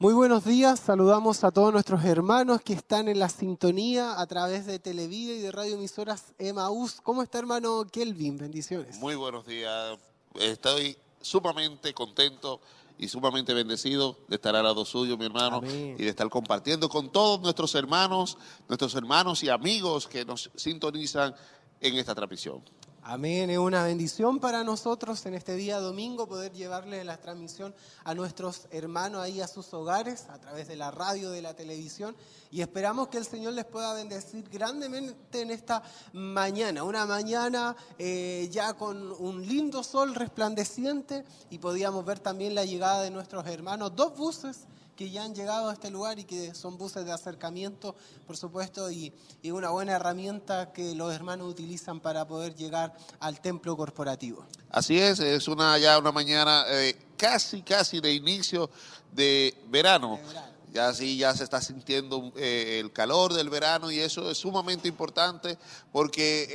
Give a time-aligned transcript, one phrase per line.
[0.00, 4.64] Muy buenos días, saludamos a todos nuestros hermanos que están en la sintonía a través
[4.64, 7.00] de Televida y de Radio Emisoras Emaús.
[7.02, 8.38] ¿Cómo está hermano Kelvin?
[8.38, 9.00] Bendiciones.
[9.00, 9.98] Muy buenos días,
[10.36, 12.60] estoy sumamente contento
[12.96, 15.96] y sumamente bendecido de estar al lado suyo, mi hermano, Amén.
[15.98, 21.34] y de estar compartiendo con todos nuestros hermanos, nuestros hermanos y amigos que nos sintonizan
[21.80, 22.62] en esta transmisión.
[23.10, 28.14] Amén, es una bendición para nosotros en este día domingo poder llevarle la transmisión a
[28.14, 32.14] nuestros hermanos ahí a sus hogares a través de la radio, de la televisión.
[32.50, 35.82] Y esperamos que el Señor les pueda bendecir grandemente en esta
[36.12, 42.66] mañana, una mañana eh, ya con un lindo sol resplandeciente y podíamos ver también la
[42.66, 44.66] llegada de nuestros hermanos, dos buses
[44.98, 47.94] que ya han llegado a este lugar y que son buses de acercamiento,
[48.26, 49.12] por supuesto, y,
[49.42, 54.44] y una buena herramienta que los hermanos utilizan para poder llegar al templo corporativo.
[54.70, 58.70] Así es, es una ya una mañana eh, casi, casi de inicio
[59.12, 60.16] de verano.
[60.16, 60.57] De verano.
[60.72, 64.86] Ya sí, ya se está sintiendo eh, el calor del verano y eso es sumamente
[64.86, 65.58] importante
[65.92, 66.46] porque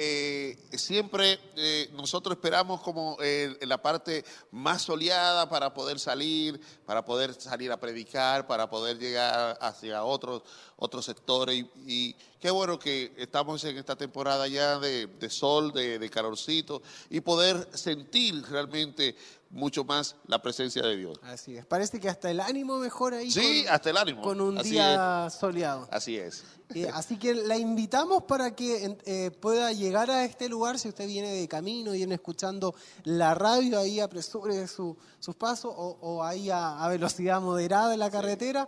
[0.72, 3.18] eh, siempre eh, nosotros esperamos como
[3.62, 9.58] la parte más soleada para poder salir, para poder salir a predicar, para poder llegar
[9.62, 10.44] hacia otros,
[10.78, 11.66] otros sectores.
[11.88, 17.70] Y, qué bueno que estamos en esta temporada ya de, sol, de calorcito y poder
[17.74, 19.16] sentir realmente
[19.54, 21.20] mucho más la presencia de Dios.
[21.24, 21.66] Así es.
[21.66, 24.22] Parece que hasta el ánimo mejora ahí Sí, con, hasta el ánimo.
[24.22, 25.88] con un Así día soleado.
[25.92, 26.44] Así es.
[26.76, 31.08] Eh, así que la invitamos para que eh, pueda llegar a este lugar, si usted
[31.08, 36.50] viene de camino, viene escuchando la radio, ahí apresure su- sus pasos o, o ahí
[36.50, 38.68] a, a velocidad moderada en la carretera,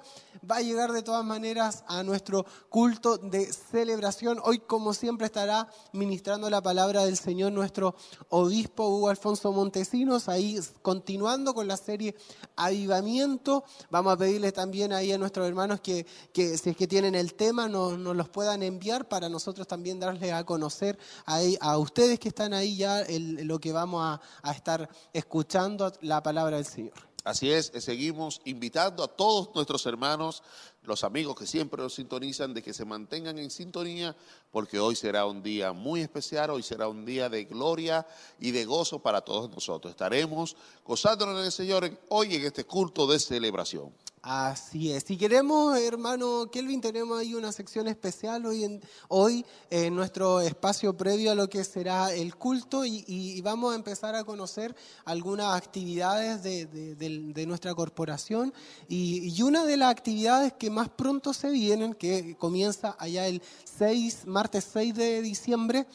[0.49, 4.39] va a llegar de todas maneras a nuestro culto de celebración.
[4.43, 7.95] Hoy, como siempre, estará ministrando la palabra del Señor nuestro
[8.29, 12.15] obispo Hugo Alfonso Montesinos, ahí continuando con la serie
[12.55, 13.63] Avivamiento.
[13.89, 17.33] Vamos a pedirle también ahí a nuestros hermanos que, que si es que tienen el
[17.33, 22.19] tema, nos, nos los puedan enviar para nosotros también darles a conocer ahí, a ustedes
[22.19, 26.65] que están ahí ya el- lo que vamos a, a estar escuchando, la palabra del
[26.65, 26.93] Señor.
[27.23, 30.43] Así es, eh, seguimos invitando a todos nuestros hermanos,
[30.83, 34.15] los amigos que siempre nos sintonizan, de que se mantengan en sintonía,
[34.51, 38.05] porque hoy será un día muy especial, hoy será un día de gloria
[38.39, 39.89] y de gozo para todos nosotros.
[39.89, 43.91] Estaremos gozándonos en el Señor hoy en este culto de celebración.
[44.27, 45.03] Así es.
[45.03, 50.97] Si queremos, hermano Kelvin, tenemos ahí una sección especial hoy en, hoy en nuestro espacio
[50.97, 54.75] previo a lo que será el culto y, y vamos a empezar a conocer
[55.05, 58.51] algunas actividades de, de- del- de nuestra corporación
[58.89, 63.43] y, y una de las actividades que más pronto se vienen, que comienza allá el
[63.77, 65.85] 6, martes 6 de diciembre,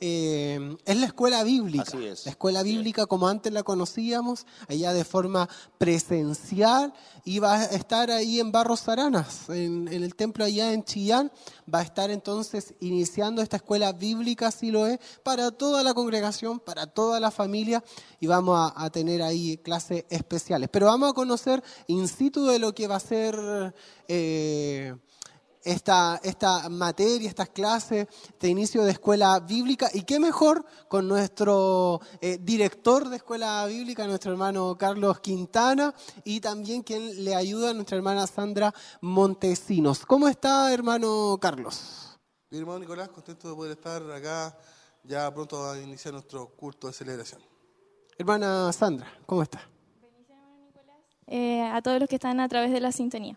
[0.00, 1.84] eh, es la escuela bíblica.
[1.86, 2.24] Así es.
[2.24, 2.74] La escuela Así es.
[2.76, 5.48] bíblica como antes la conocíamos, allá de forma
[5.78, 6.92] presencial,
[7.24, 11.32] y va a estar ahí en Barros Aranas, en, en el templo allá en Chillán,
[11.72, 16.60] va a estar entonces iniciando esta escuela bíblica, si lo es, para toda la congregación,
[16.60, 17.82] para toda la familia,
[18.20, 20.68] y vamos a, a tener ahí clases especiales.
[20.72, 23.74] Pero vamos a conocer in situ de lo que va a ser...
[24.08, 24.94] eh,
[25.66, 28.06] esta, esta materia, estas clases
[28.40, 29.90] de inicio de escuela bíblica.
[29.92, 35.92] Y qué mejor con nuestro eh, director de escuela bíblica, nuestro hermano Carlos Quintana,
[36.24, 40.06] y también quien le ayuda, nuestra hermana Sandra Montesinos.
[40.06, 42.16] ¿Cómo está, hermano Carlos?
[42.48, 44.56] Bien, hermano Nicolás, contento de poder estar acá
[45.02, 47.42] ya pronto a iniciar nuestro culto de celebración.
[48.16, 49.60] Hermana Sandra, ¿cómo está?
[51.26, 53.36] eh, a todos los que están a través de la sintonía.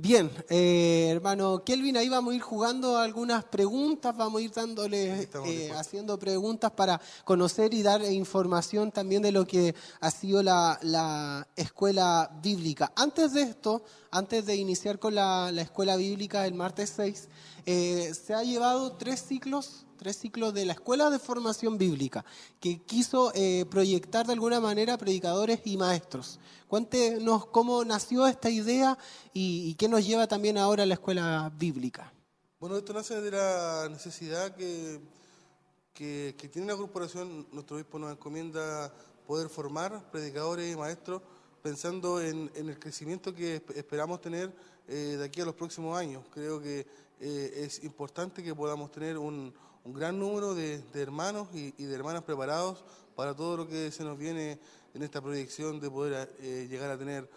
[0.00, 5.28] Bien, eh, hermano Kelvin, ahí vamos a ir jugando algunas preguntas, vamos a ir dándole,
[5.44, 10.78] eh, haciendo preguntas para conocer y dar información también de lo que ha sido la,
[10.82, 12.92] la escuela bíblica.
[12.94, 13.82] Antes de esto,
[14.12, 17.28] antes de iniciar con la, la escuela bíblica el martes 6,
[17.70, 22.24] eh, se ha llevado tres ciclos tres ciclos de la Escuela de Formación Bíblica,
[22.60, 26.38] que quiso eh, proyectar de alguna manera predicadores y maestros.
[26.68, 28.96] Cuéntenos cómo nació esta idea
[29.34, 32.12] y, y qué nos lleva también ahora a la Escuela Bíblica.
[32.60, 35.00] Bueno, esto nace de la necesidad que,
[35.92, 37.48] que, que tiene la corporación.
[37.50, 38.94] Nuestro obispo nos encomienda
[39.26, 41.22] poder formar predicadores y maestros
[41.60, 44.54] pensando en, en el crecimiento que esp- esperamos tener
[44.86, 46.22] eh, de aquí a los próximos años.
[46.32, 46.86] Creo que
[47.20, 49.52] eh, es importante que podamos tener un,
[49.84, 52.84] un gran número de, de hermanos y, y de hermanas preparados
[53.16, 54.58] para todo lo que se nos viene
[54.94, 57.28] en esta proyección de poder eh, llegar a tener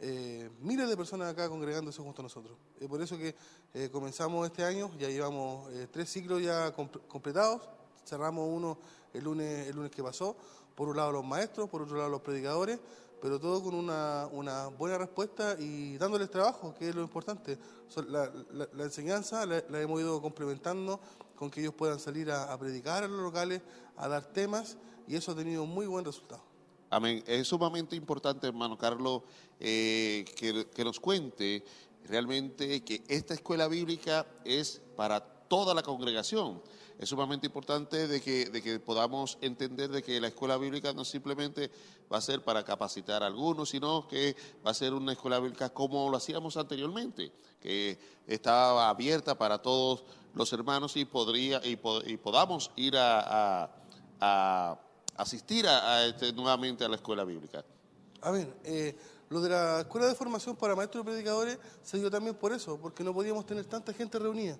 [0.00, 2.56] eh, miles de personas acá congregándose junto a nosotros.
[2.80, 3.34] Es por eso que
[3.74, 7.62] eh, comenzamos este año, ya llevamos eh, tres ciclos ya comp- completados,
[8.06, 8.78] cerramos uno
[9.12, 10.36] el lunes, el lunes que pasó,
[10.74, 12.78] por un lado los maestros, por otro lado los predicadores,
[13.20, 17.58] pero todo con una, una buena respuesta y dándoles trabajo, que es lo importante.
[18.08, 21.00] La, la- la enseñanza la, la hemos ido complementando
[21.36, 23.62] con que ellos puedan salir a, a predicar a los locales,
[23.96, 24.76] a dar temas,
[25.08, 26.42] y eso ha tenido muy buen resultado.
[26.90, 27.22] Amén.
[27.26, 29.22] Es sumamente importante, hermano Carlos,
[29.58, 31.64] eh, que, que nos cuente
[32.08, 36.60] realmente que esta escuela bíblica es para toda la congregación.
[37.00, 41.02] Es sumamente importante de que, de que podamos entender de que la escuela bíblica no
[41.02, 41.70] simplemente
[42.12, 44.36] va a ser para capacitar a algunos, sino que
[44.66, 50.04] va a ser una escuela bíblica como lo hacíamos anteriormente, que estaba abierta para todos
[50.34, 53.70] los hermanos y podría y, po- y podamos ir a, a-
[54.20, 54.78] a
[55.16, 57.64] asistir a, a este, nuevamente a la escuela bíblica.
[58.20, 58.54] Amén.
[58.62, 58.94] Eh,
[59.30, 62.78] lo de la escuela de formación para maestros y predicadores se dio también por eso,
[62.78, 64.58] porque no podíamos tener tanta gente reunida.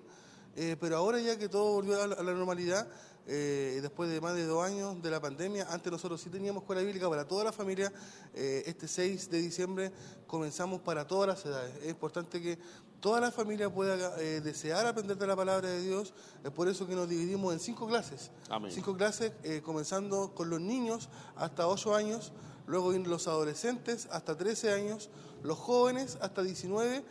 [0.55, 2.87] Eh, pero ahora ya que todo volvió a la, a la normalidad,
[3.27, 6.81] eh, después de más de dos años de la pandemia, antes nosotros sí teníamos escuela
[6.81, 7.91] bíblica para toda la familia,
[8.33, 9.91] eh, este 6 de diciembre
[10.27, 11.75] comenzamos para todas las edades.
[11.83, 12.57] Es importante que
[12.99, 16.13] toda la familia pueda eh, desear aprender de la palabra de Dios,
[16.43, 18.31] es por eso que nos dividimos en cinco clases.
[18.49, 18.71] Amén.
[18.71, 22.33] Cinco clases, eh, comenzando con los niños hasta 8 años,
[22.67, 25.09] luego los adolescentes hasta 13 años,
[25.43, 27.03] los jóvenes hasta 19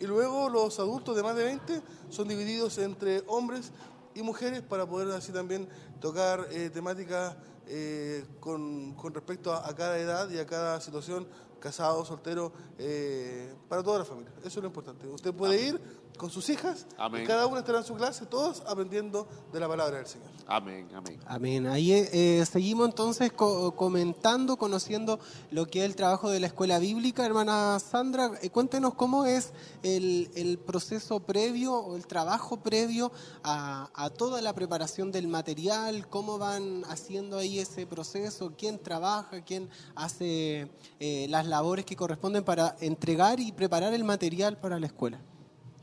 [0.00, 3.72] y luego los adultos de más de 20 son divididos entre hombres
[4.14, 5.68] y mujeres para poder así también
[6.00, 7.36] tocar eh, temáticas
[7.66, 11.26] eh, con, con respecto a, a cada edad y a cada situación,
[11.60, 14.32] casado, soltero, eh, para toda la familia.
[14.40, 15.06] Eso es lo importante.
[15.08, 15.80] Usted puede ir
[16.16, 17.24] con sus hijas Amén.
[17.24, 20.28] y cada una estará en su clase, todos aprendiendo de la palabra del Señor.
[20.46, 21.18] Amén, amén.
[21.26, 21.66] Amén.
[21.66, 25.18] Ahí eh, seguimos entonces co- comentando, conociendo
[25.50, 27.24] lo que es el trabajo de la escuela bíblica.
[27.26, 29.52] Hermana Sandra, eh, cuéntenos cómo es
[29.82, 33.10] el, el proceso previo o el trabajo previo
[33.42, 39.42] a, a toda la preparación del material, cómo van haciendo ahí ese proceso, quién trabaja,
[39.42, 40.70] quién hace
[41.00, 45.20] eh, las labores que corresponden para entregar y preparar el material para la escuela.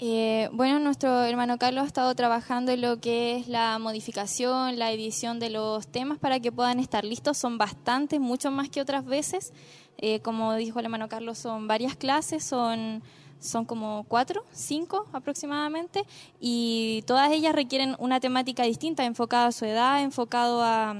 [0.04, 4.92] Eh, bueno, nuestro hermano Carlos ha estado trabajando en lo que es la modificación, la
[4.92, 7.38] edición de los temas para que puedan estar listos.
[7.38, 9.54] Son bastantes, mucho más que otras veces.
[10.00, 13.04] Eh, como dijo el hermano Carlos, son varias clases, son,
[13.40, 16.04] son como cuatro, cinco aproximadamente,
[16.40, 20.96] y todas ellas requieren una temática distinta, enfocada a su edad, enfocado a,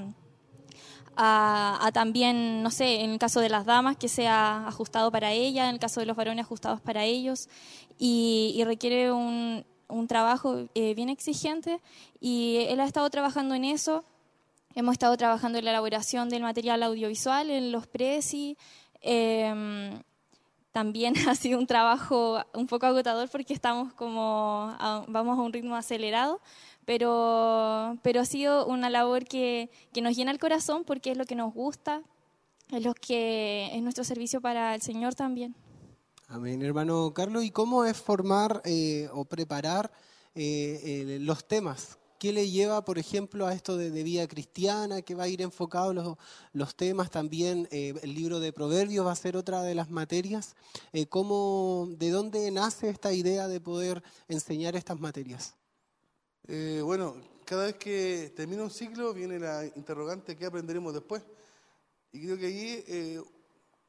[1.16, 5.32] a, a también, no sé, en el caso de las damas, que sea ajustado para
[5.32, 7.48] ella, en el caso de los varones, ajustados para ellos,
[7.98, 11.80] y, y requiere un, un trabajo eh, bien exigente,
[12.20, 14.04] y él ha estado trabajando en eso.
[14.74, 18.56] Hemos estado trabajando en la elaboración del material audiovisual, en los presi.
[19.02, 20.00] eh,
[20.72, 25.52] también ha sido un trabajo un poco agotador porque estamos como a- vamos a un
[25.52, 26.40] ritmo acelerado,
[26.84, 31.24] pero, pero ha sido una labor que, que nos llena el corazón porque es lo
[31.24, 32.02] que nos gusta,
[32.70, 35.54] es lo que es nuestro servicio para el Señor también.
[36.28, 37.44] Amén, hermano Carlos.
[37.44, 39.92] ¿Y cómo es formar eh, o preparar
[40.34, 41.98] eh, eh, los temas?
[42.18, 45.42] ¿Qué le lleva, por ejemplo, a esto de, de vida cristiana, que va a ir
[45.42, 46.16] enfocado los,
[46.52, 47.66] los temas también?
[47.72, 50.54] eh, el libro de Proverbios va a ser otra de las materias.
[50.92, 55.56] Eh, ¿cómo, ¿De dónde nace esta idea de poder enseñar estas materias?
[56.48, 61.22] Eh, bueno, cada vez que termina un ciclo viene la interrogante ¿qué aprenderemos después?
[62.12, 63.22] Y creo que allí eh,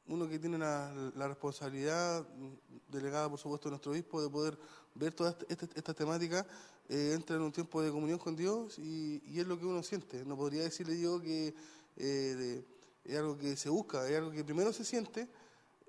[0.07, 4.57] uno que tiene la, responsabilidad mm, delegada, por supuesto, de nuestro obispo, de poder
[4.95, 6.45] ver todas estas esta temáticas,
[6.89, 9.81] eh, entra en un tiempo de comunión con Dios y, y es lo que uno
[9.81, 10.23] siente.
[10.25, 11.53] No podría decirle yo que
[11.97, 12.63] eh,
[13.03, 15.27] es algo que se busca, es algo que primero se siente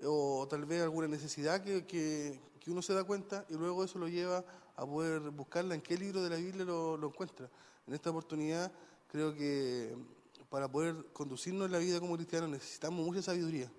[0.03, 4.07] o tal vez alguna necesidad que, que- uno se da cuenta y luego eso lo
[4.07, 4.43] lleva
[4.83, 7.49] poder buscarla en qué libro de la Biblia lo, lo encuentra.
[7.87, 8.71] En esta oportunidad
[9.07, 9.95] creo que
[10.49, 13.69] para poder conducirnos en la vida como cristianos necesitamos mucha sabiduría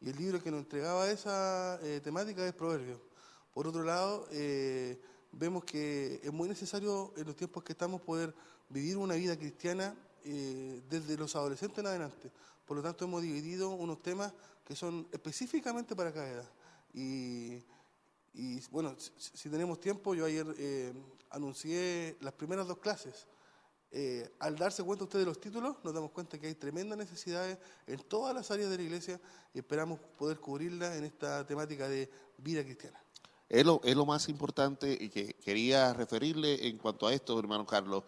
[0.00, 3.00] y el libro que nos entregaba esa eh, temática es Proverbios.
[3.52, 5.00] Por otro lado, eh,
[5.32, 8.34] vemos que es muy necesario en los tiempos que estamos poder
[8.68, 12.30] vivir una vida cristiana eh, desde los adolescentes en adelante.
[12.64, 14.32] Por lo tanto, hemos dividido unos temas
[14.64, 16.50] que son específicamente para cada edad.
[16.94, 17.58] Y,
[18.34, 20.92] y, bueno, si, tenemos tiempo, yo ayer eh,
[21.30, 23.26] anuncié las primeras dos clases.
[23.90, 27.58] Eh, al darse cuenta usted de los títulos, nos damos cuenta que hay tremendas necesidades
[27.86, 29.20] en todas las áreas de la iglesia
[29.54, 33.02] y esperamos poder cubrirlas en esta temática de vida cristiana.
[33.48, 37.64] Es lo, es lo más importante y que quería referirle en cuanto a esto, hermano
[37.64, 38.04] Carlos,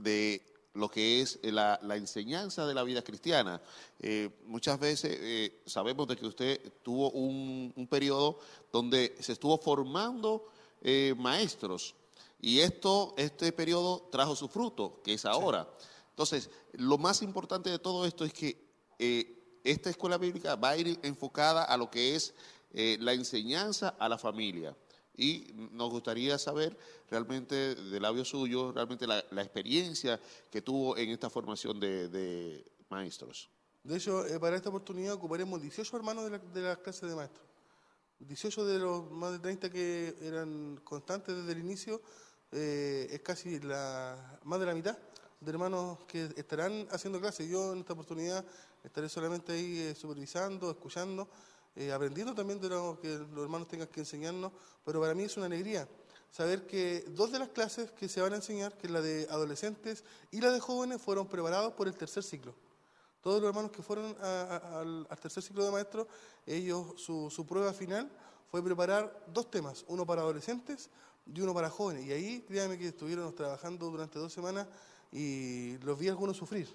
[0.00, 3.62] de lo que es la, la enseñanza de la vida cristiana.
[4.00, 8.38] Eh, muchas veces eh, sabemos de que usted tuvo un, un periodo
[8.72, 10.46] donde se estuvo formando
[10.82, 11.94] eh, maestros
[12.44, 15.66] y esto, este periodo trajo su fruto, que es ahora.
[16.10, 20.76] Entonces, lo más importante de todo esto es que eh, esta escuela bíblica va a
[20.76, 22.34] ir enfocada a lo que es
[22.74, 24.76] eh, la enseñanza a la familia.
[25.16, 26.76] Y nos gustaría saber
[27.08, 33.48] realmente de labio suyo, realmente la, experiencia que tuvo en esta formación de, maestros.
[33.82, 37.14] De hecho, eh, para esta oportunidad ocuparemos 18 hermanos de la, de la clase de
[37.14, 37.46] maestros.
[38.20, 42.00] 18 de los más de 30 que eran constantes desde el inicio,
[42.52, 44.96] eh, es casi la, más de la mitad
[45.40, 47.48] de hermanos que estarán haciendo clases.
[47.48, 48.44] Yo en esta oportunidad
[48.82, 51.28] estaré solamente ahí eh, supervisando, escuchando,
[51.76, 54.52] eh, aprendiendo también de lo que los hermanos tengan que enseñarnos,
[54.84, 55.88] pero para mí es una alegría
[56.34, 59.24] saber que dos de las clases que se van a enseñar, que es la de
[59.30, 60.02] adolescentes
[60.32, 62.52] y la de jóvenes, fueron preparados por el tercer ciclo.
[63.22, 66.08] Todos los hermanos que fueron al, tercer ciclo de maestros,
[66.44, 68.10] ellos, su, su prueba final
[68.50, 70.90] fue preparar dos temas, uno para adolescentes
[71.32, 72.04] y uno para jóvenes.
[72.04, 74.66] Y ahí, créanme que estuvieron trabajando durante dos semanas
[75.12, 76.68] y los vi a algunos sufrir.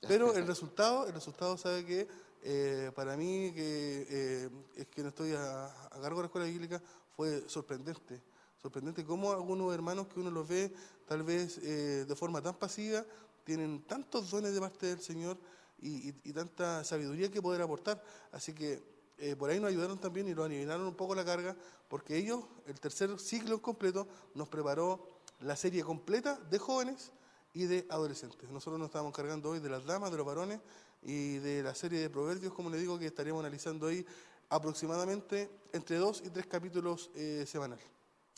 [0.08, 2.08] Pero el resultado, el resultado sabe que
[2.46, 6.82] eh, para mí, que eh, es que no estoy a, cargo de la escuela bíblica,
[7.16, 8.20] fue sorprendente.
[8.60, 10.70] Sorprendente cómo algunos hermanos que uno los ve
[11.06, 13.02] tal vez eh, de forma tan pasiva,
[13.44, 15.38] tienen tantos dones de parte del Señor
[15.80, 18.02] y, tanta sabiduría que poder aportar.
[18.30, 18.82] Así que
[19.38, 21.56] por ahí nos ayudaron también y nos aliviaron un poco la carga,
[21.88, 25.08] porque ellos, el tercer ciclo completo, nos preparó
[25.40, 27.10] la serie completa de jóvenes
[27.54, 28.50] y de adolescentes.
[28.50, 30.60] Nosotros nos estamos cargando hoy de las damas, de los varones
[31.04, 34.04] y de la serie de proverbios, como les digo, que estaríamos analizando hoy
[34.48, 37.84] aproximadamente entre dos y tres capítulos eh, semanales.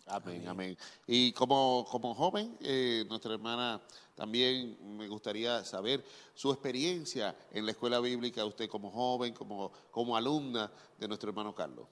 [0.09, 0.79] Amén, amén.
[1.07, 3.83] Y como, como joven, eh, nuestra hermana
[4.15, 10.17] también me gustaría saber su experiencia en la escuela bíblica, usted como joven, como, como
[10.17, 11.87] alumna de nuestro hermano Carlos.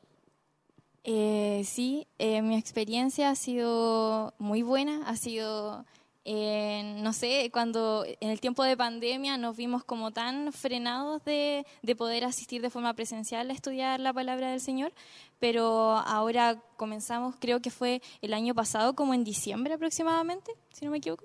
[1.02, 5.84] Eh, sí, eh, mi experiencia ha sido muy buena, ha sido
[6.26, 11.96] no sé, cuando en el tiempo de pandemia nos vimos como tan frenados de, de,
[11.96, 14.92] poder asistir de forma presencial a estudiar la palabra del Señor,
[15.38, 20.90] pero ahora comenzamos, creo que fue el año pasado, como en diciembre aproximadamente, si no
[20.90, 21.24] me equivoco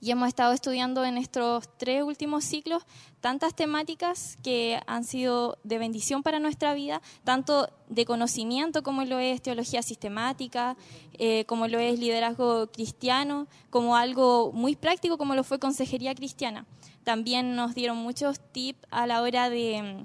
[0.00, 2.84] y hemos estado estudiando en estos tres últimos ciclos
[3.20, 9.18] tantas temáticas que han sido de bendición para nuestra vida, tanto de conocimiento como lo
[9.18, 10.76] es teología sistemática,
[11.14, 16.66] eh, como lo es liderazgo cristiano, como algo muy práctico como lo fue consejería cristiana.
[17.04, 20.04] También nos dieron muchos tips a la hora de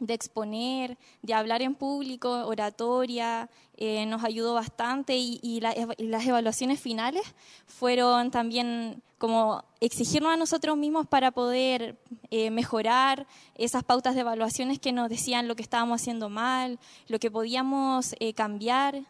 [0.00, 7.22] de exponer, de hablar en público, oratoria, eh, nos ayudó bastante y, las evaluaciones finales
[7.66, 11.98] fueron también como exigirnos a nosotros mismos para poder
[12.30, 17.18] eh, mejorar esas pautas de evaluaciones que nos decían lo que estábamos haciendo mal, lo
[17.18, 19.02] que podíamos eh, cambiar.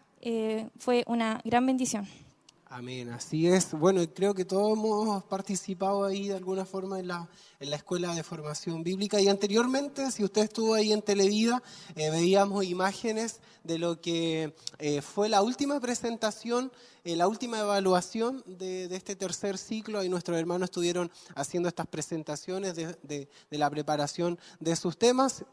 [0.79, 2.09] fue una gran bendición.
[2.77, 3.71] Amén, así es.
[3.71, 7.29] Bueno, creo que todos hemos participado ahí de alguna forma en la,
[7.61, 9.21] en la Escuela de Formación Bíblica.
[9.21, 11.63] Y anteriormente, si usted estuvo ahí en Televida,
[11.95, 16.73] eh, veíamos imágenes de lo que eh, fue la última presentación,
[17.05, 20.03] eh, la última evaluación de, este tercer ciclo.
[20.03, 25.45] Y nuestros hermanos estuvieron haciendo estas presentaciones de, de la preparación de sus temas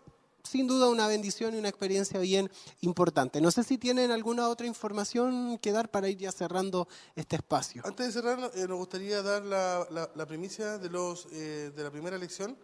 [0.44, 2.50] sin duda una bendición y una experiencia bien
[2.82, 3.42] importante.
[3.42, 7.82] No sé si tienen alguna otra información que dar para ir ya cerrando este espacio.
[7.86, 11.92] Antes de cerrar, eh, nos gustaría dar la, la, primicia de, los, eh, de la
[11.92, 12.58] primera lección,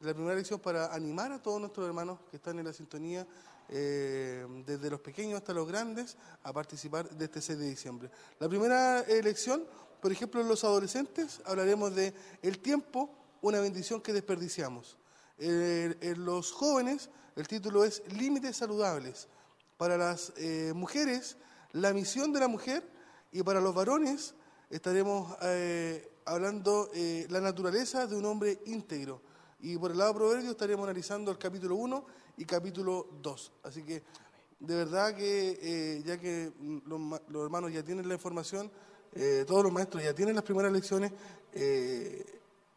[0.00, 3.26] de la primera lección para animar a todos nuestros hermanos que están en la sintonía,
[3.68, 8.10] eh, desde los pequeños hasta los grandes, a participar de este 6 de diciembre.
[8.38, 9.64] La primera lección,
[10.00, 13.10] por ejemplo, los adolescentes, hablaremos de el tiempo,
[13.42, 14.96] una bendición que desperdiciamos.
[15.38, 19.28] En los jóvenes el título es Límites Saludables.
[19.76, 21.36] Para las eh, mujeres,
[21.72, 22.82] la misión de la mujer
[23.30, 24.34] y para los varones
[24.70, 29.20] estaremos eh, hablando eh, la naturaleza de un hombre íntegro.
[29.60, 32.06] Y por el lado proverbio estaremos analizando el capítulo 1
[32.38, 33.52] y capítulo 2.
[33.64, 34.02] Así que
[34.58, 36.52] de verdad que ya que
[36.86, 38.70] los, los, hermanos ya tienen la información,
[39.46, 41.12] todos los maestros ya tienen las primeras lecciones,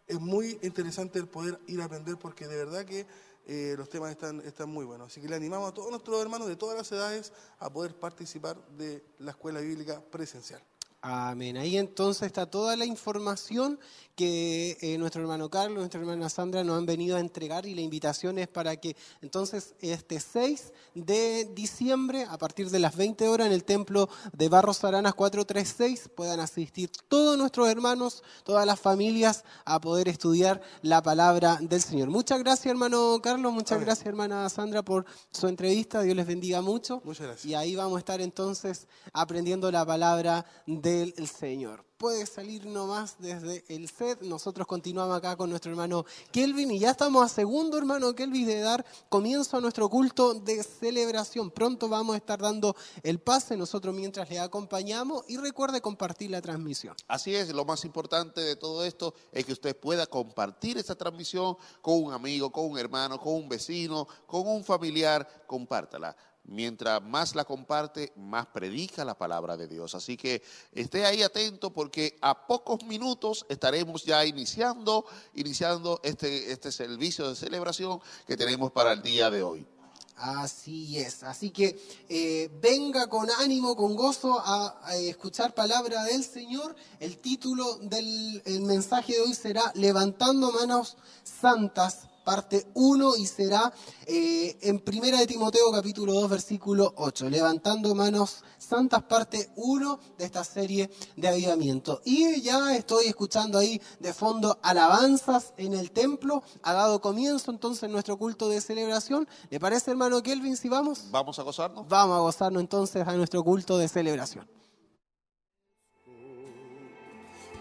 [0.09, 3.05] es muy interesante el poder ir a aprender porque de verdad que
[3.45, 5.07] eh, los temas están, están muy buenos.
[5.07, 8.57] Así que le animamos a todos nuestros hermanos de todas las edades a poder participar
[8.69, 10.61] de la escuela bíblica presencial.
[11.01, 11.55] Amén.
[11.55, 13.79] Ahí entonces está toda la información
[14.19, 17.79] que eh, nuestro hermano Carlos, nuestra hermana Sandra nos han venido a entregar y la
[17.79, 23.47] invitación es para que entonces este 6 de diciembre a partir de las 20 horas
[23.47, 29.45] en el templo de Barros Aranas 436 puedan asistir todos nuestros hermanos, todas las familias
[29.63, 32.09] a poder estudiar la palabra del Señor.
[32.09, 37.01] Muchas gracias hermano Carlos, muchas gracias hermana Sandra por su entrevista, Dios les bendiga mucho.
[37.05, 37.45] Muchas gracias.
[37.45, 41.85] Y ahí vamos a estar entonces aprendiendo la palabra de del Señor.
[41.97, 44.21] Puede salir nomás desde el set.
[44.21, 48.61] Nosotros continuamos acá con nuestro hermano Kelvin y ya estamos a segundo hermano Kelvin de
[48.61, 51.51] dar comienzo a nuestro culto de celebración.
[51.51, 56.41] Pronto vamos a estar dando el pase nosotros mientras le acompañamos y recuerde compartir la
[56.41, 56.95] transmisión.
[57.07, 61.57] Así es, lo más importante de todo esto es que usted pueda compartir esta transmisión
[61.81, 66.15] con un amigo, con un hermano, con un vecino, con un familiar, compártala.
[66.43, 69.93] Mientras más la comparte, más predica la palabra de Dios.
[69.93, 70.41] Así que
[70.71, 75.05] esté ahí atento porque a pocos minutos estaremos ya iniciando,
[75.35, 79.67] iniciando este, este servicio de celebración que tenemos para el día de hoy.
[80.15, 81.79] Así es, así que
[82.09, 86.75] eh, venga con ánimo, con gozo a, a, escuchar palabra del Señor.
[86.99, 93.73] El título del el mensaje de hoy será Levantando manos santas parte 1 y será
[94.05, 100.25] eh, en Primera de Timoteo capítulo 2 versículo 8, levantando manos santas parte 1 de
[100.25, 102.03] esta serie de avivamiento.
[102.05, 107.89] Y ya estoy escuchando ahí de fondo alabanzas en el templo, ha dado comienzo entonces
[107.89, 109.27] nuestro culto de celebración.
[109.49, 111.05] ¿Le parece hermano Kelvin si vamos?
[111.09, 111.87] Vamos a gozarnos.
[111.87, 114.47] Vamos a gozarnos entonces a nuestro culto de celebración.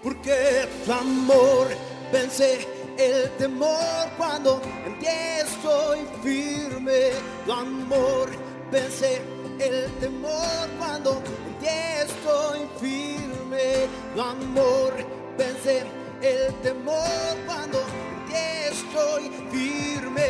[0.03, 1.69] Porque tu amor
[2.13, 7.13] vence el temor cuando en pie estoy firme.
[7.47, 8.29] Tu amor
[8.73, 9.23] vence
[9.61, 13.89] el temor cuando en pie estoy firme.
[14.15, 14.93] Tu amor
[15.39, 15.85] vence
[16.21, 20.29] el temor cuando en pie estoy firme.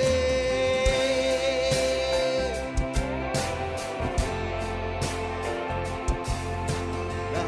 [7.33, 7.43] La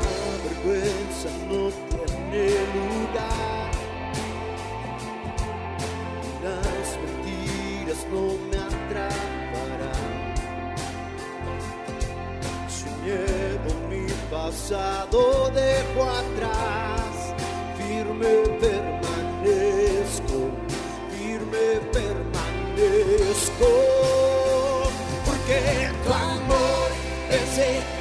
[0.49, 3.50] vergüenza no tiene lugar.
[7.91, 10.35] Mentiras no me atraparán.
[12.69, 17.35] Sin miedo mi pasado dejo atrás,
[17.77, 20.39] firme permanezco,
[21.17, 23.71] firme permanezco,
[25.25, 26.89] porque tu amor
[27.29, 28.00] vence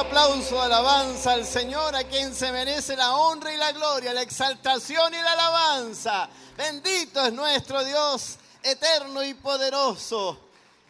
[0.00, 4.22] aplauso de alabanza al Señor, a quien se merece la honra y la gloria, la
[4.22, 6.28] exaltación y la alabanza.
[6.56, 10.40] Bendito es nuestro Dios, eterno y poderoso.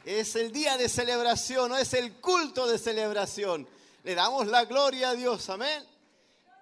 [0.04, 3.68] Es el día de celebración, no es el culto de celebración.
[4.04, 5.84] Le damos la gloria a Dios, amén.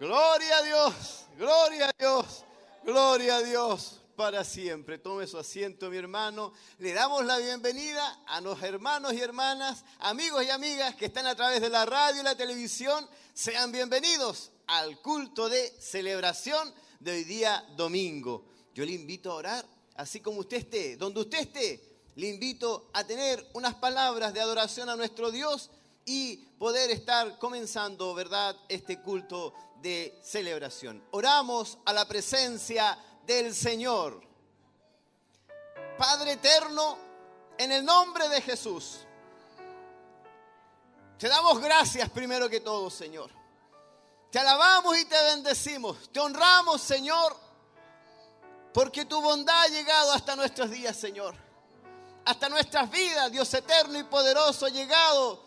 [0.01, 0.95] Gloria a Dios,
[1.37, 2.45] gloria a Dios,
[2.83, 4.99] gloria a Dios para siempre.
[4.99, 6.53] Tome su asiento, mi hermano.
[6.81, 11.37] Le damos la bienvenida a los hermanos y hermanas, amigos y amigas que están a
[11.37, 13.09] través de la radio y la televisión.
[13.33, 18.45] Sean bienvenidos al culto de celebración de hoy día domingo.
[18.75, 21.81] Yo le invito a orar, así como usted esté, donde usted esté,
[22.17, 25.71] le invito a tener unas palabras de adoración a nuestro Dios
[26.05, 31.05] y poder estar comenzando, ¿verdad?, este culto de celebración.
[31.13, 32.99] Oramos a la presencia
[33.29, 34.23] del Señor.
[35.99, 36.97] Padre eterno,
[37.59, 39.01] en el nombre de Jesús,
[41.19, 43.31] te damos gracias primero que todo, Señor.
[44.31, 46.11] Te alabamos y te bendecimos.
[46.11, 47.37] Te honramos, Señor,
[48.73, 51.35] porque tu bondad ha llegado hasta nuestros días, Señor.
[52.25, 55.45] Hasta nuestras vidas, Dios eterno y poderoso, ha llegado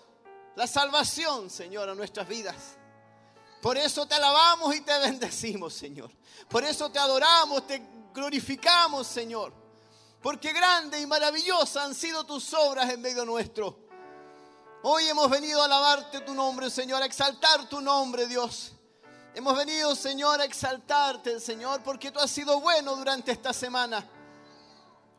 [0.55, 2.77] la salvación, Señor, a nuestras vidas.
[3.61, 6.09] Por eso te alabamos y te bendecimos, Señor.
[6.49, 7.81] Por eso te adoramos, te
[8.13, 9.53] glorificamos, Señor.
[10.21, 13.77] Porque grande y maravillosa han sido tus obras en medio nuestro.
[14.83, 18.73] Hoy hemos venido a alabarte tu nombre, Señor, a exaltar tu nombre, Dios.
[19.35, 24.03] Hemos venido, Señor, a exaltarte, Señor, porque tú has sido bueno durante esta semana.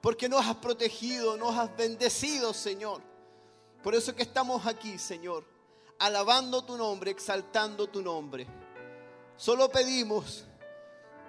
[0.00, 3.00] Porque nos has protegido, nos has bendecido, Señor.
[3.84, 5.44] Por eso que estamos aquí, Señor,
[6.02, 8.44] alabando tu nombre, exaltando tu nombre.
[9.36, 10.44] Solo pedimos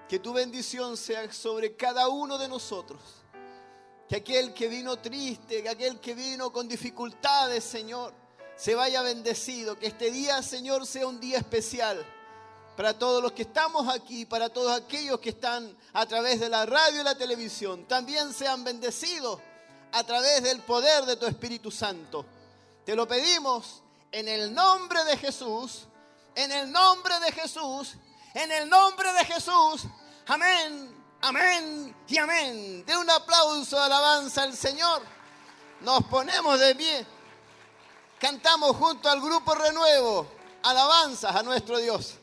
[0.10, 3.00] que tu bendición sea sobre cada uno de nosotros.
[4.10, 8.16] Que aquel que vino triste, que aquel que vino con dificultades, Señor,
[8.56, 9.78] se vaya bendecido.
[9.78, 12.04] Que este día, Señor, sea un día especial
[12.76, 16.66] para todos los que estamos aquí, para todos aquellos que están a través de la
[16.66, 17.88] radio y la televisión.
[17.88, 19.40] También sean bendecidos
[19.92, 22.26] a través del poder de tu Espíritu Santo.
[22.84, 23.83] Te lo pedimos
[24.14, 25.88] en el nombre de Jesús,
[26.36, 27.96] en el nombre de Jesús,
[28.36, 29.86] en el nombre de Jesús.
[30.28, 32.86] Amén, amén y amén.
[32.86, 35.02] De un aplauso alabanza al Señor.
[35.82, 37.06] Nos ponemos de pie.
[38.20, 40.28] Cantamos junto al grupo Renuevo.
[40.62, 42.14] Alabanzas a nuestro Dios.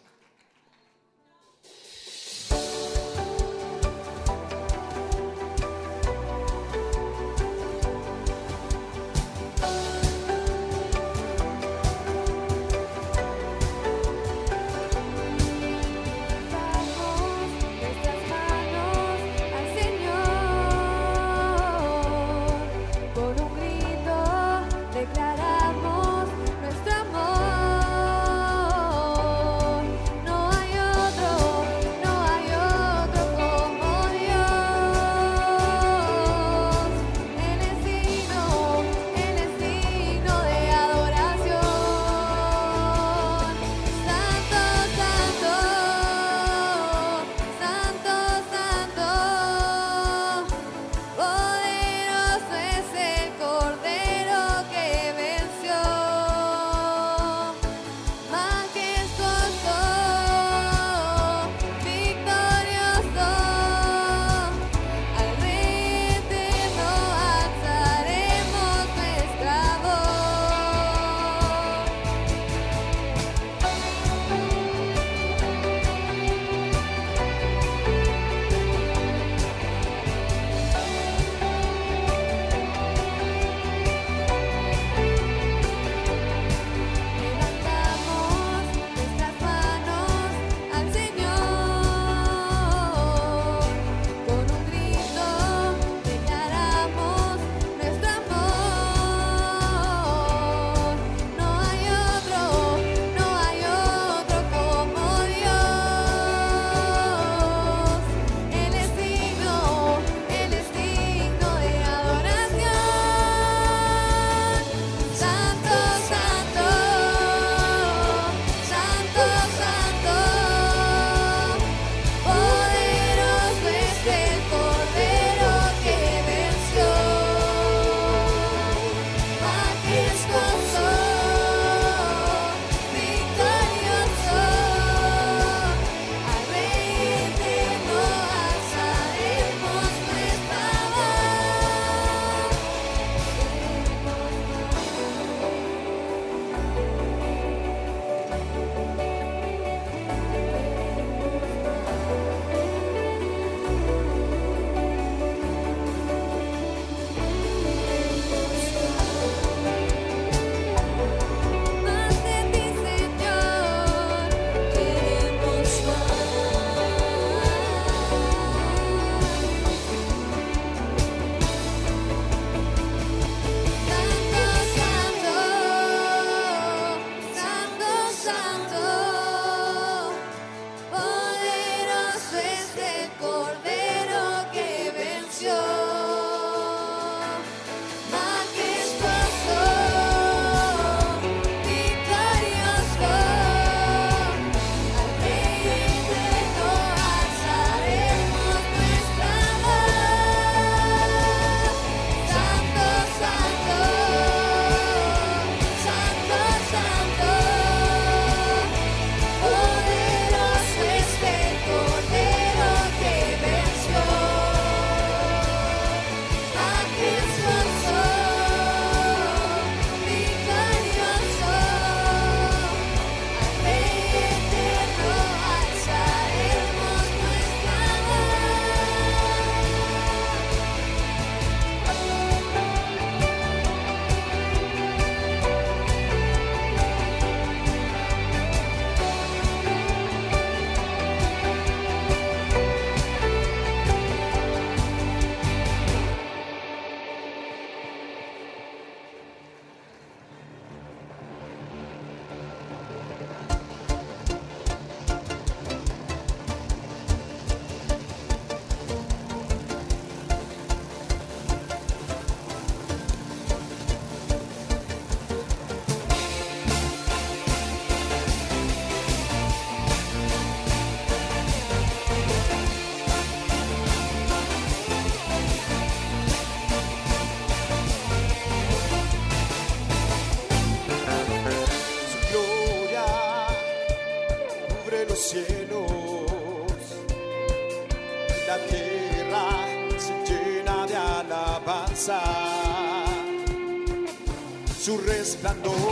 [295.41, 295.90] Su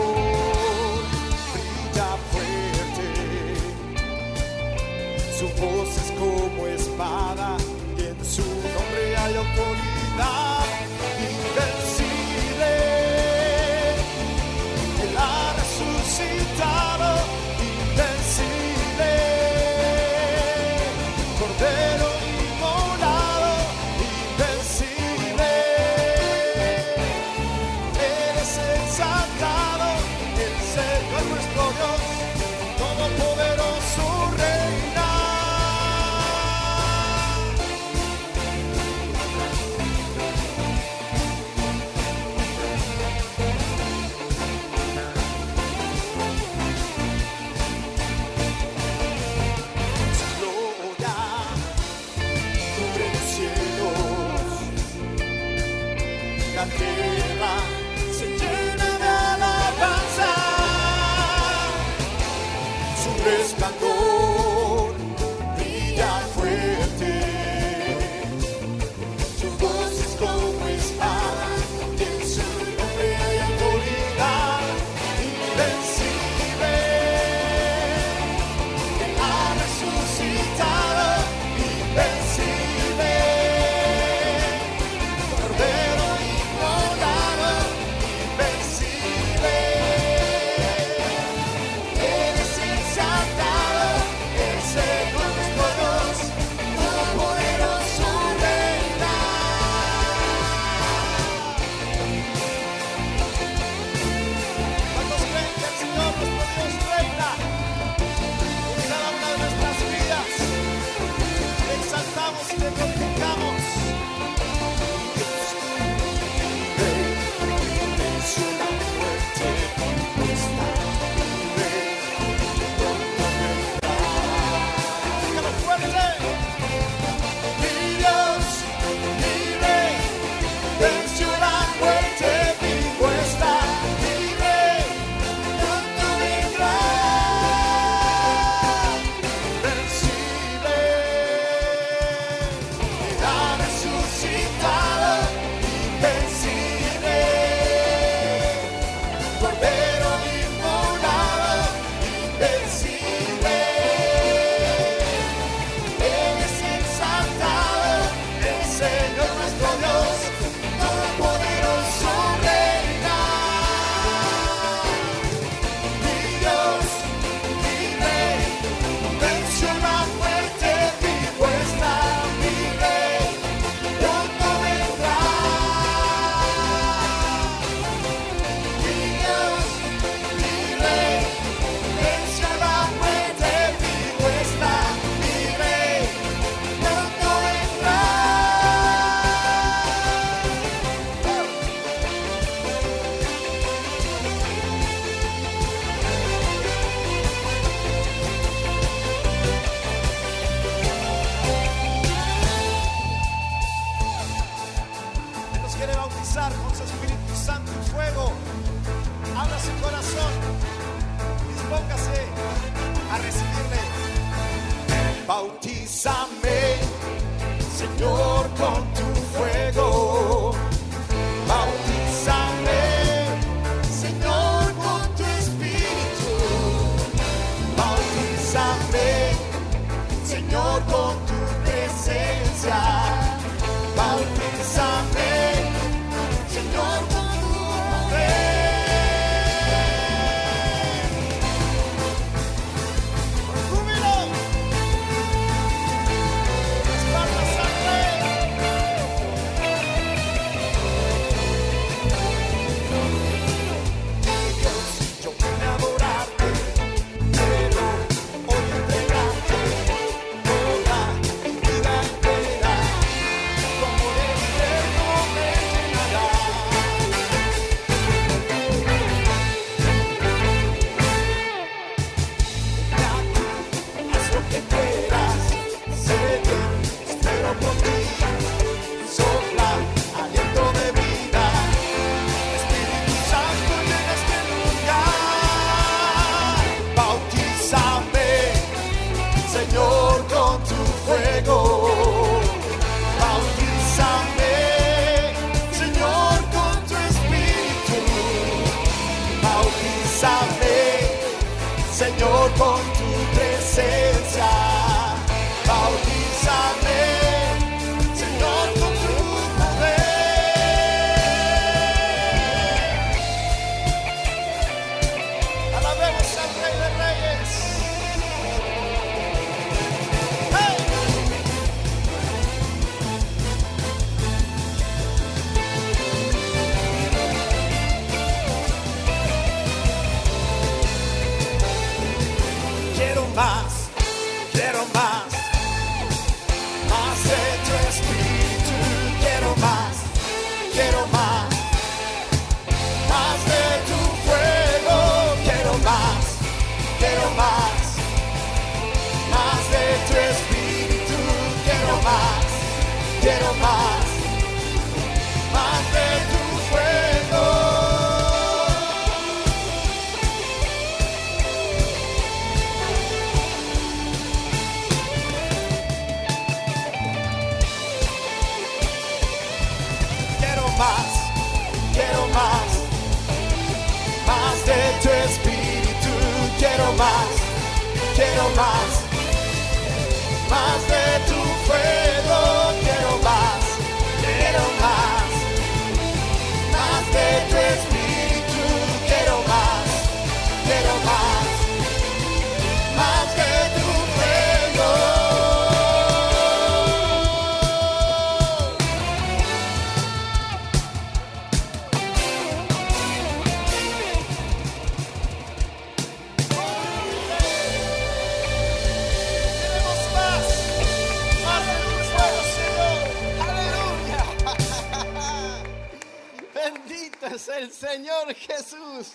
[417.58, 419.14] el Señor Jesús.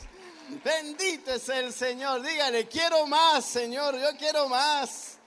[0.64, 2.22] Bendito es el Señor.
[2.22, 3.98] Dígale, quiero más, Señor.
[3.98, 5.18] Yo quiero más.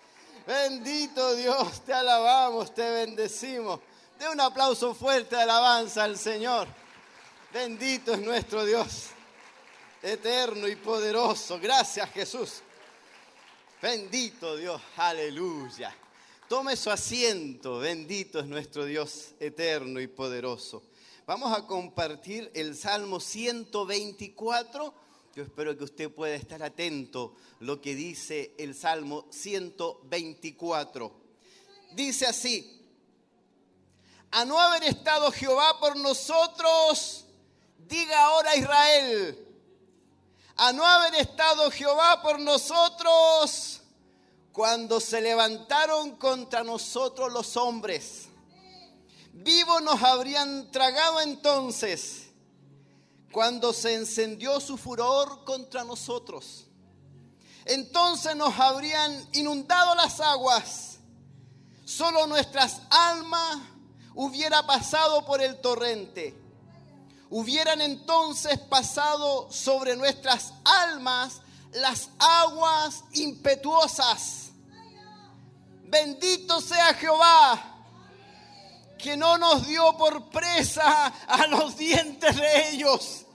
[0.46, 3.80] Bendito Dios, te alabamos, te bendecimos.
[4.18, 6.68] De un aplauso fuerte de alabanza al Señor.
[7.52, 9.06] Bendito es nuestro Dios,
[10.02, 11.58] eterno y poderoso.
[11.58, 12.62] Gracias Jesús.
[13.82, 15.94] Bendito Dios, aleluya.
[16.48, 20.82] Tome su asiento, bendito es nuestro Dios eterno y poderoso.
[21.26, 24.94] Vamos a compartir el Salmo 124.
[25.34, 31.12] Yo espero que usted pueda estar atento lo que dice el Salmo 124.
[31.94, 32.80] Dice así,
[34.30, 37.24] a no haber estado Jehová por nosotros,
[37.88, 39.48] diga ahora Israel,
[40.54, 43.80] a no haber estado Jehová por nosotros
[44.52, 48.25] cuando se levantaron contra nosotros los hombres.
[49.36, 52.30] Vivos nos habrían tragado entonces
[53.30, 56.64] cuando se encendió su furor contra nosotros.
[57.64, 60.98] Entonces nos habrían inundado las aguas.
[61.84, 63.58] Solo nuestras almas
[64.14, 66.46] hubiera pasado por el torrente
[67.30, 71.40] hubieran entonces pasado sobre nuestras almas
[71.72, 74.50] las aguas impetuosas.
[75.82, 77.75] Bendito sea Jehová,
[78.98, 83.26] que no nos dio por presa a los dientes de ellos.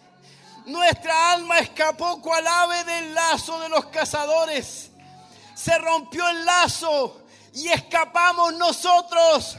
[0.65, 4.91] Nuestra alma escapó cual ave del lazo de los cazadores.
[5.55, 7.21] Se rompió el lazo
[7.53, 9.57] y escapamos nosotros.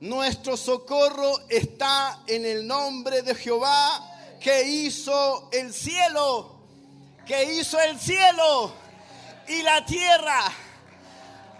[0.00, 4.08] Nuestro socorro está en el nombre de Jehová
[4.40, 6.56] que hizo el cielo,
[7.24, 8.72] que hizo el cielo
[9.46, 10.52] y la tierra.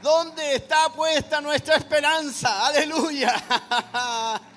[0.02, 2.66] ¿Dónde está puesta nuestra esperanza?
[2.66, 4.40] Aleluya.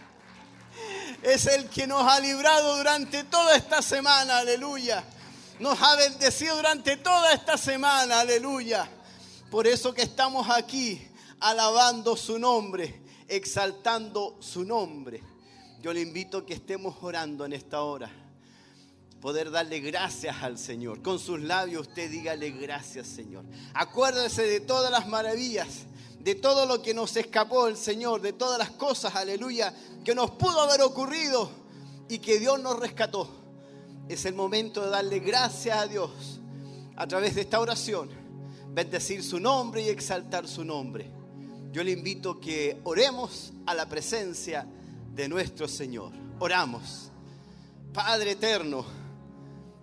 [1.21, 5.03] Es el que nos ha librado durante toda esta semana, aleluya.
[5.59, 8.87] Nos ha bendecido durante toda esta semana, aleluya.
[9.49, 11.07] Por eso que estamos aquí
[11.39, 15.23] alabando su nombre, exaltando su nombre.
[15.81, 18.24] Yo le invito a que estemos orando en esta hora.
[19.25, 21.01] Poder darle gracias al Señor.
[21.01, 23.43] Con sus labios usted dígale gracias, Señor.
[23.73, 25.87] Acuérdese de todas las maravillas,
[26.19, 29.73] de todo lo que nos escapó el Señor, de todas las cosas, aleluya,
[30.03, 31.49] que nos pudo haber ocurrido
[32.07, 33.27] y que Dios nos rescató.
[34.07, 36.39] Es el momento de darle gracias a Dios
[36.95, 38.11] a través de esta oración,
[38.75, 41.09] bendecir su nombre y exaltar su nombre.
[41.71, 44.67] Yo le invito que oremos a la presencia
[45.15, 46.11] de nuestro Señor.
[46.37, 47.09] Oramos.
[47.91, 49.04] Padre eterno,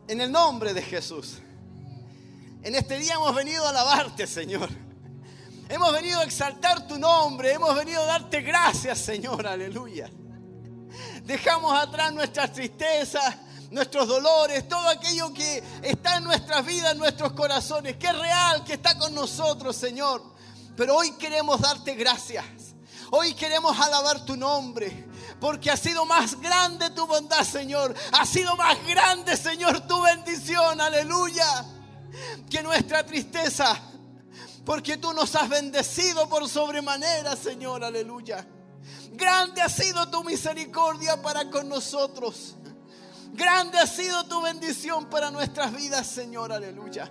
[0.09, 1.38] en el nombre de Jesús,
[2.62, 4.68] en este día hemos venido a alabarte, Señor.
[5.68, 10.11] Hemos venido a exaltar tu nombre, hemos venido a darte gracias, Señor, aleluya.
[11.24, 13.36] Dejamos atrás nuestras tristezas,
[13.70, 18.64] nuestros dolores, todo aquello que está en nuestras vidas, en nuestros corazones, que es real,
[18.64, 20.22] que está con nosotros, Señor.
[20.76, 22.44] Pero hoy queremos darte gracias.
[23.11, 25.07] Hoy queremos alabar tu nombre.
[25.43, 27.93] Porque ha sido más grande tu bondad, Señor.
[28.12, 30.80] Ha sido más grande, Señor, tu bendición.
[30.80, 31.64] Aleluya.
[32.49, 33.76] Que nuestra tristeza.
[34.64, 37.82] Porque tú nos has bendecido por sobremanera, Señor.
[37.82, 38.47] Aleluya.
[39.14, 42.55] Grande ha sido tu misericordia para con nosotros.
[43.32, 46.53] Grande ha sido tu bendición para nuestras vidas, Señor.
[46.53, 47.11] Aleluya.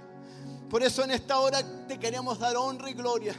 [0.71, 3.35] Por eso en esta hora te queremos dar honra y gloria.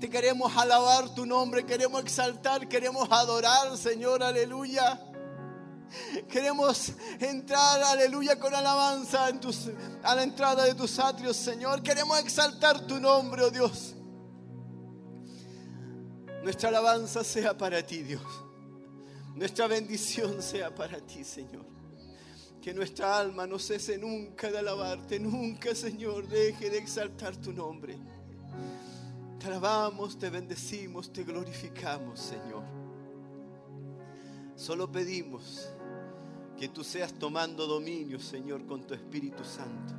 [0.00, 5.00] Te queremos alabar tu nombre, queremos exaltar, queremos adorar, Señor, aleluya.
[6.28, 9.26] Queremos entrar, aleluya, con alabanza
[10.02, 11.84] a la entrada de tus atrios, Señor.
[11.84, 13.94] Queremos exaltar tu nombre, oh Dios.
[16.42, 18.24] Nuestra alabanza sea para ti, Dios.
[19.36, 21.71] Nuestra bendición sea para ti, Señor.
[22.62, 27.98] Que nuestra alma no cese nunca de alabarte, nunca, Señor, deje de exaltar tu nombre.
[29.40, 32.62] Te alabamos, te bendecimos, te glorificamos, Señor.
[34.54, 35.70] Solo pedimos
[36.56, 39.94] que tú seas tomando dominio, Señor, con tu Espíritu Santo,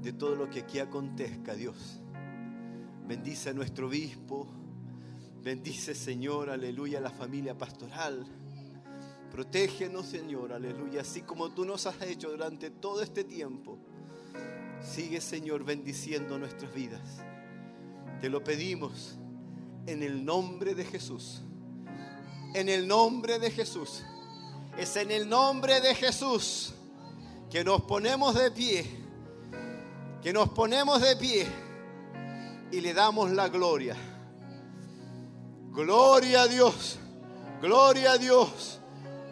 [0.00, 1.98] de todo lo que aquí acontezca, Dios.
[3.08, 4.46] Bendice a nuestro obispo,
[5.42, 8.24] bendice, Señor, aleluya, a la familia pastoral.
[9.36, 13.76] Protégenos, Señor, aleluya, así como tú nos has hecho durante todo este tiempo.
[14.80, 17.02] Sigue, Señor, bendiciendo nuestras vidas.
[18.22, 19.18] Te lo pedimos
[19.86, 21.42] en el nombre de Jesús.
[22.54, 24.02] En el nombre de Jesús.
[24.78, 26.72] Es en el nombre de Jesús
[27.50, 28.86] que nos ponemos de pie.
[30.22, 31.46] Que nos ponemos de pie
[32.72, 33.96] y le damos la gloria.
[35.72, 36.98] Gloria a Dios.
[37.60, 38.80] Gloria a Dios.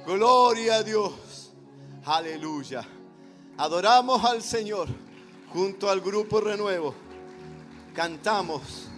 [0.06, 1.52] Gloria a Dios.
[2.04, 2.86] Aleluya.
[3.56, 4.88] Adoramos al Señor
[5.52, 6.94] junto al grupo Renuevo
[7.94, 8.88] cantamos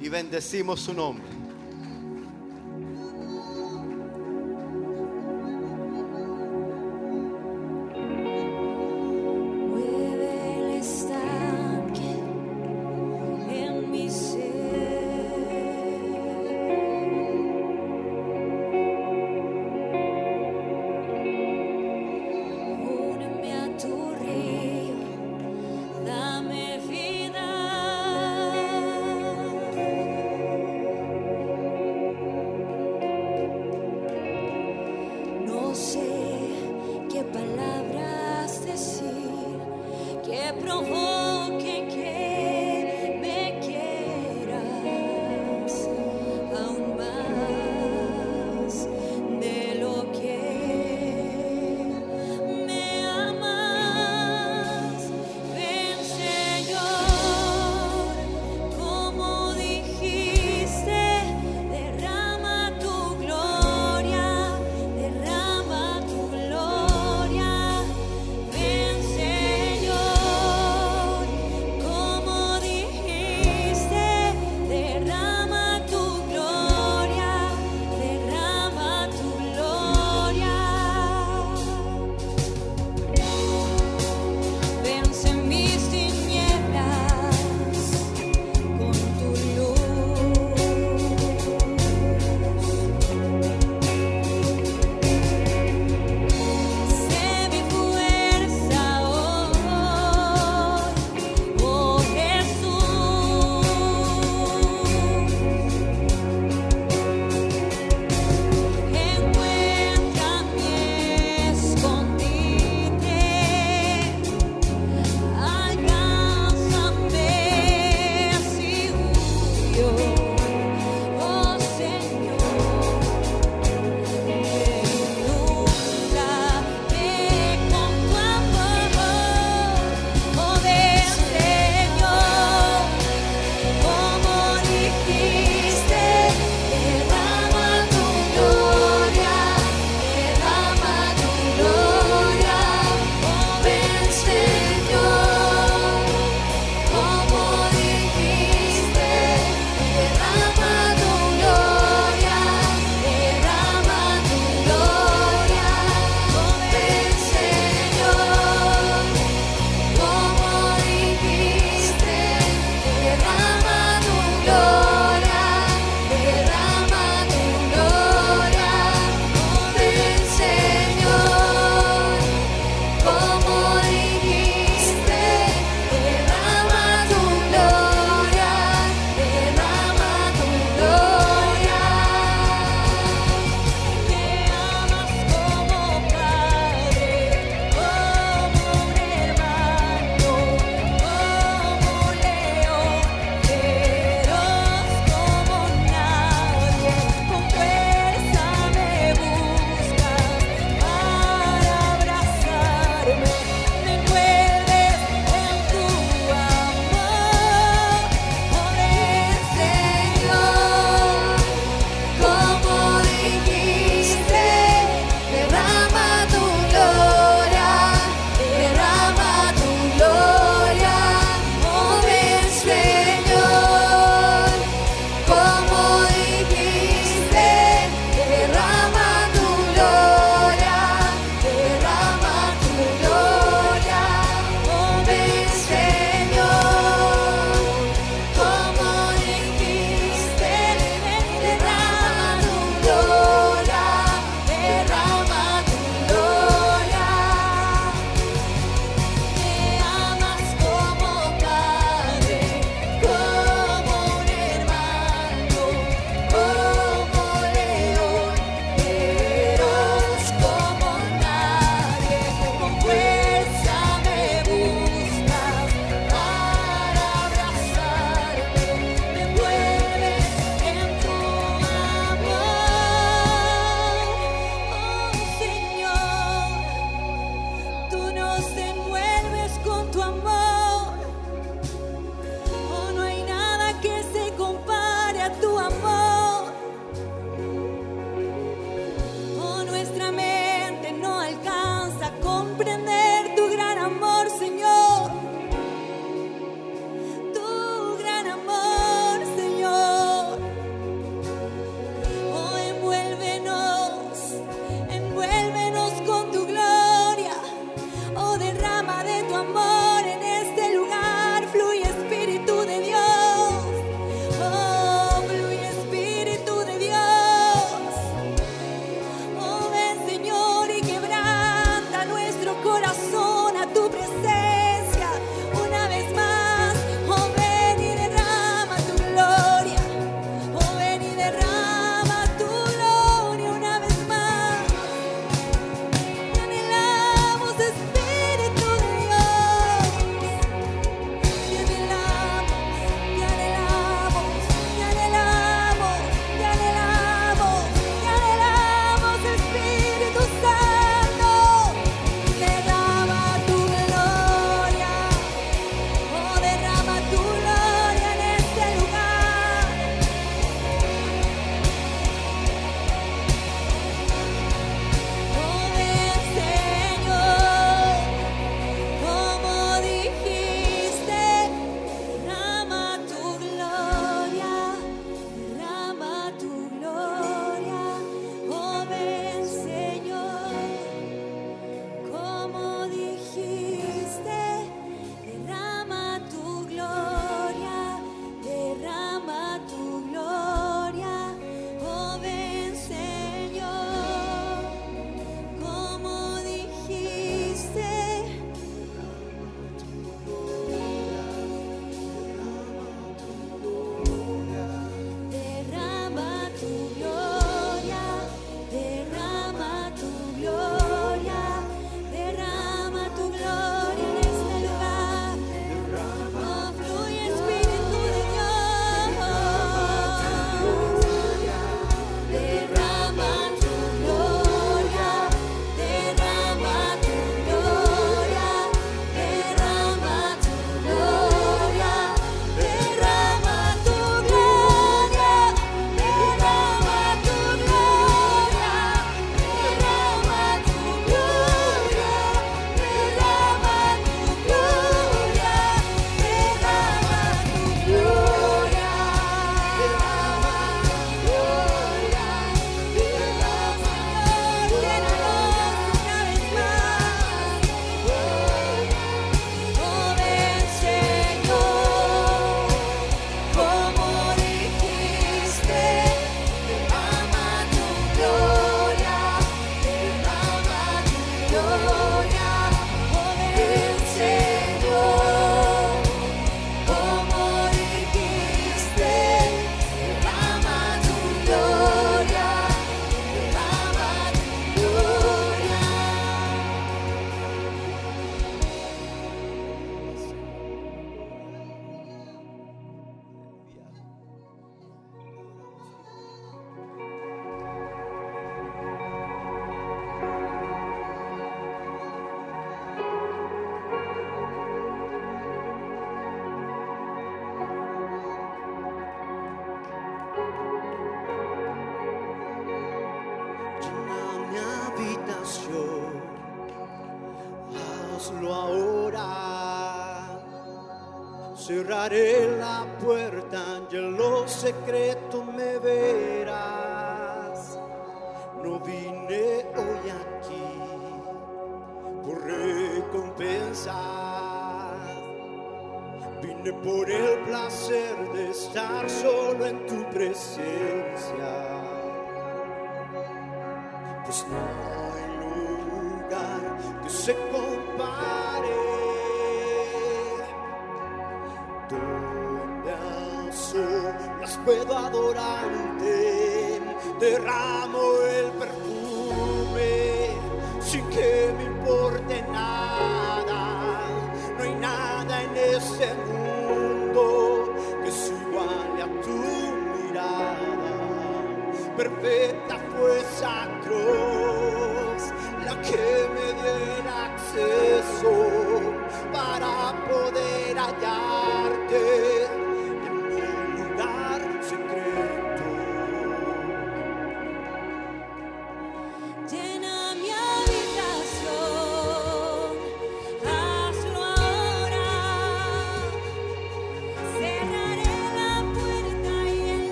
[0.00, 1.39] y bendecimos su nombre.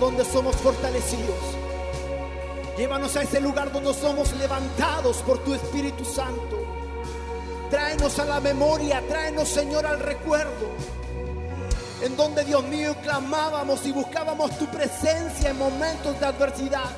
[0.00, 1.36] Donde somos fortalecidos.
[2.76, 6.58] Llévanos a ese lugar donde somos levantados por tu Espíritu Santo.
[7.68, 10.70] Tráenos a la memoria, tráenos Señor al recuerdo.
[12.02, 16.90] En donde Dios mío clamábamos y buscábamos tu presencia en momentos de adversidad.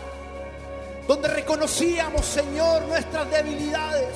[1.08, 4.14] Donde reconocíamos Señor nuestras debilidades.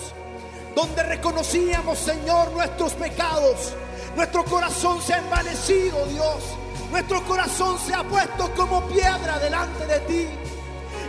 [0.77, 3.75] Donde reconocíamos Señor nuestros pecados.
[4.15, 6.66] Nuestro corazón se ha envanecido Dios.
[6.97, 10.27] Nuestro corazón se ha puesto como piedra delante de ti.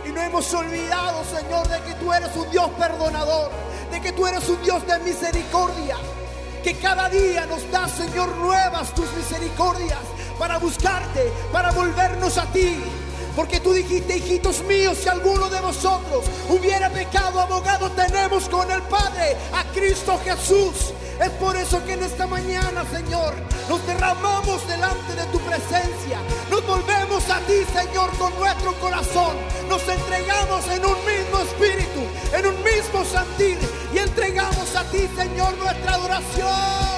[0.06, 3.50] Y no hemos olvidado, Señor, de que tú eres un Dios perdonador,
[3.90, 5.96] de que tú eres un Dios de misericordia,
[6.62, 10.00] que cada día nos das, Señor, nuevas tus misericordias
[10.38, 12.76] para buscarte, para volvernos a ti.
[13.34, 18.82] Porque tú dijiste, hijitos míos, si alguno de vosotros hubiera pecado, abogado tenemos con el
[18.82, 20.92] Padre, a Cristo Jesús.
[21.20, 23.34] Es por eso que en esta mañana, Señor,
[23.68, 26.20] nos derramamos delante de tu presencia.
[26.48, 29.36] Nos volvemos a ti, Señor, con nuestro corazón.
[29.68, 32.00] Nos entregamos en un mismo espíritu,
[32.32, 33.58] en un mismo sentir.
[33.92, 36.97] Y entregamos a ti, Señor, nuestra adoración.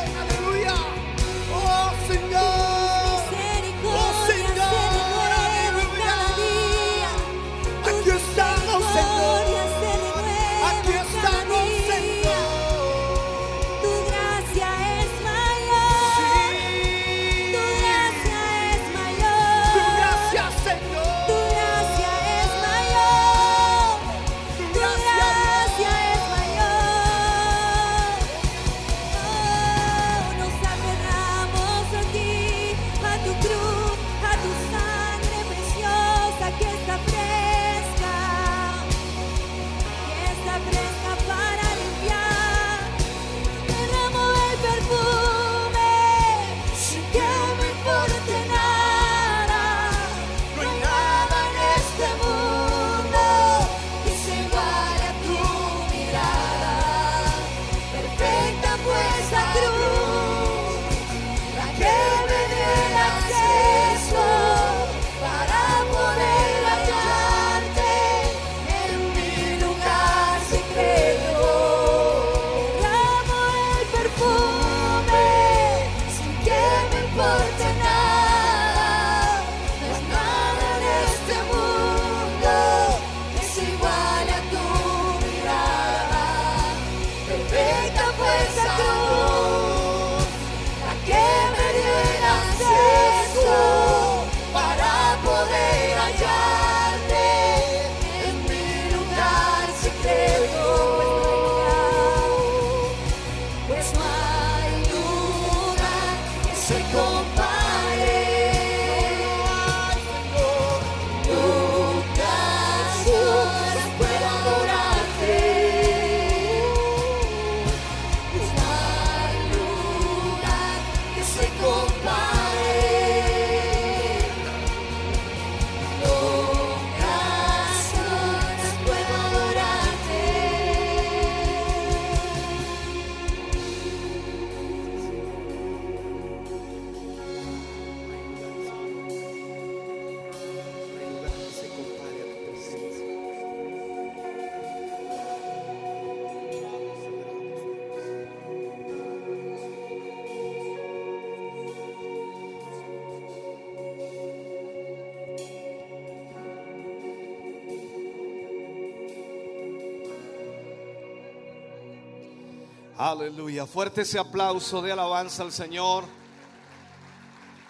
[163.03, 163.65] Aleluya.
[163.65, 166.05] Fuerte ese aplauso de alabanza al Señor.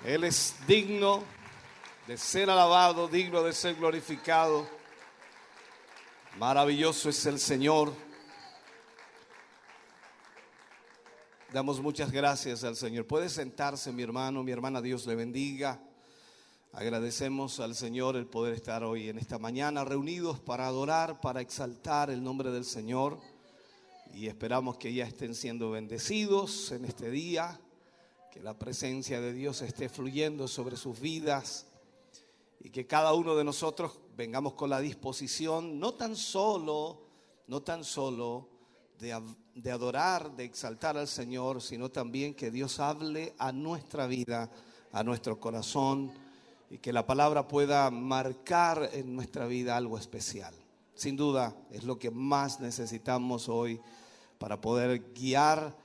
[0.05, 1.23] Él es digno
[2.09, 4.67] de ser alabado, digno de ser glorificado.
[6.37, 7.93] Maravilloso es el Señor.
[11.53, 13.07] Damos muchas gracias al Señor.
[13.07, 15.81] Puede sentarse mi hermano, mi hermana, Dios le bendiga.
[16.73, 22.11] Agradecemos al Señor el poder estar hoy en esta mañana reunidos para adorar, para exaltar
[22.11, 23.21] el nombre del Señor.
[24.15, 27.61] Y esperamos que ya estén siendo bendecidos en este día,
[28.33, 31.67] que la presencia de Dios esté fluyendo sobre sus vidas
[32.61, 37.03] y que cada uno de nosotros vengamos con la disposición, no tan solo,
[37.47, 38.49] no tan solo
[38.99, 39.19] de,
[39.55, 44.51] de adorar, de exaltar al Señor, sino también que Dios hable a nuestra vida,
[44.93, 46.13] a nuestro corazón
[46.69, 50.55] y que la palabra pueda marcar en nuestra vida algo especial.
[50.95, 53.81] Sin duda es lo que más necesitamos hoy
[54.41, 55.77] para poder guiar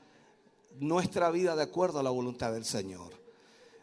[0.79, 3.11] nuestra vida de acuerdo a la voluntad del Señor.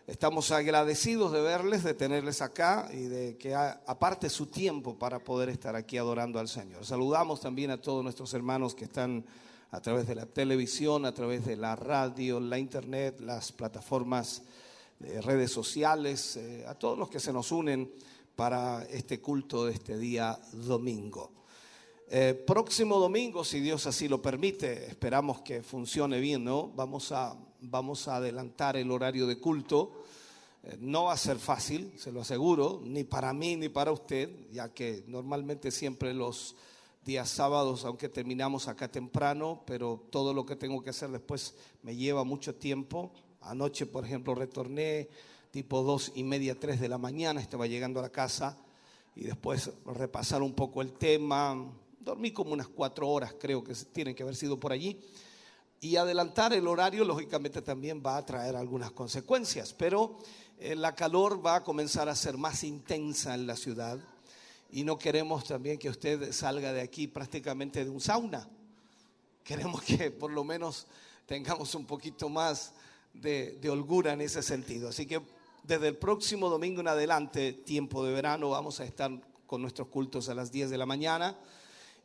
[0.06, 5.50] Estamos agradecidos de verles, de tenerles acá y de que aparte su tiempo para poder
[5.50, 6.86] estar aquí adorando al Señor.
[6.86, 9.26] Saludamos también a todos nuestros hermanos que están
[9.72, 14.42] a través de la televisión, a través de la radio, la internet, las plataformas
[14.98, 17.92] de redes sociales, eh, a todos los que se nos unen
[18.34, 21.41] para este culto de este día domingo.
[22.14, 26.68] Eh, próximo domingo, si Dios así lo permite, esperamos que funcione bien, ¿no?
[26.68, 30.02] Vamos a, vamos a adelantar el horario de culto.
[30.62, 34.28] Eh, no va a ser fácil, se lo aseguro, ni para mí ni para usted,
[34.50, 36.54] ya que normalmente siempre los
[37.02, 41.96] días sábados, aunque terminamos acá temprano, pero todo lo que tengo que hacer después me
[41.96, 43.10] lleva mucho tiempo.
[43.40, 45.08] Anoche, por ejemplo, retorné
[45.50, 48.58] tipo dos y media, tres de la mañana, estaba llegando a la casa
[49.16, 51.72] y después repasar un poco el tema.
[52.02, 54.98] Dormí como unas cuatro horas, creo que tienen que haber sido por allí.
[55.80, 60.18] Y adelantar el horario, lógicamente, también va a traer algunas consecuencias, pero
[60.58, 64.00] eh, la calor va a comenzar a ser más intensa en la ciudad
[64.70, 68.48] y no queremos también que usted salga de aquí prácticamente de un sauna.
[69.44, 70.86] Queremos que por lo menos
[71.26, 72.72] tengamos un poquito más
[73.12, 74.88] de, de holgura en ese sentido.
[74.88, 75.20] Así que
[75.62, 79.10] desde el próximo domingo en adelante, tiempo de verano, vamos a estar
[79.46, 81.36] con nuestros cultos a las 10 de la mañana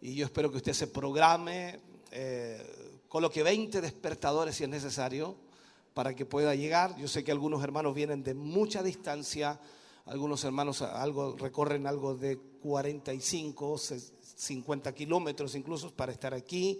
[0.01, 1.79] y yo espero que usted se programe,
[2.11, 5.35] eh, coloque 20 despertadores si es necesario
[5.93, 6.95] para que pueda llegar.
[6.97, 9.59] Yo sé que algunos hermanos vienen de mucha distancia,
[10.05, 13.77] algunos hermanos algo, recorren algo de 45,
[14.35, 16.79] 50 kilómetros incluso para estar aquí,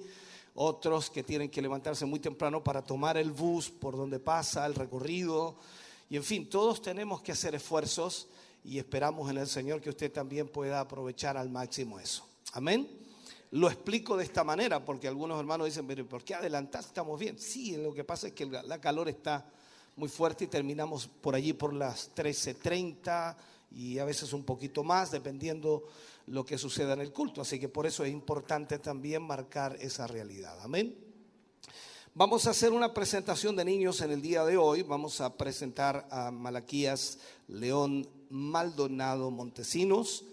[0.54, 4.76] otros que tienen que levantarse muy temprano para tomar el bus por donde pasa el
[4.76, 5.58] recorrido.
[6.10, 8.28] Y en fin, todos tenemos que hacer esfuerzos
[8.64, 12.26] y esperamos en el Señor que usted también pueda aprovechar al máximo eso.
[12.54, 13.07] Amén.
[13.52, 16.82] Lo explico de esta manera porque algunos hermanos dicen, pero ¿por qué adelantar?
[16.82, 17.40] Estamos bien.
[17.40, 19.46] Sí, lo que pasa es que la calor está
[19.96, 23.36] muy fuerte y terminamos por allí por las 13.30
[23.72, 25.84] y a veces un poquito más, dependiendo
[26.28, 27.42] lo que suceda en el culto.
[27.42, 30.60] Así que por eso es importante también marcar esa realidad.
[30.62, 30.96] Amén.
[32.14, 34.82] Vamos a hacer una presentación de niños en el día de hoy.
[34.82, 40.26] Vamos a presentar a Malaquías León Maldonado Montesinos.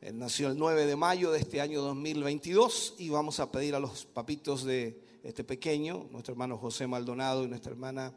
[0.00, 3.78] Él nació el 9 de mayo de este año 2022 y vamos a pedir a
[3.78, 8.14] los papitos de este pequeño, nuestro hermano José Maldonado y nuestra hermana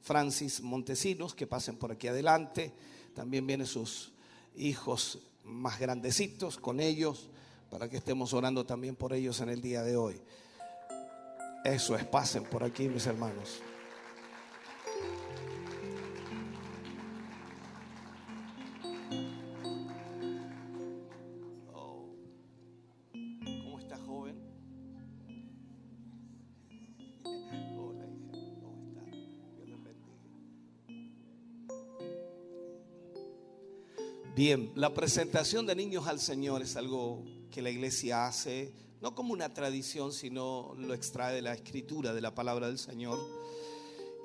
[0.00, 2.72] Francis Montesinos, que pasen por aquí adelante.
[3.14, 4.12] También vienen sus
[4.56, 7.28] hijos más grandecitos con ellos
[7.70, 10.18] para que estemos orando también por ellos en el día de hoy.
[11.62, 13.60] Eso es, pasen por aquí, mis hermanos.
[34.38, 39.32] Bien, la presentación de niños al Señor es algo que la iglesia hace, no como
[39.32, 43.18] una tradición, sino lo extrae de la escritura, de la palabra del Señor.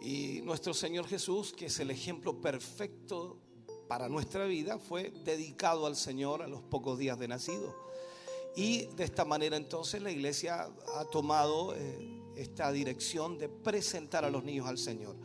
[0.03, 3.39] Y nuestro Señor Jesús, que es el ejemplo perfecto
[3.87, 7.75] para nuestra vida, fue dedicado al Señor a los pocos días de nacido.
[8.55, 14.29] Y de esta manera entonces la iglesia ha tomado eh, esta dirección de presentar a
[14.29, 15.15] los niños al Señor.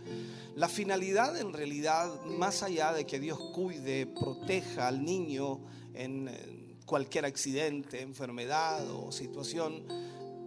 [0.55, 5.61] La finalidad en realidad, más allá de que Dios cuide, proteja al niño
[5.95, 9.85] en cualquier accidente, enfermedad o situación,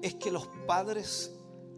[0.01, 1.31] es que los padres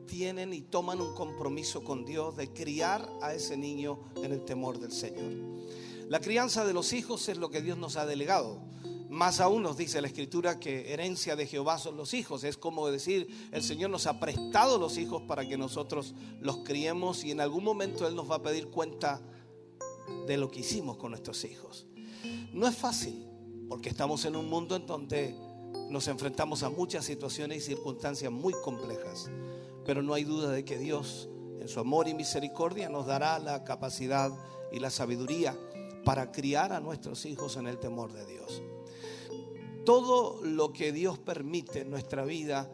[0.07, 4.79] tienen y toman un compromiso con Dios de criar a ese niño en el temor
[4.79, 5.31] del Señor.
[6.07, 8.61] La crianza de los hijos es lo que Dios nos ha delegado.
[9.13, 12.43] Más aún nos dice la escritura que herencia de Jehová son los hijos.
[12.43, 17.23] Es como decir, el Señor nos ha prestado los hijos para que nosotros los criemos
[17.23, 19.21] y en algún momento Él nos va a pedir cuenta
[20.25, 21.85] de lo que hicimos con nuestros hijos.
[22.53, 23.23] No es fácil,
[23.69, 25.35] porque estamos en un mundo en donde
[25.91, 29.29] nos enfrentamos a muchas situaciones y circunstancias muy complejas.
[29.85, 31.29] Pero no hay duda de que Dios,
[31.61, 34.31] en su amor y misericordia, nos dará la capacidad
[34.71, 35.55] y la sabiduría
[36.03, 38.63] para criar a nuestros hijos en el temor de Dios.
[39.85, 42.69] Todo lo que Dios permite en nuestra vida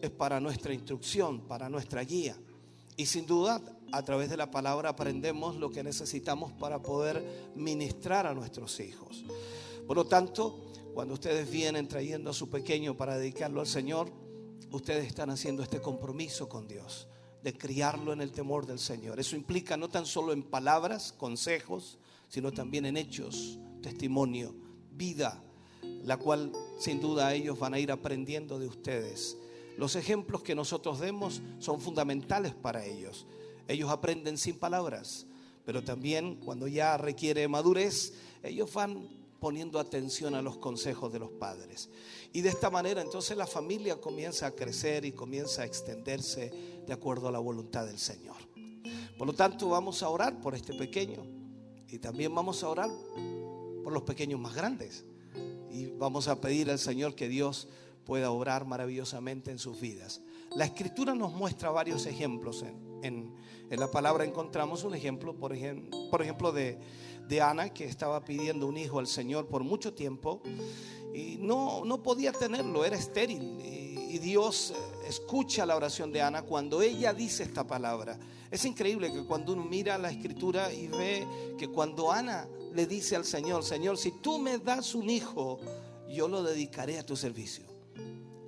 [0.00, 2.36] es para nuestra instrucción, para nuestra guía.
[2.96, 3.60] Y sin duda,
[3.92, 9.24] a través de la palabra aprendemos lo que necesitamos para poder ministrar a nuestros hijos.
[9.86, 14.10] Por lo tanto, cuando ustedes vienen trayendo a su pequeño para dedicarlo al Señor,
[14.70, 17.08] ustedes están haciendo este compromiso con Dios
[17.42, 19.20] de criarlo en el temor del Señor.
[19.20, 21.98] Eso implica no tan solo en palabras, consejos,
[22.28, 24.54] sino también en hechos, testimonio,
[24.92, 25.42] vida,
[26.04, 29.36] la cual sin duda ellos van a ir aprendiendo de ustedes.
[29.76, 33.26] Los ejemplos que nosotros demos son fundamentales para ellos.
[33.66, 35.26] Ellos aprenden sin palabras,
[35.64, 39.08] pero también cuando ya requiere madurez, ellos van
[39.40, 41.90] poniendo atención a los consejos de los padres.
[42.32, 46.52] Y de esta manera entonces la familia comienza a crecer y comienza a extenderse
[46.86, 48.36] de acuerdo a la voluntad del Señor.
[49.16, 51.24] Por lo tanto, vamos a orar por este pequeño
[51.88, 52.90] y también vamos a orar
[53.82, 55.04] por los pequeños más grandes.
[55.74, 57.66] Y vamos a pedir al Señor que Dios
[58.04, 60.20] pueda obrar maravillosamente en sus vidas.
[60.54, 62.62] La escritura nos muestra varios ejemplos.
[62.62, 63.34] En, en-
[63.70, 65.52] en la palabra encontramos un ejemplo, por
[66.10, 66.78] por ejemplo de,
[67.26, 70.42] de Ana, que estaba pidiendo un hijo al Señor por mucho tiempo
[71.14, 73.58] y no, no podía tenerlo, era estéril.
[74.14, 78.16] Y Dios eh, escucha la oración de Ana cuando ella dice esta palabra.
[78.48, 81.26] Es increíble que cuando uno mira la escritura y ve
[81.58, 85.58] que cuando Ana le dice al Señor, Señor, si tú me das un hijo,
[86.08, 87.64] yo lo dedicaré a tu servicio.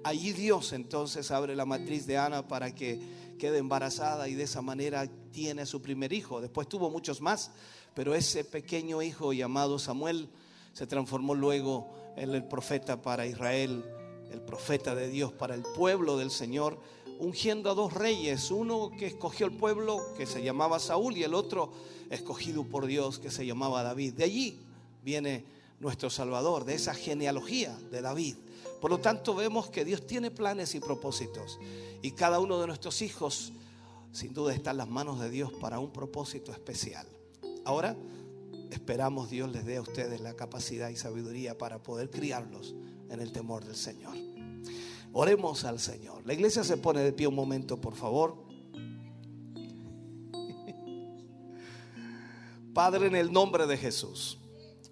[0.05, 3.01] Allí Dios entonces abre la matriz de Ana para que
[3.37, 6.41] quede embarazada y de esa manera tiene su primer hijo.
[6.41, 7.51] Después tuvo muchos más,
[7.93, 10.29] pero ese pequeño hijo llamado Samuel
[10.73, 13.85] se transformó luego en el profeta para Israel,
[14.31, 16.79] el profeta de Dios para el pueblo del Señor,
[17.19, 21.35] ungiendo a dos reyes, uno que escogió el pueblo que se llamaba Saúl y el
[21.35, 21.71] otro
[22.11, 24.15] escogido por Dios que se llamaba David.
[24.15, 24.59] De allí
[25.03, 25.45] viene
[25.81, 28.37] nuestro Salvador, de esa genealogía de David.
[28.81, 31.59] Por lo tanto, vemos que Dios tiene planes y propósitos.
[32.03, 33.53] Y cada uno de nuestros hijos,
[34.13, 37.07] sin duda, está en las manos de Dios para un propósito especial.
[37.65, 37.97] Ahora,
[38.71, 42.75] esperamos Dios les dé a ustedes la capacidad y sabiduría para poder criarlos
[43.11, 44.17] en el temor del Señor.
[45.13, 46.27] Oremos al Señor.
[46.27, 48.37] La iglesia se pone de pie un momento, por favor.
[52.75, 54.39] Padre, en el nombre de Jesús,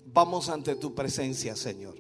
[0.07, 1.97] vamos ante tu presencia, Señor.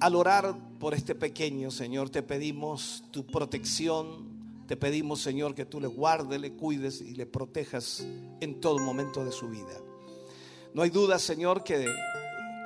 [0.00, 5.80] Al orar por este pequeño, Señor, te pedimos tu protección, te pedimos, Señor, que tú
[5.80, 8.04] le guardes, le cuides y le protejas
[8.40, 9.78] en todo momento de su vida.
[10.74, 11.86] No hay duda, Señor, que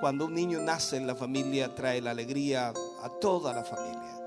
[0.01, 2.73] cuando un niño nace en la familia trae la alegría
[3.03, 4.27] a toda la familia.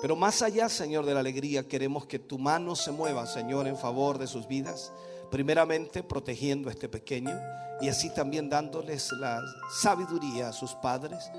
[0.00, 3.76] Pero más allá, Señor, de la alegría, queremos que tu mano se mueva, Señor, en
[3.76, 4.92] favor de sus vidas.
[5.30, 7.34] Primeramente, protegiendo a este pequeño
[7.80, 9.42] y así también dándoles la
[9.80, 11.30] sabiduría a sus padres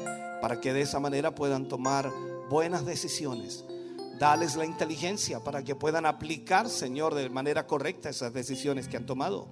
[0.42, 2.12] para que de esa manera puedan tomar
[2.50, 3.64] buenas decisiones.
[4.20, 9.06] Dales la inteligencia para que puedan aplicar, Señor, de manera correcta esas decisiones que han
[9.06, 9.48] tomado.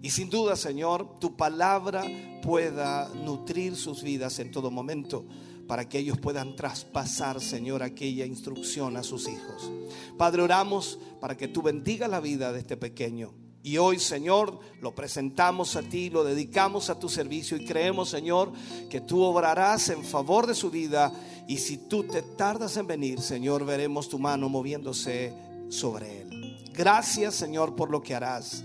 [0.00, 2.04] Y sin duda, Señor, tu palabra
[2.42, 5.24] pueda nutrir sus vidas en todo momento
[5.66, 9.70] para que ellos puedan traspasar, Señor, aquella instrucción a sus hijos.
[10.16, 13.34] Padre, oramos para que tú bendigas la vida de este pequeño.
[13.62, 18.52] Y hoy, Señor, lo presentamos a ti, lo dedicamos a tu servicio y creemos, Señor,
[18.88, 21.12] que tú obrarás en favor de su vida.
[21.48, 25.34] Y si tú te tardas en venir, Señor, veremos tu mano moviéndose
[25.68, 26.56] sobre él.
[26.72, 28.62] Gracias, Señor, por lo que harás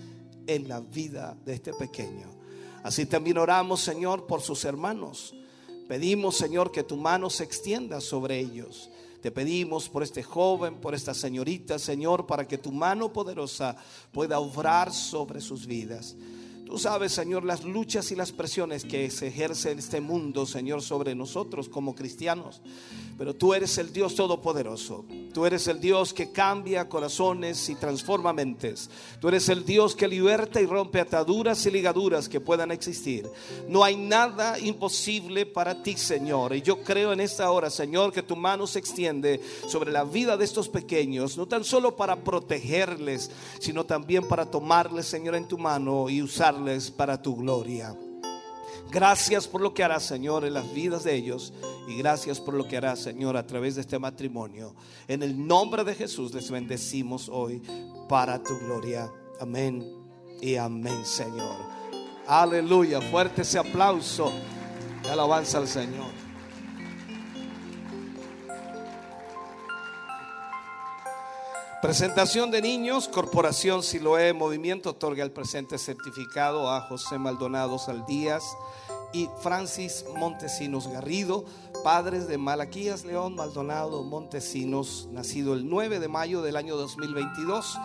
[0.47, 2.29] en la vida de este pequeño.
[2.83, 5.33] Así también oramos, Señor, por sus hermanos.
[5.87, 8.89] Pedimos, Señor, que tu mano se extienda sobre ellos.
[9.21, 13.77] Te pedimos por este joven, por esta señorita, Señor, para que tu mano poderosa
[14.11, 16.15] pueda obrar sobre sus vidas.
[16.65, 20.81] Tú sabes, Señor, las luchas y las presiones que se ejerce en este mundo, Señor,
[20.81, 22.61] sobre nosotros como cristianos.
[23.17, 25.05] Pero tú eres el Dios todopoderoso.
[25.33, 28.89] Tú eres el Dios que cambia corazones y transforma mentes.
[29.19, 33.29] Tú eres el Dios que liberta y rompe ataduras y ligaduras que puedan existir.
[33.67, 36.55] No hay nada imposible para ti, Señor.
[36.55, 40.37] Y yo creo en esta hora, Señor, que tu mano se extiende sobre la vida
[40.37, 45.57] de estos pequeños, no tan solo para protegerles, sino también para tomarles, Señor, en tu
[45.57, 46.21] mano y
[46.91, 47.95] para tu gloria.
[48.91, 51.53] Gracias por lo que harás, Señor, en las vidas de ellos.
[51.87, 54.75] Y gracias por lo que harás, Señor, a través de este matrimonio.
[55.07, 57.61] En el nombre de Jesús les bendecimos hoy
[58.07, 59.11] para tu gloria.
[59.39, 59.83] Amén
[60.41, 61.57] y amén, Señor.
[62.27, 63.01] Aleluya.
[63.01, 64.31] Fuerte ese aplauso.
[65.09, 66.22] alabanza al Señor.
[71.83, 78.41] Presentación de niños, Corporación Siloé Movimiento otorga el presente certificado a José Maldonado Saldías
[79.11, 81.43] y Francis Montesinos Garrido,
[81.83, 87.77] padres de Malaquías León Maldonado Montesinos, nacido el 9 de mayo del año 2022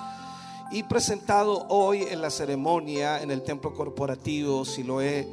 [0.70, 5.26] y presentado hoy en la ceremonia en el Templo Corporativo Siloé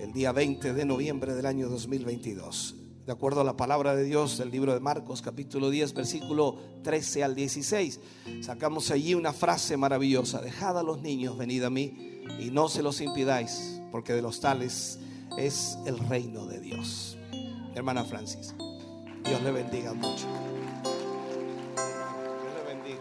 [0.00, 2.77] el día 20 de noviembre del año 2022
[3.08, 7.24] de acuerdo a la palabra de Dios del libro de Marcos capítulo 10 versículo 13
[7.24, 8.00] al 16.
[8.42, 12.82] Sacamos allí una frase maravillosa, dejad a los niños, venid a mí y no se
[12.82, 14.98] los impidáis, porque de los tales
[15.38, 17.16] es el reino de Dios.
[17.74, 18.54] Hermana Francis,
[19.24, 20.26] Dios le bendiga mucho.
[22.42, 23.00] Dios le bendiga.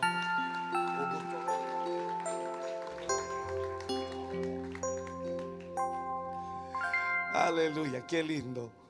[7.33, 8.86] Aleluya, qué lindo.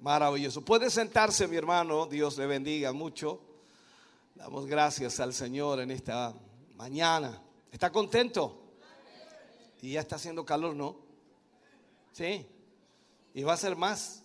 [0.00, 0.64] Maravilloso.
[0.64, 2.06] Puede sentarse, mi hermano.
[2.06, 3.40] Dios le bendiga mucho.
[4.34, 6.32] Damos gracias al Señor en esta
[6.76, 7.42] mañana.
[7.72, 8.62] ¿Está contento?
[9.82, 10.96] Y ya está haciendo calor, ¿no?
[12.12, 12.46] Sí.
[13.34, 14.22] Y va a ser más.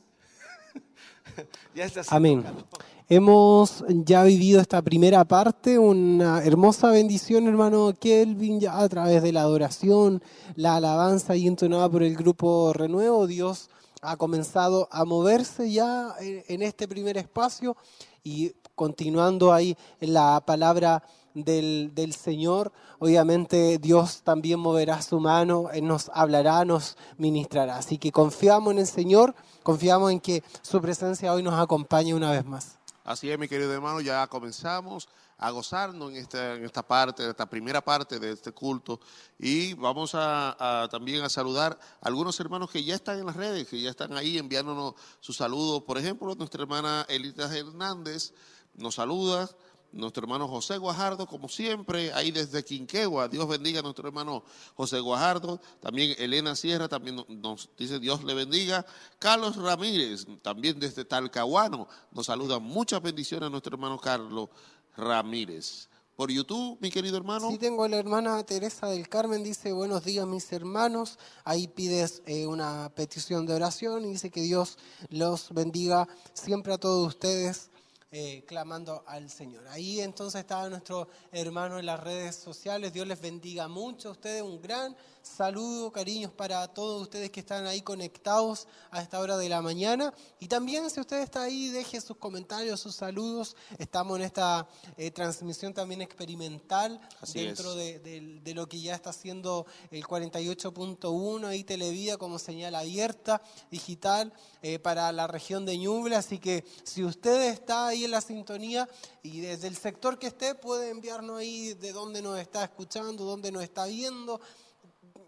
[1.76, 2.44] ya está haciendo Amén.
[2.44, 2.66] calor.
[3.10, 9.32] Hemos ya vivido esta primera parte, una hermosa bendición, hermano Kelvin, ya a través de
[9.32, 10.24] la adoración,
[10.56, 13.28] la alabanza y entonada por el grupo Renuevo.
[13.28, 13.70] Dios
[14.04, 17.76] ha comenzado a moverse ya en este primer espacio
[18.24, 26.12] y continuando ahí en la palabra del, Señor, obviamente Dios también moverá su mano, nos
[26.14, 27.78] hablará, nos ministrará.
[27.78, 29.34] Así que confiamos en el Señor,
[29.64, 32.78] confiamos en que su presencia hoy nos acompañe una vez más.
[33.04, 37.50] Así es, mi querido hermano, ya comenzamos a gozarnos en esta, en esta parte, esta
[37.50, 39.00] primera parte de este culto.
[39.40, 43.68] Y vamos a, también a saludar a algunos hermanos que ya están en las redes,
[43.68, 45.84] que ya están ahí enviándonos sus saludos.
[45.84, 48.34] Por ejemplo, nuestra hermana Elita Hernández
[48.76, 49.50] nos saluda.
[49.92, 53.28] Nuestro hermano José Guajardo, como siempre, ahí desde Quinquegua.
[53.28, 54.44] Dios bendiga a nuestro hermano
[54.74, 55.62] José Guajardo.
[55.82, 58.84] También Elena Sierra, también no- nos dice Dios le bendiga.
[59.20, 62.58] Carlos Ramírez, también desde Talcahuano, nos saluda.
[62.58, 64.50] Muchas bendiciones a nuestro hermano Carlos
[64.96, 65.90] Ramírez.
[66.16, 67.50] Por YouTube, mi querido hermano.
[67.50, 72.46] Sí, tengo la hermana Teresa del Carmen, dice, buenos días mis hermanos, ahí pides eh,
[72.46, 74.78] una petición de oración y dice que Dios
[75.10, 77.72] los bendiga siempre a todos ustedes,
[78.12, 79.68] eh, clamando al Señor.
[79.70, 84.44] Ahí entonces estaba nuestro hermano en las redes sociales, Dios les bendiga mucho a ustedes,
[84.44, 89.48] un gran saludo, cariños para todos ustedes que están ahí conectados a esta hora de
[89.50, 90.14] la mañana.
[90.40, 93.56] Y también si usted está ahí, deje sus comentarios, sus saludos.
[93.78, 94.68] Estamos en esta
[94.98, 100.04] eh, transmisión también experimental Así dentro de, de- de lo que ya está haciendo el
[100.04, 103.42] 48.1 ahí Televida como señal abierta
[103.72, 106.16] digital eh, para la región de Ñuble.
[106.18, 108.90] Así que si usted está ahí en la sintonía
[109.22, 113.52] y desde el sector que esté puede enviarnos ahí de dónde nos está escuchando, dónde
[113.52, 114.42] nos está viendo.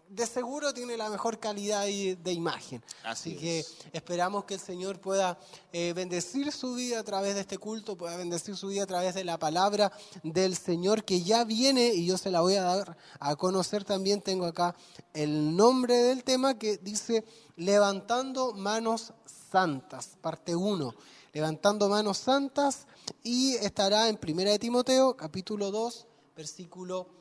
[0.08, 2.82] De seguro tiene la mejor calidad de imagen.
[3.02, 3.76] Así Así, que es.
[3.92, 5.38] esperamos que el Señor pueda
[5.72, 9.14] eh, bendecir su vida a través de este culto, pueda bendecir su vida a través
[9.14, 9.90] de la palabra
[10.22, 14.22] del Señor que ya viene y yo se la voy a dar a conocer también.
[14.22, 14.76] Tengo acá
[15.12, 17.24] el nombre del tema que dice
[17.56, 19.12] Levantando manos
[19.50, 20.94] santas, parte 1.
[21.32, 22.86] Levantando manos santas
[23.22, 26.06] y estará en Primera de Timoteo, capítulo 2,
[26.36, 27.15] versículo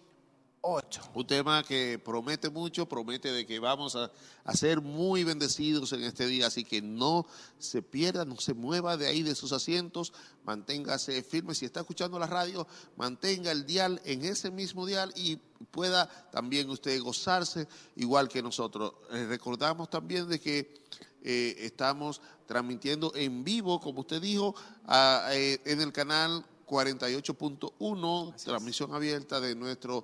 [0.68, 1.12] 8.
[1.14, 4.12] Un tema que promete mucho, promete de que vamos a,
[4.44, 7.28] a ser muy bendecidos en este día, así que no
[7.60, 10.12] se pierda, no se mueva de ahí de sus asientos,
[10.44, 11.54] manténgase firme.
[11.54, 12.68] Si está escuchando la radio,
[12.98, 15.36] mantenga el dial en ese mismo dial y
[15.70, 18.94] pueda también usted gozarse igual que nosotros.
[19.12, 20.74] Eh, recordamos también de que
[21.22, 24.56] eh, estamos transmitiendo en vivo, como usted dijo,
[24.86, 30.04] a- eh, en el canal 48.1, transmisión abierta de nuestro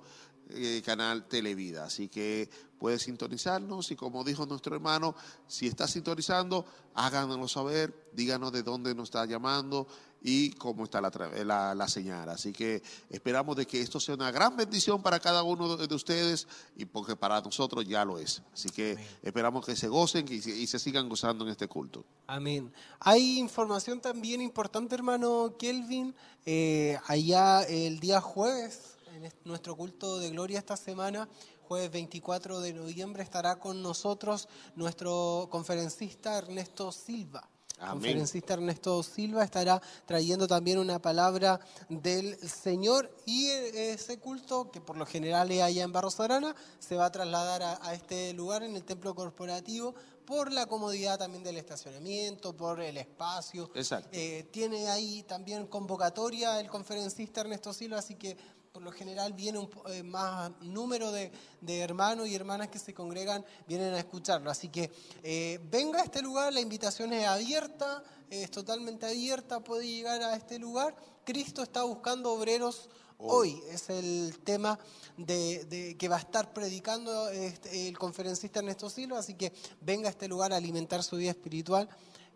[0.54, 1.84] eh, canal Televida.
[1.84, 2.48] Así que
[2.78, 5.14] puede sintonizarnos y como dijo nuestro hermano,
[5.46, 6.64] si está sintonizando,
[6.94, 9.86] háganoslo saber, díganos de dónde nos está llamando
[10.24, 12.28] y cómo está la, tra- la, la señal.
[12.28, 15.94] Así que esperamos de que esto sea una gran bendición para cada uno de de
[15.94, 16.46] ustedes
[16.76, 18.42] y porque para nosotros ya lo es.
[18.52, 22.04] Así que esperamos que se gocen y se, y se sigan gozando en este culto.
[22.26, 22.72] Amén.
[23.00, 26.14] Hay información también importante, hermano Kelvin.
[26.46, 31.28] Eh, allá el día jueves, en nuestro culto de gloria esta semana,
[31.68, 37.48] jueves 24 de noviembre, estará con nosotros nuestro conferencista Ernesto Silva.
[37.78, 37.94] Amén.
[37.94, 44.80] Conferencista Ernesto Silva estará trayendo también una palabra del Señor y eh, ese culto, que
[44.80, 48.32] por lo general es allá en Barros Arana, se va a trasladar a, a este
[48.34, 49.94] lugar en el templo corporativo
[50.24, 53.70] por la comodidad también del estacionamiento, por el espacio.
[53.74, 54.08] Exacto.
[54.12, 58.36] Eh, tiene ahí también convocatoria el conferencista Ernesto Silva, así que
[58.72, 61.30] por lo general viene un eh, más número de,
[61.60, 64.50] de hermanos y hermanas que se congregan, vienen a escucharlo.
[64.50, 64.90] Así que
[65.22, 70.34] eh, venga a este lugar, la invitación es abierta, es totalmente abierta, puede llegar a
[70.36, 70.96] este lugar.
[71.22, 72.88] Cristo está buscando obreros
[73.18, 74.78] hoy, es el tema
[75.18, 80.08] de, de- que va a estar predicando este, el conferencista Ernesto Silva, así que venga
[80.08, 81.90] a este lugar a alimentar su vida espiritual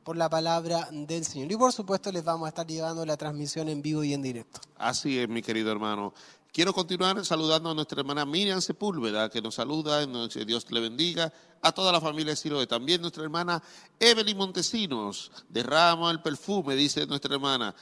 [0.07, 1.51] por la palabra del Señor.
[1.51, 4.61] Y por supuesto les vamos a estar llevando la transmisión en vivo y en directo.
[4.77, 6.15] Así es, mi querido hermano.
[6.53, 11.73] Quiero continuar saludando a nuestra hermana Miriam Sepúlveda, que nos saluda, Dios le bendiga, a
[11.73, 12.69] toda la familia de Siloé.
[12.69, 13.61] También nuestra hermana
[13.99, 17.75] Evelyn Montesinos, derrama el perfume, dice nuestra hermana.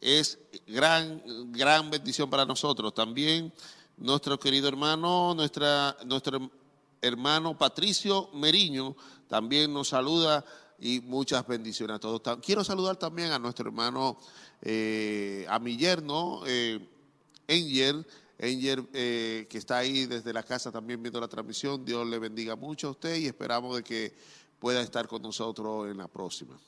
[0.00, 1.22] Es gran,
[1.52, 2.94] gran bendición para nosotros.
[2.94, 3.52] También
[3.98, 6.50] nuestro querido hermano, nuestra, nuestro
[7.02, 8.96] hermano Patricio Meriño
[9.28, 10.42] también nos saluda
[10.80, 12.22] y muchas bendiciones a todos.
[12.42, 14.18] Quiero saludar también a nuestro hermano,
[14.62, 16.80] eh, a mi yerno, eh,
[17.46, 18.04] Enger,
[18.38, 21.84] eh, que está ahí desde la casa también viendo la transmisión.
[21.84, 24.14] Dios le bendiga mucho a usted y esperamos de que
[24.58, 26.58] pueda estar con nosotros en la próxima.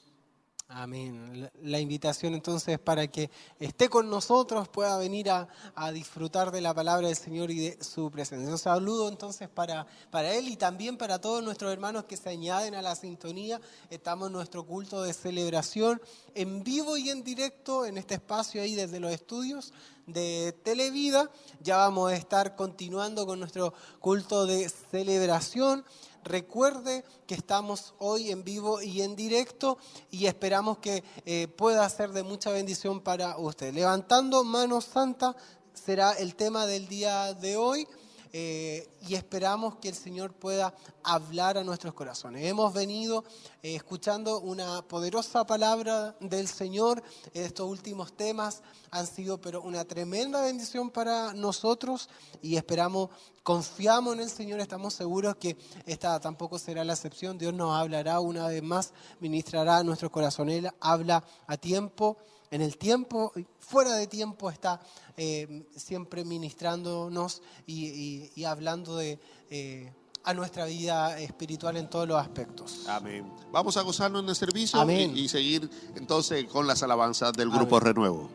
[0.74, 1.50] Amén.
[1.60, 3.30] La, invitación entonces para que
[3.60, 7.84] esté con nosotros, pueda venir a, a disfrutar de la palabra del Señor y de
[7.84, 8.48] su presencia.
[8.48, 12.74] Un saludo entonces para, para él y también para todos nuestros hermanos que se añaden
[12.74, 13.60] a la sintonía.
[13.90, 16.00] Estamos en nuestro culto de celebración
[16.34, 19.74] en vivo y en directo en este espacio ahí desde los estudios
[20.06, 21.30] de Televida.
[21.60, 25.84] Ya vamos a estar continuando con nuestro culto de celebración.
[26.24, 29.78] Recuerde que estamos hoy en vivo y en directo
[30.10, 33.74] y esperamos que eh, pueda ser de mucha bendición para usted.
[33.74, 35.36] Levantando manos santa
[35.74, 37.88] será el tema del día de hoy.
[38.34, 42.46] Eh, y esperamos que el Señor pueda hablar a nuestros corazones.
[42.46, 43.24] Hemos venido
[43.62, 47.02] eh, escuchando una poderosa palabra del Señor.
[47.34, 52.08] Estos últimos temas han sido pero una tremenda bendición para nosotros
[52.40, 53.10] y esperamos,
[53.42, 57.36] confiamos en el Señor, estamos seguros que esta tampoco será la excepción.
[57.36, 60.48] Dios nos hablará una vez más, ministrará a nuestro corazón.
[60.48, 62.16] Él habla a tiempo,
[62.52, 64.80] en el tiempo, y fuera de tiempo está
[65.16, 69.18] eh, siempre ministrándonos y, y- y hablando de,
[69.50, 69.92] eh,
[70.24, 72.86] a nuestra vida espiritual en todos los aspectos.
[72.88, 73.28] Amén.
[73.50, 75.16] Vamos a gozarnos en el servicio Amén.
[75.16, 77.58] y, y seguir entonces con las alabanzas del Amén.
[77.58, 78.30] Grupo Renuevo.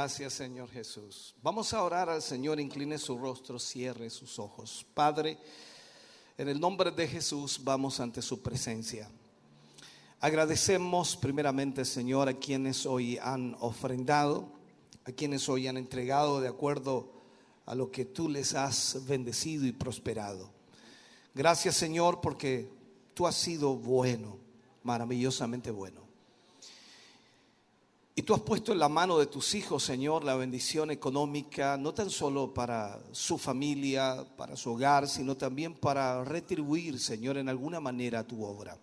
[0.00, 1.34] Gracias, Señor Jesús.
[1.42, 4.86] Vamos a orar al Señor, incline su rostro, cierre sus ojos.
[4.94, 5.36] Padre,
[6.38, 9.10] en el nombre de Jesús vamos ante su presencia.
[10.18, 14.50] Agradecemos primeramente, Señor, a quienes hoy han ofrendado,
[15.04, 17.12] a quienes hoy han entregado de acuerdo
[17.66, 20.50] a lo que tú les has bendecido y prosperado.
[21.34, 22.72] Gracias, Señor, porque
[23.12, 24.38] tú has sido bueno,
[24.82, 25.99] maravillosamente bueno.
[28.20, 31.94] Y tú has puesto en la mano de tus hijos, Señor, la bendición económica, no
[31.94, 37.80] tan solo para su familia, para su hogar, sino también para retribuir, Señor, en alguna
[37.80, 38.76] manera tu obra.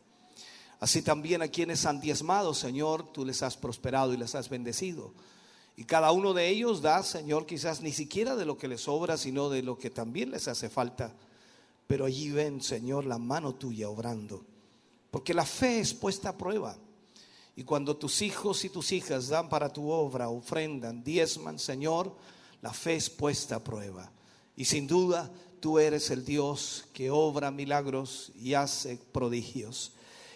[0.79, 5.13] Así también a quienes han diezmado, Señor, tú les has prosperado y les has bendecido.
[5.75, 9.17] Y cada uno de ellos da, Señor, quizás ni siquiera de lo que les sobra,
[9.17, 11.13] sino de lo que también les hace falta.
[11.85, 14.43] Pero allí ven, Señor, la mano tuya obrando.
[15.11, 16.75] Porque la fe es puesta a prueba.
[17.57, 22.15] Y cuando tus hijos y tus hijas dan para tu obra, ofrendan, diezman, Señor,
[22.61, 24.11] la fe es puesta a prueba.
[24.55, 29.93] Y sin duda, tú eres el Dios que obra milagros y hace prodigios.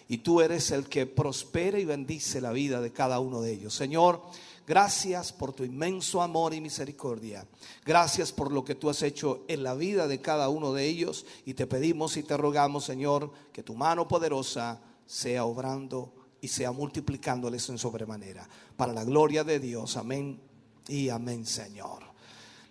[0.08, 3.76] Y tú eres el que prospera y bendice la vida de cada uno de ellos.
[3.76, 4.24] Señor,
[4.66, 7.46] gracias por tu inmenso amor y misericordia.
[7.86, 11.28] Gracias por lo que tú has hecho en la vida de cada uno de ellos.
[11.46, 16.72] Y te pedimos y te rogamos, Señor, que tu mano poderosa sea obrando y sea
[16.72, 18.48] multiplicándoles en sobremanera.
[18.76, 19.96] Para la gloria de Dios.
[19.96, 20.42] Amén
[20.88, 22.04] y amén, Señor.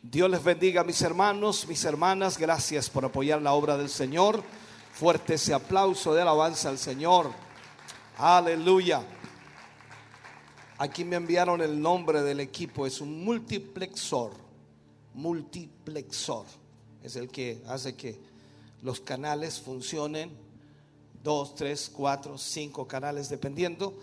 [0.02, 2.36] Dios les bendiga, mis hermanos, mis hermanas.
[2.36, 4.42] Gracias por apoyar la obra del Señor.
[4.92, 7.30] Fuerte ese aplauso de alabanza al Señor.
[8.18, 9.02] Aleluya.
[10.78, 12.86] Aquí me enviaron el nombre del equipo.
[12.86, 14.32] Es un multiplexor.
[15.14, 16.46] Multiplexor.
[17.02, 18.18] Es el que hace que
[18.82, 20.49] los canales funcionen.
[21.22, 23.96] Dos, tres, cuatro, cinco canales dependiendo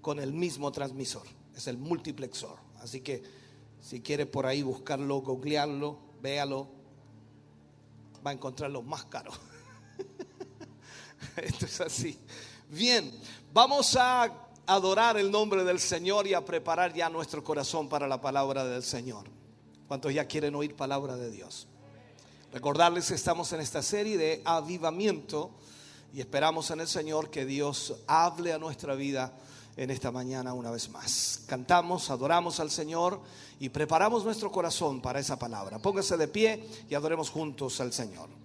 [0.00, 1.26] con el mismo transmisor.
[1.54, 2.58] Es el multiplexor.
[2.80, 3.22] Así que
[3.80, 6.68] si quiere por ahí buscarlo, googlearlo, véalo,
[8.24, 9.32] va a encontrarlo más caro.
[11.36, 12.18] Esto es así.
[12.68, 13.10] Bien,
[13.52, 18.20] vamos a adorar el nombre del Señor y a preparar ya nuestro corazón para la
[18.20, 19.24] palabra del Señor.
[19.88, 21.66] ¿Cuántos ya quieren oír palabra de Dios?
[22.52, 25.50] Recordarles que estamos en esta serie de avivamiento
[26.12, 29.32] y esperamos en el Señor que Dios hable a nuestra vida
[29.76, 31.42] en esta mañana una vez más.
[31.46, 33.20] Cantamos, adoramos al Señor
[33.58, 35.78] y preparamos nuestro corazón para esa palabra.
[35.78, 38.39] Póngase de pie y adoremos juntos al Señor.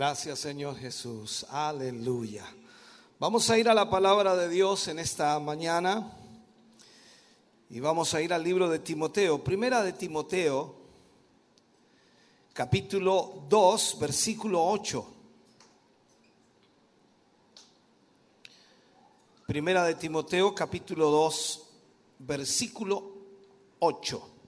[0.00, 1.44] Gracias Señor Jesús.
[1.50, 2.46] Aleluya.
[3.18, 6.16] Vamos a ir a la palabra de Dios en esta mañana
[7.68, 9.44] y vamos a ir al libro de Timoteo.
[9.44, 10.74] Primera de Timoteo,
[12.54, 15.06] capítulo 2, versículo 8.
[19.46, 21.66] Primera de Timoteo, capítulo 2,
[22.20, 23.04] versículo
[23.80, 24.39] 8.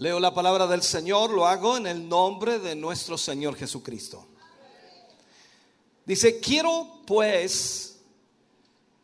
[0.00, 4.26] Leo la palabra del Señor, lo hago en el nombre de nuestro Señor Jesucristo.
[6.06, 8.00] Dice, quiero pues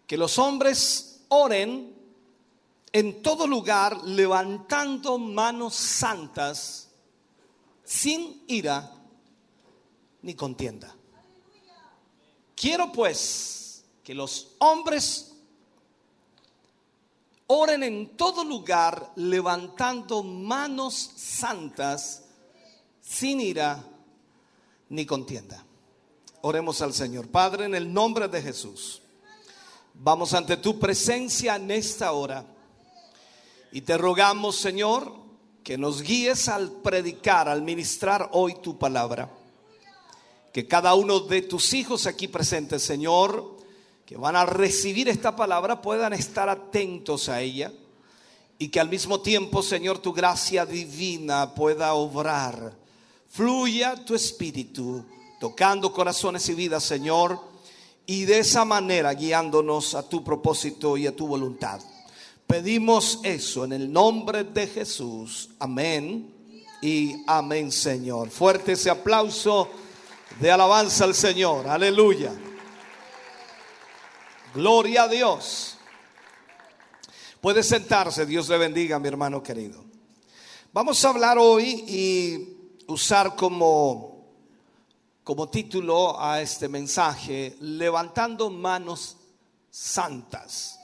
[0.06, 1.94] que los hombres oren
[2.90, 6.88] en todo lugar levantando manos santas
[7.84, 8.90] sin ira
[10.22, 10.96] ni contienda.
[12.54, 15.25] Quiero pues que los hombres
[17.48, 22.24] oren en todo lugar levantando manos santas
[23.00, 23.84] sin ira
[24.88, 25.64] ni contienda.
[26.42, 27.28] Oremos al Señor.
[27.28, 29.02] Padre, en el nombre de Jesús,
[29.94, 32.44] vamos ante tu presencia en esta hora
[33.72, 35.12] y te rogamos, Señor,
[35.62, 39.30] que nos guíes al predicar, al ministrar hoy tu palabra.
[40.52, 43.55] Que cada uno de tus hijos aquí presentes, Señor,
[44.06, 47.72] que van a recibir esta palabra puedan estar atentos a ella
[48.56, 52.72] y que al mismo tiempo, Señor, tu gracia divina pueda obrar.
[53.28, 55.04] Fluya tu espíritu
[55.40, 57.38] tocando corazones y vidas, Señor,
[58.06, 61.80] y de esa manera guiándonos a tu propósito y a tu voluntad.
[62.46, 65.50] Pedimos eso en el nombre de Jesús.
[65.58, 66.32] Amén
[66.80, 68.30] y amén, Señor.
[68.30, 69.68] Fuerte ese aplauso
[70.40, 71.66] de alabanza al Señor.
[71.66, 72.45] Aleluya.
[74.56, 75.76] Gloria a Dios.
[77.42, 79.84] Puede sentarse, Dios le bendiga, mi hermano querido.
[80.72, 84.24] Vamos a hablar hoy y usar como,
[85.22, 89.18] como título a este mensaje, levantando manos
[89.68, 90.80] santas,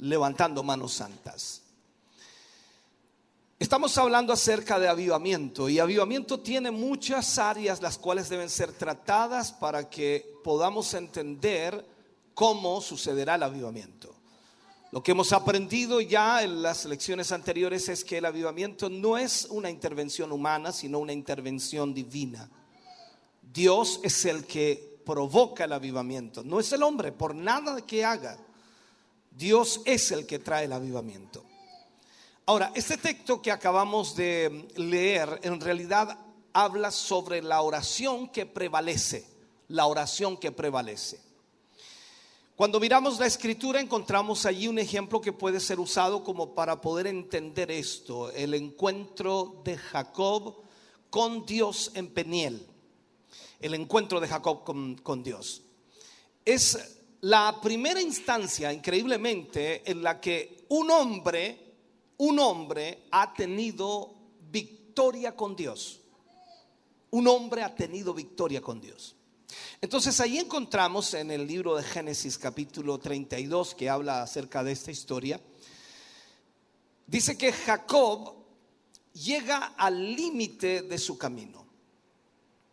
[0.00, 1.62] levantando manos santas.
[3.58, 9.50] Estamos hablando acerca de avivamiento y avivamiento tiene muchas áreas las cuales deben ser tratadas
[9.50, 11.93] para que podamos entender
[12.34, 14.14] cómo sucederá el avivamiento.
[14.94, 19.46] Lo que hemos aprendido ya en las lecciones anteriores es que el avivamiento no es
[19.50, 22.48] una intervención humana, sino una intervención divina.
[23.42, 28.38] Dios es el que provoca el avivamiento, no es el hombre, por nada que haga.
[29.30, 31.44] Dios es el que trae el avivamiento.
[32.46, 36.16] Ahora, este texto que acabamos de leer en realidad
[36.52, 39.26] habla sobre la oración que prevalece,
[39.68, 41.33] la oración que prevalece.
[42.56, 47.08] Cuando miramos la escritura encontramos allí un ejemplo que puede ser usado como para poder
[47.08, 50.62] entender esto, el encuentro de Jacob
[51.10, 52.64] con Dios en Peniel,
[53.58, 55.62] el encuentro de Jacob con, Dios.
[56.44, 61.58] Es la primera instancia, increíblemente, en la que un hombre,
[62.18, 64.14] un hombre ha tenido
[64.48, 66.02] victoria con Dios.
[67.10, 69.16] Un hombre ha tenido victoria con Dios.
[69.80, 74.90] Entonces ahí encontramos en el libro de Génesis capítulo 32 que habla acerca de esta
[74.90, 75.40] historia,
[77.06, 78.34] dice que Jacob
[79.12, 81.64] llega al límite de su camino.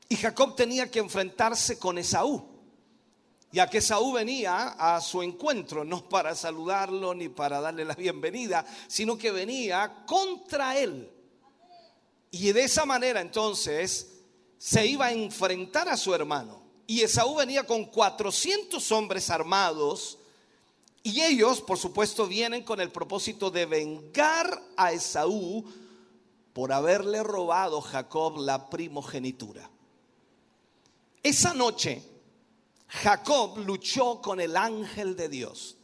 [0.09, 2.45] Y Jacob tenía que enfrentarse con Esaú,
[3.51, 8.65] ya que Esaú venía a su encuentro, no para saludarlo ni para darle la bienvenida,
[8.87, 11.09] sino que venía contra él.
[12.31, 14.21] Y de esa manera entonces
[14.57, 16.60] se iba a enfrentar a su hermano.
[16.91, 20.17] Y Esaú venía con 400 hombres armados.
[21.01, 25.63] Y ellos, por supuesto, vienen con el propósito de vengar a Esaú
[26.51, 29.69] por haberle robado Jacob la primogenitura.
[31.23, 32.03] Esa noche,
[32.89, 35.77] Jacob luchó con el ángel de Dios.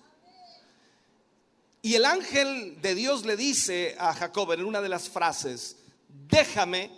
[1.84, 5.78] Y el ángel de Dios le dice a Jacob en una de las frases,
[6.10, 6.92] déjame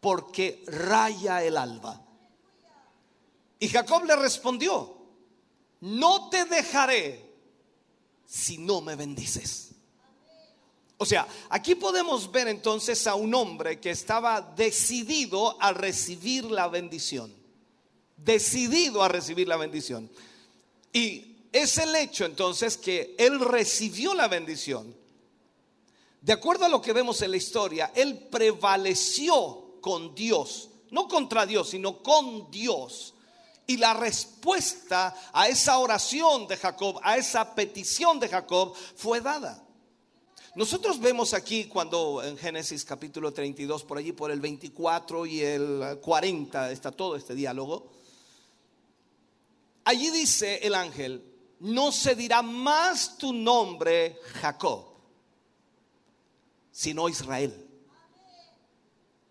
[0.00, 2.06] porque raya el alba.
[3.62, 4.92] Y Jacob le respondió,
[5.82, 7.32] no te dejaré
[8.26, 9.70] si no me bendices.
[10.96, 16.66] O sea, aquí podemos ver entonces a un hombre que estaba decidido a recibir la
[16.66, 17.32] bendición.
[18.16, 20.10] Decidido a recibir la bendición.
[20.92, 24.92] Y es el hecho entonces que él recibió la bendición.
[26.20, 30.68] De acuerdo a lo que vemos en la historia, él prevaleció con Dios.
[30.90, 33.14] No contra Dios, sino con Dios.
[33.66, 39.62] Y la respuesta a esa oración de Jacob, a esa petición de Jacob, fue dada.
[40.54, 45.98] Nosotros vemos aquí cuando en Génesis capítulo 32, por allí por el 24 y el
[46.02, 47.90] 40 está todo este diálogo.
[49.84, 51.24] Allí dice el ángel,
[51.60, 54.84] no se dirá más tu nombre Jacob,
[56.70, 57.68] sino Israel.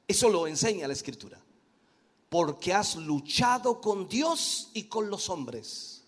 [0.07, 1.40] Eso lo enseña la escritura.
[2.31, 6.01] Porque has luchado con Dios y con los hombres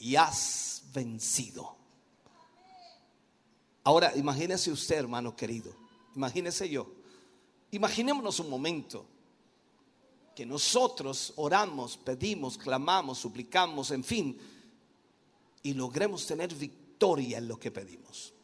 [0.00, 1.76] y has vencido.
[3.84, 5.72] Ahora, imagínese usted, hermano querido,
[6.16, 6.88] imagínese yo.
[7.70, 9.06] Imaginémonos un momento
[10.34, 14.36] que nosotros oramos, pedimos, clamamos, suplicamos, en fin,
[15.62, 18.34] y logremos tener victoria en lo que pedimos.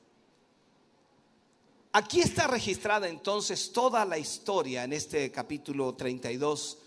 [1.99, 6.79] Aquí está registrada entonces toda la historia en este capítulo 32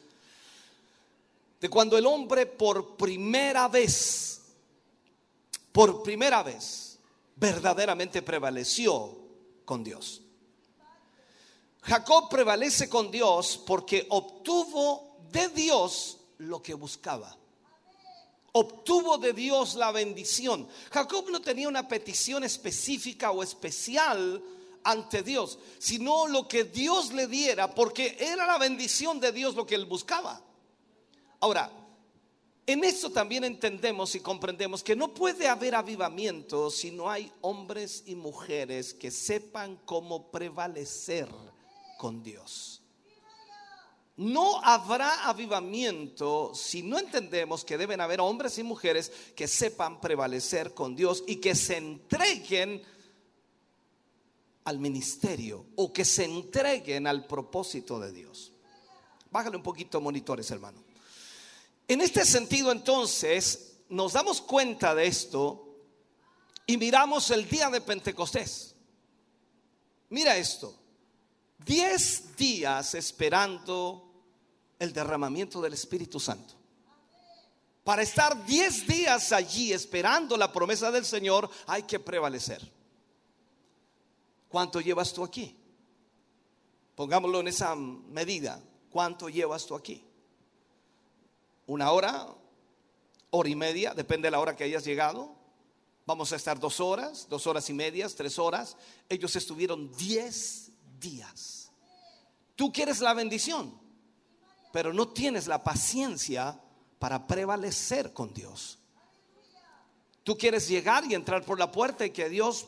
[1.60, 4.42] de cuando el hombre por primera vez,
[5.74, 6.98] por primera vez,
[7.36, 9.18] verdaderamente prevaleció
[9.66, 10.22] con Dios.
[11.82, 17.36] Jacob prevalece con Dios porque obtuvo de Dios lo que buscaba.
[18.54, 20.70] Obtuvo de Dios la bendición.
[20.90, 24.42] Jacob no tenía una petición específica o especial
[24.84, 29.66] ante Dios, sino lo que Dios le diera, porque era la bendición de Dios lo
[29.66, 30.42] que él buscaba.
[31.40, 31.72] Ahora,
[32.68, 38.04] en esto también entendemos y comprendemos que no puede haber avivamiento si no hay hombres
[38.06, 41.28] y mujeres que sepan cómo prevalecer
[41.98, 42.82] con Dios.
[44.18, 50.74] No habrá avivamiento si no entendemos que deben haber hombres y mujeres que sepan prevalecer
[50.74, 52.84] con Dios y que se entreguen
[54.64, 58.52] al ministerio o que se entreguen al propósito de Dios.
[59.30, 60.84] Bájale un poquito monitores, hermano.
[61.88, 65.68] En este sentido, entonces, nos damos cuenta de esto
[66.66, 68.76] y miramos el día de Pentecostés.
[70.10, 70.76] Mira esto.
[71.66, 74.12] Diez días esperando
[74.80, 76.56] el derramamiento del Espíritu Santo.
[77.84, 82.62] Para estar diez días allí esperando la promesa del Señor, hay que prevalecer.
[84.52, 85.58] ¿Cuánto llevas tú aquí?
[86.96, 88.62] Pongámoslo en esa medida.
[88.92, 90.06] ¿Cuánto llevas tú aquí?
[91.72, 92.28] una hora,
[93.30, 95.34] hora y media, depende de la hora que hayas llegado.
[96.06, 98.76] Vamos a estar dos horas, dos horas y medias, tres horas.
[99.08, 101.72] Ellos estuvieron diez días.
[102.58, 103.80] Tú quieres la bendición,
[104.74, 106.60] pero no tienes la paciencia
[107.00, 108.80] para prevalecer con Dios.
[110.24, 112.68] Tú quieres llegar y entrar por la puerta y que Dios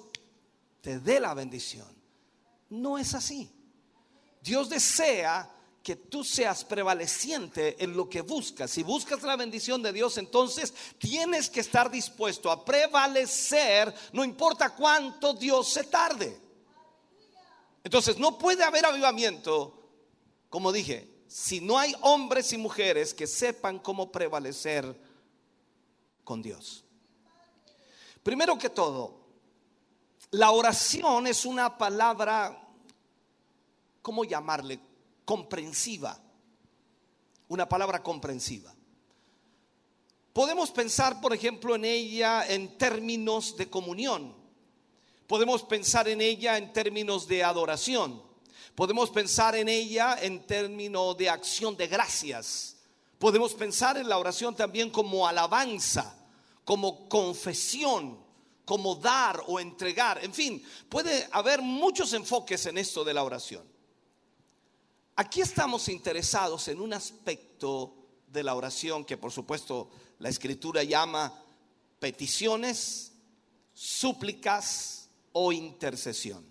[0.84, 1.88] te dé la bendición.
[2.70, 3.50] No es así.
[4.42, 5.50] Dios desea
[5.82, 8.70] que tú seas prevaleciente en lo que buscas.
[8.70, 14.76] Si buscas la bendición de Dios, entonces tienes que estar dispuesto a prevalecer, no importa
[14.76, 16.38] cuánto Dios se tarde.
[17.82, 19.90] Entonces, no puede haber avivamiento,
[20.50, 25.00] como dije, si no hay hombres y mujeres que sepan cómo prevalecer
[26.26, 26.84] con Dios.
[28.22, 29.23] Primero que todo,
[30.34, 32.68] la oración es una palabra,
[34.02, 34.80] ¿cómo llamarle?
[35.26, 36.20] comprensiva.
[37.48, 38.74] Una palabra comprensiva.
[40.32, 44.36] Podemos pensar, por ejemplo, en ella en términos de comunión.
[45.28, 48.22] Podemos pensar en ella en términos de adoración.
[48.76, 52.78] Podemos pensar en ella en términos de acción de gracias.
[53.20, 56.18] Podemos pensar en la oración también como alabanza,
[56.66, 58.23] como confesión,
[58.66, 60.24] como dar o entregar.
[60.24, 63.64] En fin, puede haber muchos enfoques en esto de la oración.
[65.16, 67.96] Aquí estamos interesados en un aspecto
[68.28, 71.34] de la oración que por supuesto la escritura llama
[72.00, 73.14] peticiones,
[73.74, 76.46] súplicas o intercesión.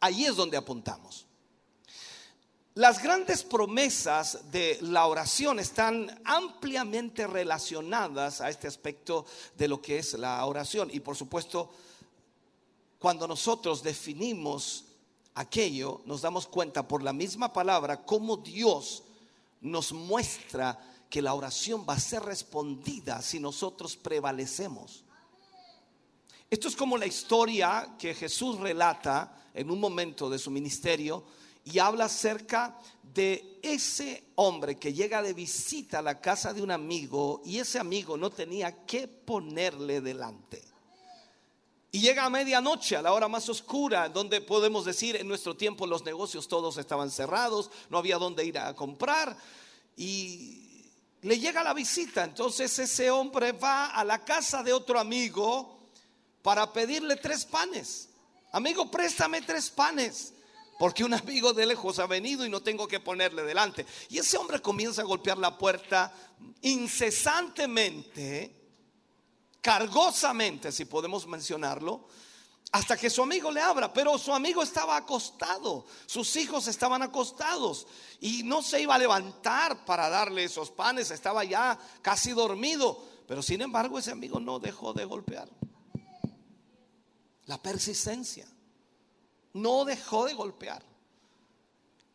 [0.00, 1.26] Ahí es donde apuntamos.
[2.74, 9.26] Las grandes promesas de la oración están ampliamente relacionadas a este aspecto
[9.56, 10.88] de lo que es la oración.
[10.92, 11.68] Y por supuesto,
[13.00, 14.84] cuando nosotros definimos
[15.34, 19.02] aquello, nos damos cuenta por la misma palabra cómo Dios
[19.60, 20.78] nos muestra
[21.10, 25.02] que la oración va a ser respondida si nosotros prevalecemos.
[26.48, 31.24] Esto es como la historia que Jesús relata en un momento de su ministerio
[31.64, 36.70] y habla acerca de ese hombre que llega de visita a la casa de un
[36.70, 40.62] amigo y ese amigo no tenía que ponerle delante.
[41.92, 45.86] Y llega a medianoche, a la hora más oscura, donde podemos decir en nuestro tiempo
[45.88, 49.36] los negocios todos estaban cerrados, no había dónde ir a comprar.
[49.96, 50.84] Y
[51.22, 52.22] le llega la visita.
[52.22, 55.80] Entonces ese hombre va a la casa de otro amigo
[56.42, 58.08] para pedirle tres panes.
[58.52, 60.32] Amigo, préstame tres panes.
[60.80, 63.84] Porque un amigo de lejos ha venido y no tengo que ponerle delante.
[64.08, 66.10] Y ese hombre comienza a golpear la puerta
[66.62, 68.56] incesantemente,
[69.60, 72.08] cargosamente, si podemos mencionarlo,
[72.72, 73.92] hasta que su amigo le abra.
[73.92, 77.86] Pero su amigo estaba acostado, sus hijos estaban acostados
[78.18, 83.04] y no se iba a levantar para darle esos panes, estaba ya casi dormido.
[83.28, 85.50] Pero sin embargo ese amigo no dejó de golpear.
[87.44, 88.48] La persistencia.
[89.52, 90.82] No dejó de golpear.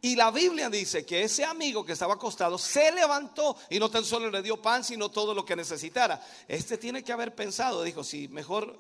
[0.02, 4.06] Y la Biblia dice que ese amigo que estaba acostado se levantó y no tan
[4.06, 6.24] solo le dio pan, sino todo lo que necesitara.
[6.48, 8.80] Este tiene que haber pensado, dijo, si mejor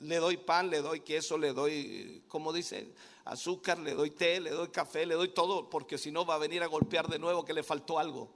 [0.00, 2.94] le doy pan, le doy queso, le doy, como dice,
[3.26, 6.38] azúcar, le doy té, le doy café, le doy todo, porque si no va a
[6.38, 8.30] venir a golpear de nuevo que le faltó algo.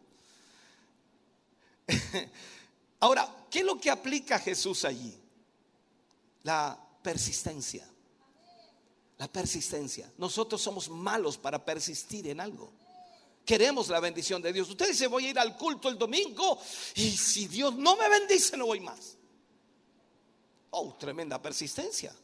[3.01, 5.19] Ahora, ¿qué es lo que aplica Jesús allí?
[6.43, 7.89] La persistencia.
[9.19, 10.11] La persistencia.
[10.19, 12.73] Nosotros somos malos para persistir en algo.
[13.45, 14.69] Queremos la bendición de Dios.
[14.71, 16.59] Usted dice, voy a ir al culto el domingo
[16.95, 19.17] y si Dios no me bendice, no voy más.
[20.71, 22.15] Oh, tremenda persistencia.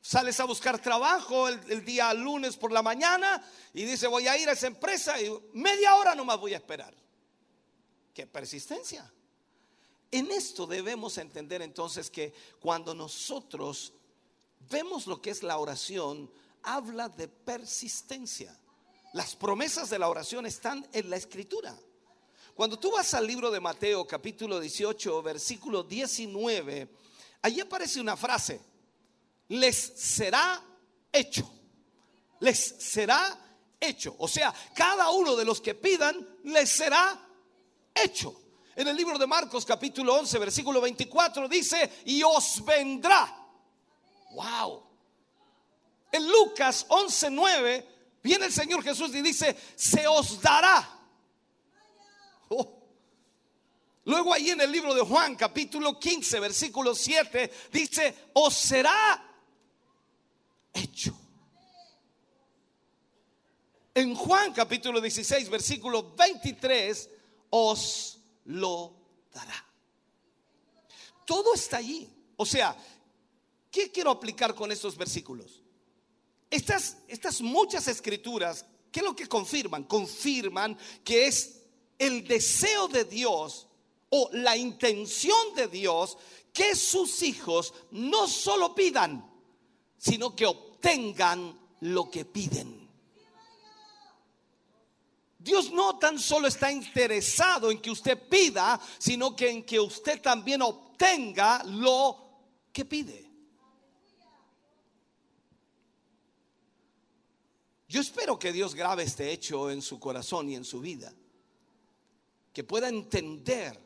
[0.00, 3.42] Sales a buscar trabajo el, día lunes por la mañana
[3.72, 6.94] y dice, voy a ir a esa empresa y media hora nomás voy a esperar.
[8.12, 9.10] Qué persistencia.
[10.10, 13.93] En esto debemos entender entonces que cuando nosotros
[14.70, 16.30] vemos lo que es la oración,
[16.62, 18.58] habla de persistencia.
[19.12, 21.78] Las promesas de la oración están en la escritura.
[22.54, 26.88] Cuando tú vas al libro de Mateo capítulo 18, versículo 19,
[27.42, 28.60] allí aparece una frase,
[29.48, 30.62] les será
[31.12, 31.48] hecho,
[32.40, 33.38] les será
[33.80, 34.14] hecho.
[34.18, 37.28] O sea, cada uno de los que pidan, les será
[37.94, 38.40] hecho.
[38.76, 43.43] En el libro de Marcos capítulo 11, versículo 24 dice, y os vendrá.
[44.34, 44.82] Wow.
[46.12, 47.88] En Lucas 11, 9
[48.22, 50.88] viene el Señor Jesús y dice, se os dará.
[52.48, 52.82] Oh.
[54.04, 59.24] Luego ahí en el libro de Juan capítulo 15, versículo 7 dice, os será
[60.72, 61.16] hecho.
[63.94, 67.10] En Juan capítulo 16, versículo 23,
[67.50, 68.92] os lo
[69.32, 69.64] dará.
[71.24, 72.10] Todo está allí.
[72.36, 72.76] O sea,
[73.74, 75.60] ¿qué quiero aplicar con estos versículos?
[76.48, 79.82] Estas, estas muchas escrituras, ¿qué es lo que confirman?
[79.82, 81.62] Confirman que es
[81.98, 83.66] el deseo de Dios
[84.10, 86.16] o la intención de Dios
[86.52, 89.28] que sus hijos no solo pidan,
[89.98, 92.88] sino que obtengan lo que piden.
[95.36, 100.22] Dios no tan solo está interesado en que usted pida, sino que en que usted
[100.22, 102.24] también obtenga lo
[102.72, 103.23] que pide.
[107.88, 111.12] Yo espero que Dios grabe este hecho en su corazón y en su vida.
[112.52, 113.78] Que pueda entender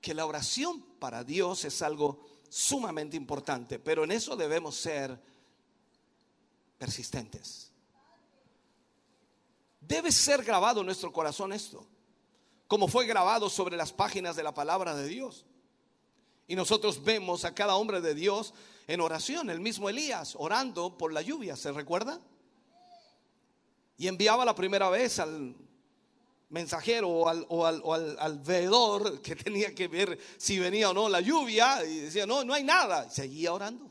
[0.00, 5.18] que la oración para Dios es algo sumamente importante, pero en eso debemos ser
[6.76, 7.70] persistentes.
[9.80, 11.86] Debe ser grabado en nuestro corazón esto,
[12.68, 15.46] como fue grabado sobre las páginas de la palabra de Dios.
[16.46, 18.52] Y nosotros vemos a cada hombre de Dios
[18.86, 22.20] en oración, el mismo Elías orando por la lluvia, ¿se recuerda?
[24.02, 25.54] Y enviaba la primera vez al
[26.48, 31.08] mensajero o al, o al, al- veedor que tenía que ver si venía o no
[31.08, 33.08] la lluvia y decía, no, no hay nada.
[33.08, 33.88] Seguía orando.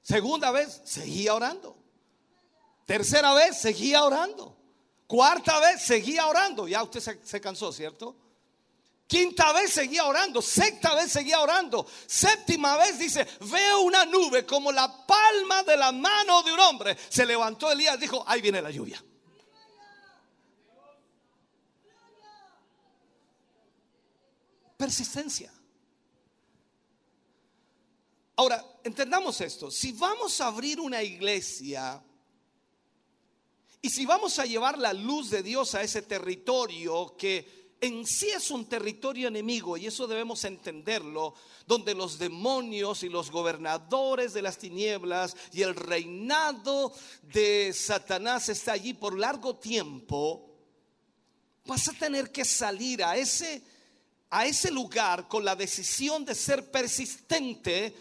[0.00, 1.76] Segunda vez, seguía orando.
[2.86, 4.56] Tercera vez, seguía orando.
[5.06, 6.66] Cuarta vez, seguía orando.
[6.66, 8.16] Ya usted se, se cansó, ¿cierto?
[9.06, 14.72] Quinta vez seguía orando, sexta vez seguía orando, séptima vez dice, veo una nube como
[14.72, 16.96] la palma de la mano de un hombre.
[17.10, 19.04] Se levantó Elías, dijo, ahí viene la lluvia.
[24.78, 25.52] Persistencia.
[28.36, 32.02] Ahora, entendamos esto, si vamos a abrir una iglesia
[33.80, 38.30] y si vamos a llevar la luz de Dios a ese territorio que en sí
[38.30, 41.34] es un territorio enemigo, y eso debemos entenderlo,
[41.66, 46.92] donde los demonios y los gobernadores de las tinieblas y el reinado
[47.22, 50.48] de Satanás está allí por largo tiempo,
[51.64, 53.60] vas a tener que salir a ese,
[54.30, 57.92] a ese lugar con la decisión de ser persistente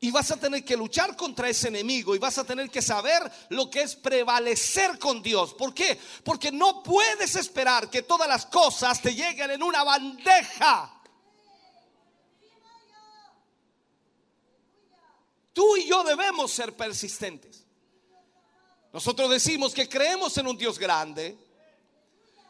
[0.00, 3.20] y vas a tener que luchar contra ese enemigo y vas a tener que saber
[3.48, 5.54] lo que es prevalecer con Dios.
[5.54, 5.98] ¿Por qué?
[6.22, 10.94] Porque no puedes esperar que todas las cosas te lleguen en una bandeja.
[15.52, 17.64] Tú y yo debemos ser persistentes.
[18.92, 21.36] Nosotros decimos que creemos en un Dios grande,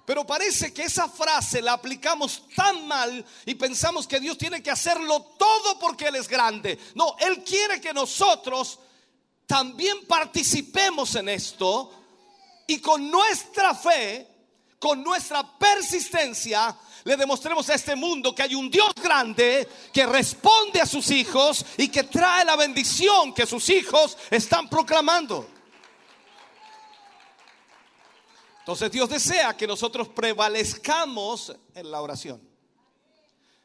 [0.08, 4.70] pero parece que esa frase la aplicamos tan mal y pensamos que Dios tiene que
[4.70, 6.78] hacerlo todo porque Él es grande.
[6.94, 8.78] No, Él quiere que nosotros
[9.46, 11.92] también participemos en esto
[12.66, 14.26] y con nuestra fe,
[14.78, 16.74] con nuestra persistencia,
[17.04, 21.66] le demostremos a este mundo que hay un Dios grande que responde a sus hijos
[21.76, 25.57] y que trae la bendición que sus hijos están proclamando.
[28.68, 32.38] Entonces Dios desea que nosotros prevalezcamos en la oración.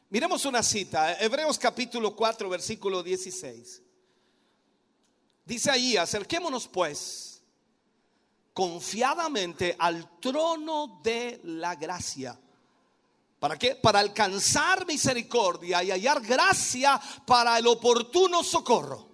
[0.08, 3.82] Miremos una cita, Hebreos capítulo 4, versículo 16.
[5.44, 7.42] Dice ahí, acerquémonos pues
[8.54, 12.40] confiadamente al trono de la gracia.
[13.38, 13.76] ¿Para qué?
[13.76, 19.06] Para alcanzar misericordia y hallar gracia para el oportuno socorro.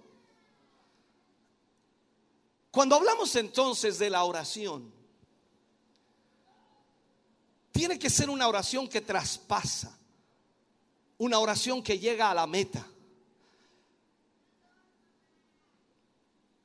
[2.71, 5.00] Cuando hablamos entonces de la oración,
[7.71, 9.97] tiene que ser una oración que traspasa,
[11.17, 12.85] una oración que llega a la meta.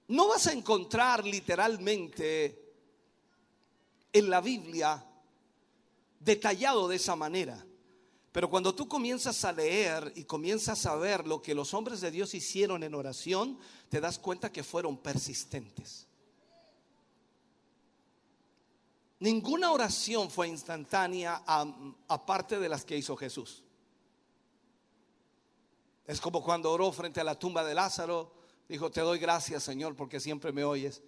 [0.08, 2.74] No vas a encontrar literalmente
[4.12, 5.04] en la Biblia
[6.20, 7.64] detallado de esa manera.
[8.32, 12.10] Pero cuando tú comienzas a leer y comienzas a ver lo que los hombres de
[12.10, 13.58] Dios hicieron en oración,
[13.88, 16.05] te das cuenta que fueron persistentes.
[19.18, 21.42] Ninguna oración fue instantánea
[22.08, 23.62] aparte de las que hizo Jesús.
[26.06, 28.32] Es como cuando oró frente a la tumba de Lázaro,
[28.68, 31.02] dijo, te doy gracias Señor porque siempre me oyes.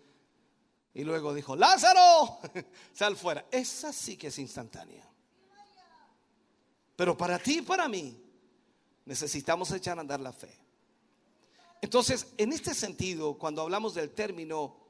[0.95, 2.39] Y luego dijo, Lázaro,
[2.93, 3.47] sal fuera.
[3.51, 5.09] Esa sí que es instantánea.
[6.97, 8.21] Pero para ti y para mí
[9.05, 10.53] necesitamos echar a andar la fe.
[11.81, 14.88] Entonces, en este sentido, cuando hablamos del término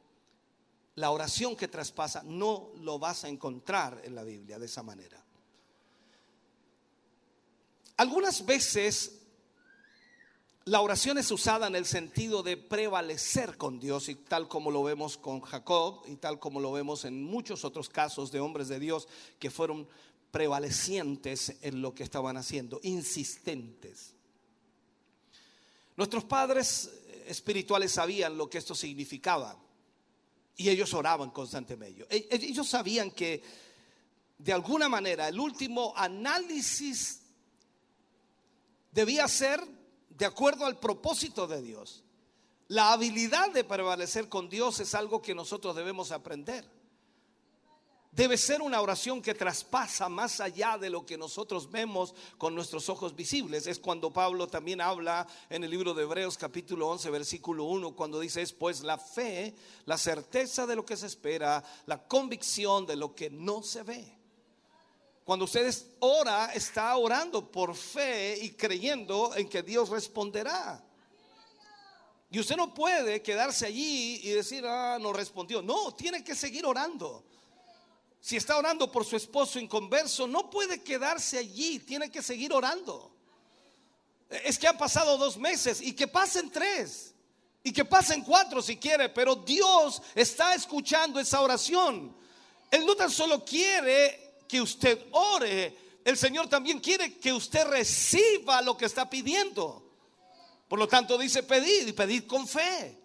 [0.99, 5.25] la oración que traspasa, no lo vas a encontrar en la Biblia de esa manera.
[7.97, 9.20] Algunas veces
[10.65, 14.83] la oración es usada en el sentido de prevalecer con Dios y tal como lo
[14.83, 18.81] vemos con Jacob y tal como lo vemos en muchos otros casos de hombres de
[18.81, 19.07] Dios
[19.39, 19.89] que fueron
[20.33, 24.15] prevalecientes en lo que estaban haciendo, insistentes.
[25.97, 26.91] Nuestros padres
[27.27, 29.57] espirituales sabían lo que esto significaba.
[30.59, 32.05] Y ellos oraban constantemente.
[32.11, 33.43] Ellos sabían que
[34.37, 37.23] de alguna manera el último análisis
[38.93, 39.63] debía ser
[40.11, 42.03] de acuerdo al propósito de Dios.
[42.67, 46.69] La habilidad de prevalecer con Dios es algo que nosotros debemos aprender.
[48.19, 52.89] Debe ser una oración que traspasa más allá de lo que nosotros vemos con nuestros
[52.89, 53.69] ojos visibles.
[53.69, 58.19] Es cuando Pablo también habla en el libro de Hebreos capítulo 11 versículo 1 cuando
[58.19, 59.55] dice es pues la fe,
[59.85, 64.19] la certeza de lo que se espera, la convicción de lo que no se ve.
[65.23, 70.85] Cuando ustedes ora, está orando por fe y creyendo en que Dios responderá.
[72.32, 75.62] Y usted no puede quedarse allí y decir, ah, no respondió.
[75.62, 77.23] No, tiene que seguir orando.
[78.20, 83.15] Si está orando por su esposo inconverso, no puede quedarse allí, tiene que seguir orando.
[84.28, 87.15] Es que han pasado dos meses y que pasen tres
[87.62, 92.15] y que pasen cuatro si quiere, pero Dios está escuchando esa oración.
[92.70, 98.62] Él no tan solo quiere que usted ore, el Señor también quiere que usted reciba
[98.62, 99.85] lo que está pidiendo.
[100.69, 102.99] Por lo tanto dice pedid y pedid con fe.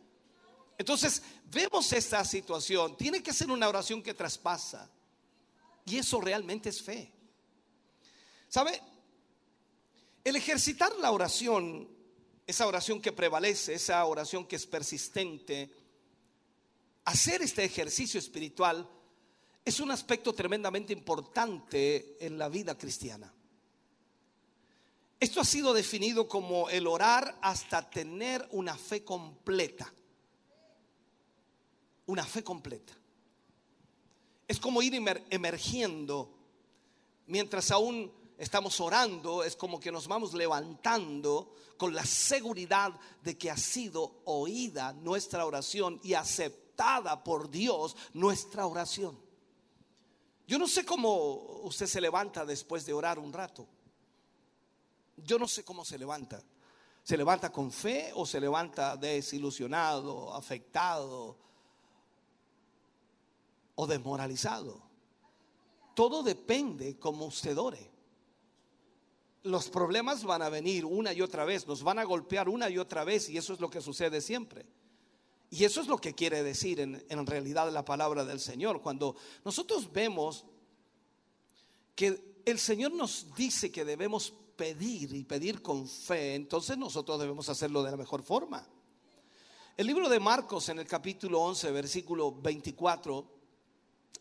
[0.78, 4.90] Entonces vemos esta situación, tiene que ser una oración que traspasa.
[5.86, 7.12] Y eso realmente es fe.
[8.48, 8.80] ¿Sabe?
[10.24, 11.88] El ejercitar la oración,
[12.48, 15.70] esa oración que prevalece, esa oración que es persistente,
[17.06, 18.90] hacer este ejercicio espiritual
[19.66, 23.34] es un aspecto tremendamente importante en la vida cristiana.
[25.20, 29.94] Esto ha sido definido como el orar hasta tener una fe completa.
[32.08, 32.94] Una fe completa.
[34.48, 36.30] Es como ir emer- emergiendo
[37.28, 42.92] mientras aún estamos orando, es como que nos vamos levantando con la seguridad
[43.24, 49.18] de que ha sido oída nuestra oración y aceptada por Dios nuestra oración.
[50.46, 53.66] Yo no sé cómo usted se levanta después de orar un rato.
[55.18, 56.42] Yo no sé cómo se levanta.
[57.04, 61.38] ¿Se levanta con fe o se levanta desilusionado, afectado
[63.76, 64.82] o desmoralizado?
[65.96, 67.92] Todo depende cómo usted ore.
[69.44, 72.78] Los problemas van a venir una y otra vez, nos van a golpear una y
[72.78, 74.66] otra vez y eso es lo que sucede siempre.
[75.50, 78.82] Y eso es lo que quiere decir en, en realidad la palabra del Señor.
[78.82, 80.46] Cuando nosotros vemos
[81.96, 87.50] que el Señor nos dice que debemos pedir y pedir con fe, entonces nosotros debemos
[87.50, 88.68] hacerlo de la mejor forma.
[89.76, 93.33] El libro de Marcos en el capítulo 11, versículo 24,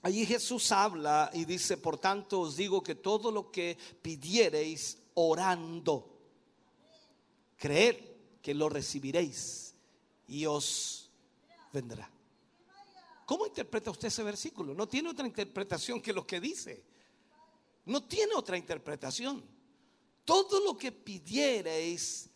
[0.01, 6.19] allí Jesús habla y dice, por tanto os digo que todo lo que pidiereis orando,
[7.59, 7.97] creed
[8.40, 9.74] que lo recibiréis
[10.28, 11.10] y os
[11.73, 12.10] vendrá.
[13.27, 14.74] ¿Cómo interpreta usted ese versículo?
[14.74, 16.82] No tiene otra interpretación que lo que dice.
[17.86, 19.43] No tiene otra interpretación.
[20.24, 22.28] Todo lo que pidiereis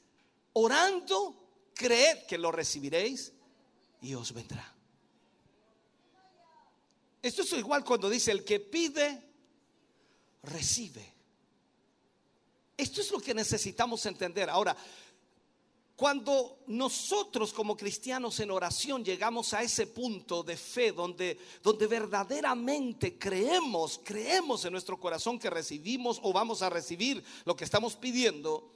[0.53, 3.33] orando, creed que lo recibiréis
[4.01, 4.76] y os vendrá.
[7.27, 9.23] Esto es igual cuando dice el que pide,
[10.45, 11.15] recibe.
[12.77, 14.49] Esto es lo que necesitamos entender.
[14.49, 14.77] Ahora,
[15.97, 23.19] cuando nosotros como cristianos en oración llegamos a ese punto de fe donde, donde verdaderamente
[23.19, 28.71] creemos, creemos en nuestro corazón que recibimos o vamos a recibir lo que estamos pidiendo,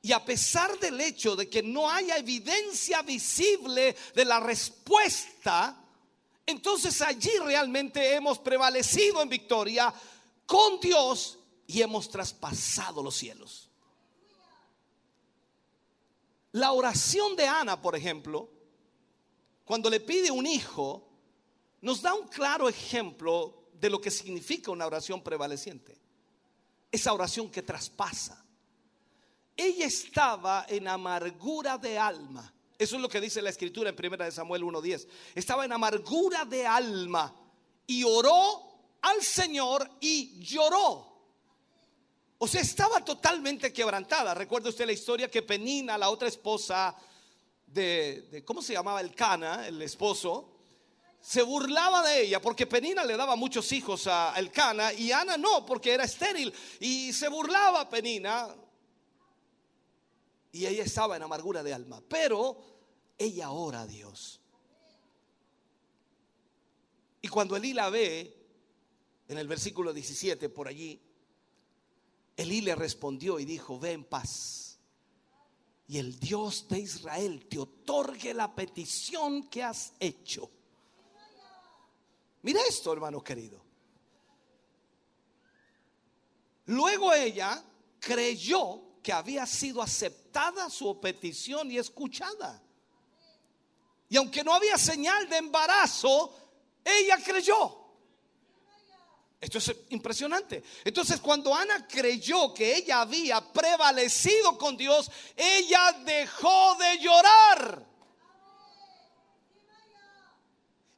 [0.00, 5.85] y a pesar del hecho de que no haya evidencia visible de la respuesta,
[6.46, 9.92] entonces allí realmente hemos prevalecido en victoria
[10.46, 13.68] con Dios y hemos traspasado los cielos.
[16.52, 18.48] La oración de Ana, por ejemplo,
[19.64, 21.06] cuando le pide un hijo,
[21.82, 25.98] nos da un claro ejemplo de lo que significa una oración prevaleciente.
[26.90, 28.42] Esa oración que traspasa.
[29.56, 32.52] Ella estaba en amargura de alma.
[32.78, 35.06] Eso es lo que dice la escritura en 1 Samuel 1.10.
[35.34, 37.34] Estaba en amargura de alma
[37.86, 38.66] y oró
[39.02, 41.16] al Señor y lloró.
[42.38, 44.34] O sea, estaba totalmente quebrantada.
[44.34, 46.94] Recuerda usted la historia que Penina, la otra esposa
[47.66, 49.00] de, ¿cómo se llamaba?
[49.00, 50.52] El Cana, el esposo,
[51.18, 55.38] se burlaba de ella porque Penina le daba muchos hijos a el Cana y Ana
[55.38, 56.52] no, porque era estéril.
[56.78, 58.54] Y se burlaba Penina.
[60.56, 62.00] Y ella estaba en amargura de alma.
[62.08, 62.56] Pero
[63.18, 64.40] ella ora a Dios.
[67.20, 68.34] Y cuando Elí la ve,
[69.28, 70.98] en el versículo 17, por allí,
[72.38, 74.78] Elí le respondió y dijo, ve en paz.
[75.88, 80.50] Y el Dios de Israel te otorgue la petición que has hecho.
[82.40, 83.62] Mira esto, hermano querido.
[86.64, 87.62] Luego ella
[88.00, 92.60] creyó que había sido aceptada su petición y escuchada.
[94.08, 96.34] Y aunque no había señal de embarazo,
[96.84, 97.84] ella creyó.
[99.40, 100.60] Esto es impresionante.
[100.84, 107.86] Entonces, cuando Ana creyó que ella había prevalecido con Dios, ella dejó de llorar.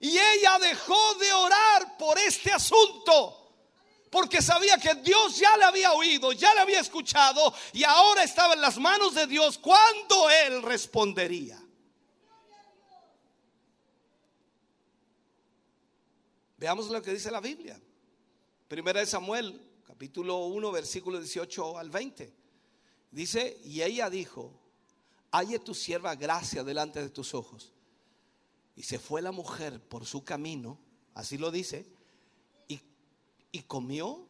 [0.01, 3.48] Y ella dejó de orar por este asunto.
[4.11, 8.55] Porque sabía que Dios ya le había oído, ya le había escuchado y ahora estaba
[8.55, 11.63] en las manos de Dios cuando Él respondería.
[16.57, 17.81] Veamos lo que dice la Biblia.
[18.67, 22.35] Primera de Samuel, capítulo 1, versículo 18 al 20.
[23.11, 24.59] Dice, y ella dijo,
[25.31, 27.73] halle tu sierva gracia delante de tus ojos.
[28.75, 30.79] Y se fue la mujer por su camino,
[31.15, 31.87] así lo dice,
[33.53, 34.27] y comió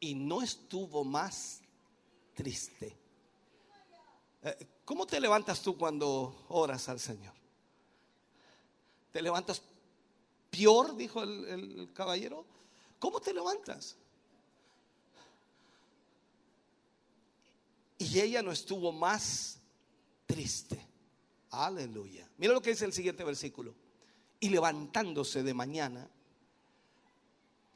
[0.00, 1.60] y no estuvo más
[2.34, 2.96] triste.
[4.42, 7.34] Eh, ¿Cómo te levantas tú cuando oras al Señor?
[9.12, 9.62] ¿Te levantas
[10.50, 12.44] peor, dijo el, el caballero?
[12.98, 13.96] ¿Cómo te levantas?
[17.98, 19.58] Y ella no estuvo más
[20.26, 20.80] triste.
[21.50, 22.28] Aleluya.
[22.36, 23.74] Mira lo que dice el siguiente versículo.
[24.40, 26.08] Y levantándose de mañana,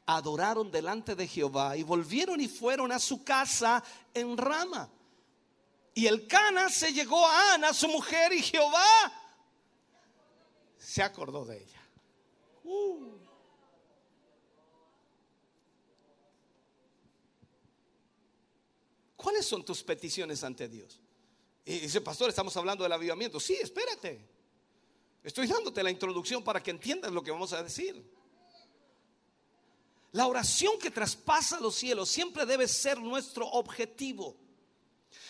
[0.05, 4.89] adoraron delante de Jehová y volvieron y fueron a su casa en Rama.
[5.93, 9.13] Y el Cana se llegó a Ana, su mujer, y Jehová
[10.77, 11.81] se acordó de ella.
[12.63, 13.13] Uh.
[19.15, 20.99] ¿Cuáles son tus peticiones ante Dios?
[21.63, 23.39] Y dice, pastor, estamos hablando del avivamiento.
[23.39, 24.27] Sí, espérate.
[25.23, 28.12] Estoy dándote la introducción para que entiendas lo que vamos a decir.
[30.13, 34.37] La oración que traspasa los cielos siempre debe ser nuestro objetivo.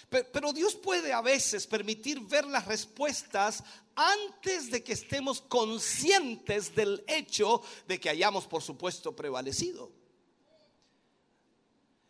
[0.09, 3.63] Pero Dios puede a veces permitir ver las respuestas
[3.95, 9.89] antes de que estemos conscientes del hecho de que hayamos, por supuesto, prevalecido.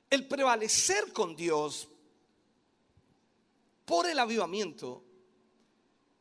[0.09, 1.87] El prevalecer con Dios
[3.85, 5.03] por el avivamiento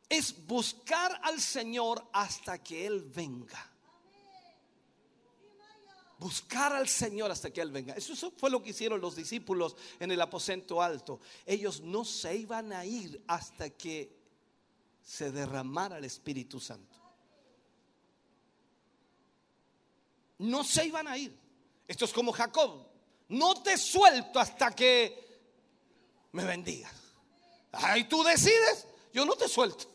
[0.07, 3.72] es buscar al Señor hasta que Él venga.
[6.23, 7.95] Buscar al Señor hasta que Él venga.
[7.95, 11.19] Eso fue lo que hicieron los discípulos en el aposento alto.
[11.45, 14.17] Ellos no se iban a ir hasta que
[15.03, 16.97] se derramara el Espíritu Santo.
[20.39, 21.37] No se iban a ir.
[21.89, 22.87] Esto es como Jacob.
[23.31, 25.41] No te suelto hasta que
[26.31, 26.95] me bendigas.
[27.73, 29.91] Ay, tú decides, yo no te suelto.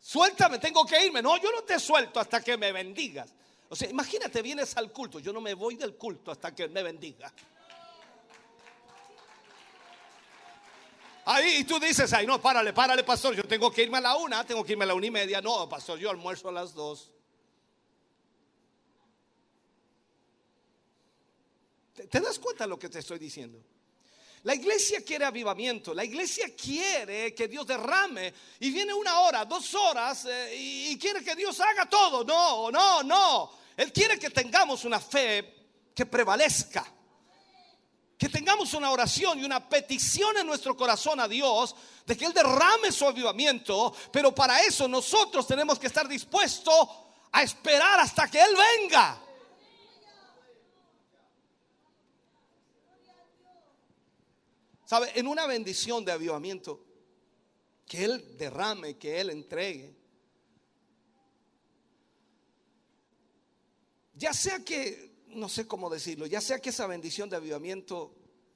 [0.00, 1.22] Suéltame, tengo que irme.
[1.22, 3.32] No, yo no te suelto hasta que me bendigas.
[3.72, 5.18] O sea, imagínate, vienes al culto.
[5.18, 7.32] Yo no me voy del culto hasta que me bendiga.
[11.24, 13.34] Ahí y tú dices, ay, no, párale, párale, pastor.
[13.34, 15.40] Yo tengo que irme a la una, tengo que irme a la una y media.
[15.40, 17.12] No, pastor, yo almuerzo a las dos.
[21.94, 23.58] ¿Te, das cuenta de lo que te estoy diciendo?
[24.42, 29.74] La iglesia quiere avivamiento, la iglesia quiere que Dios derrame y viene una hora, dos
[29.74, 32.22] horas eh, y quiere que Dios haga todo.
[32.22, 33.61] No, no, no.
[33.82, 36.86] Él quiere que tengamos una fe que prevalezca.
[38.16, 41.74] Que tengamos una oración y una petición en nuestro corazón a Dios
[42.06, 46.74] de que Él derrame su avivamiento, pero para eso nosotros tenemos que estar dispuestos
[47.32, 49.20] a esperar hasta que Él venga.
[54.84, 55.10] ¿Sabe?
[55.16, 56.84] En una bendición de avivamiento,
[57.84, 60.01] que Él derrame, que Él entregue.
[64.22, 68.14] Ya sea que, no sé cómo decirlo, ya sea que esa bendición de avivamiento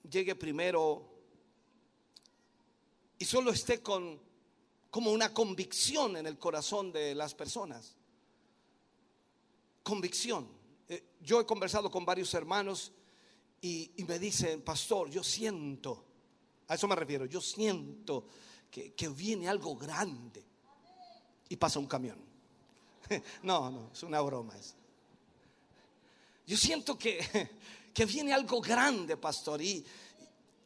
[0.08, 1.12] llegue primero
[3.18, 4.20] y solo esté con
[4.90, 7.96] como una convicción en el corazón de las personas.
[9.82, 10.46] Convicción.
[10.88, 12.92] Eh, yo he conversado con varios hermanos
[13.60, 16.04] y, me dicen, pastor, yo siento,
[16.68, 18.28] a eso me refiero, yo siento
[18.70, 20.46] que, que viene algo grande
[21.48, 22.24] y pasa un camión.
[23.42, 24.56] No, no, es una broma.
[24.56, 24.85] eso.
[26.46, 27.50] Yo siento que,
[27.94, 29.84] que viene algo grande, pastor, y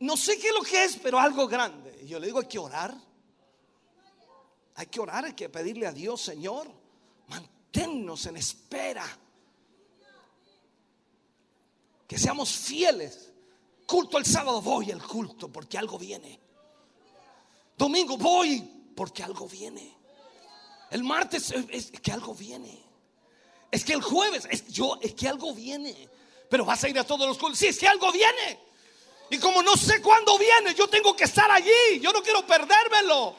[0.01, 2.01] no sé qué es lo que es, pero algo grande.
[2.03, 2.95] Y yo le digo, hay que orar.
[4.77, 6.71] Hay que orar, hay que pedirle a Dios, Señor,
[7.29, 9.05] manténnos en espera.
[12.07, 13.31] Que seamos fieles.
[13.87, 16.41] Culto el sábado, voy al culto porque algo viene.
[17.77, 18.61] Domingo voy
[18.97, 19.97] porque algo viene.
[20.91, 22.83] El martes es, que algo viene.
[23.71, 26.09] Es que el jueves, es, yo, es que algo viene.
[26.49, 27.59] Pero vas a ir a todos los cultos.
[27.59, 28.59] Sí, es que algo viene.
[29.31, 32.01] Y como no sé cuándo viene, yo tengo que estar allí.
[32.01, 33.37] Yo no quiero perdérmelo.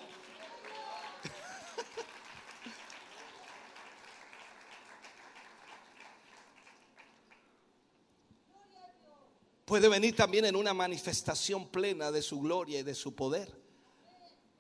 [9.66, 13.60] Puede venir también en una manifestación plena de su gloria y de su poder.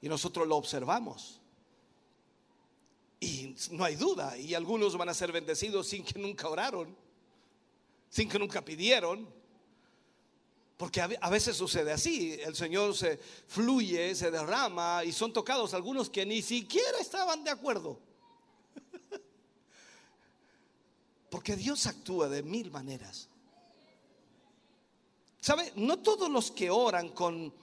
[0.01, 1.40] Y nosotros lo observamos.
[3.21, 4.35] Y no hay duda.
[4.35, 6.93] Y algunos van a ser bendecidos sin que nunca oraron,
[8.09, 9.29] sin que nunca pidieron.
[10.75, 12.33] Porque a veces sucede así.
[12.41, 17.51] El Señor se fluye, se derrama y son tocados algunos que ni siquiera estaban de
[17.51, 17.99] acuerdo.
[21.29, 23.29] Porque Dios actúa de mil maneras.
[25.39, 25.71] ¿Sabe?
[25.75, 27.53] No todos los que oran con,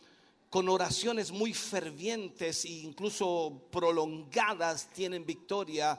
[0.51, 5.99] con oraciones muy fervientes e incluso prolongadas tienen victoria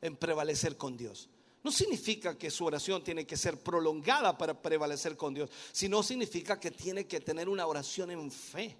[0.00, 1.28] en prevalecer con Dios.
[1.62, 6.58] No significa que su oración tiene que ser prolongada para prevalecer con Dios, sino significa
[6.58, 8.74] que tiene que tener una oración en fe.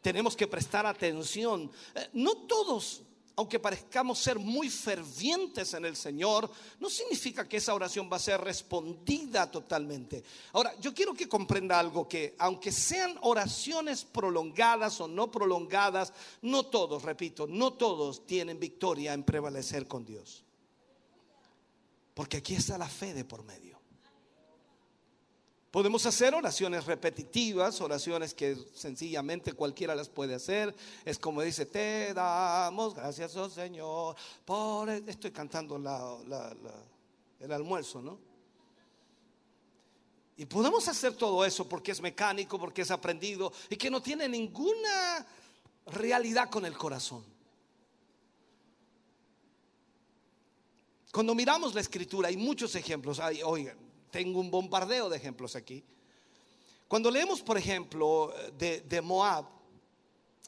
[0.00, 1.70] Tenemos que prestar atención.
[1.94, 3.02] Eh, No todos,
[3.38, 6.50] aunque parezcamos ser muy fervientes en el Señor,
[6.80, 10.24] no significa que esa oración va a ser respondida totalmente.
[10.54, 16.12] Ahora, yo quiero que comprenda algo, que aunque sean oraciones prolongadas o no prolongadas,
[16.42, 20.42] no todos, repito, no todos tienen victoria en prevalecer con Dios.
[22.14, 23.67] Porque aquí está la fe de por medio.
[25.70, 30.74] Podemos hacer oraciones repetitivas, oraciones que sencillamente cualquiera las puede hacer.
[31.04, 34.16] Es como dice, te damos gracias, oh Señor,
[34.46, 34.88] por...
[34.88, 35.06] el-".
[35.08, 35.76] Estoy cantando
[37.40, 38.18] el almuerzo, ¿no?
[40.38, 44.28] Y podemos hacer todo eso porque es mecánico, porque es aprendido y que no tiene
[44.28, 45.26] ninguna
[45.86, 47.24] realidad con el corazón.
[51.12, 53.20] Cuando miramos la escritura hay muchos ejemplos.
[53.44, 55.84] Oigan, tengo un bombardeo de ejemplos aquí.
[56.86, 59.44] Cuando leemos, por ejemplo, de, Moab,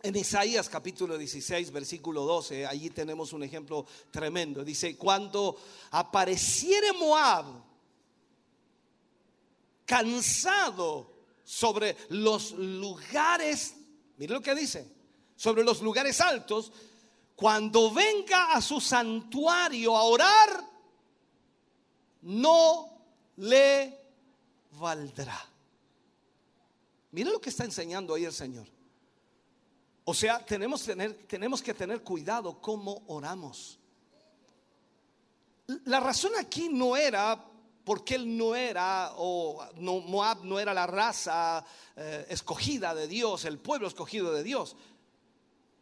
[0.03, 4.65] en Isaías capítulo 16, versículo 12, allí tenemos un ejemplo tremendo.
[4.65, 5.59] Dice, cuando
[5.91, 7.45] apareciere Moab
[9.85, 11.13] cansado
[11.45, 13.75] sobre los lugares,
[14.17, 14.89] mire lo que dice,
[15.37, 16.73] sobre los lugares altos,
[17.37, 20.65] cuando venga a su santuario a orar,
[22.23, 23.00] no
[23.41, 23.99] le
[24.73, 25.39] valdrá.
[27.13, 28.67] Mira lo que está enseñando ahí el Señor.
[30.05, 33.79] O sea, tenemos, tener, tenemos que tener cuidado cómo oramos.
[35.85, 37.47] La razón aquí no era
[37.85, 41.65] porque él no era, o no, Moab no era la raza
[41.97, 44.77] eh, escogida de Dios, el pueblo escogido de Dios,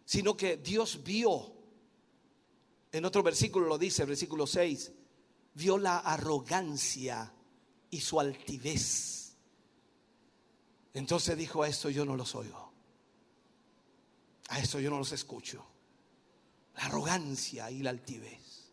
[0.04, 1.52] sino que Dios vio,
[2.92, 4.92] en otro versículo lo dice, versículo 6,
[5.54, 7.32] vio la arrogancia
[7.90, 9.36] y su altivez.
[10.94, 12.72] Entonces dijo, a esto yo no los oigo,
[14.48, 15.64] a esto yo no los escucho.
[16.76, 18.72] La arrogancia y la altivez.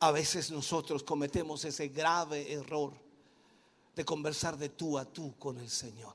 [0.00, 2.92] A veces nosotros cometemos ese grave error
[3.96, 6.14] de conversar de tú a tú con el Señor.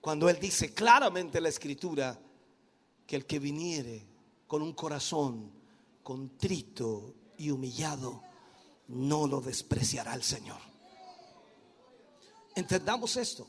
[0.00, 2.20] Cuando Él dice claramente en la Escritura
[3.06, 4.06] que el que viniere
[4.46, 5.50] con un corazón
[6.02, 8.22] contrito y humillado,
[8.88, 10.60] no lo despreciará el Señor.
[12.54, 13.46] Entendamos esto.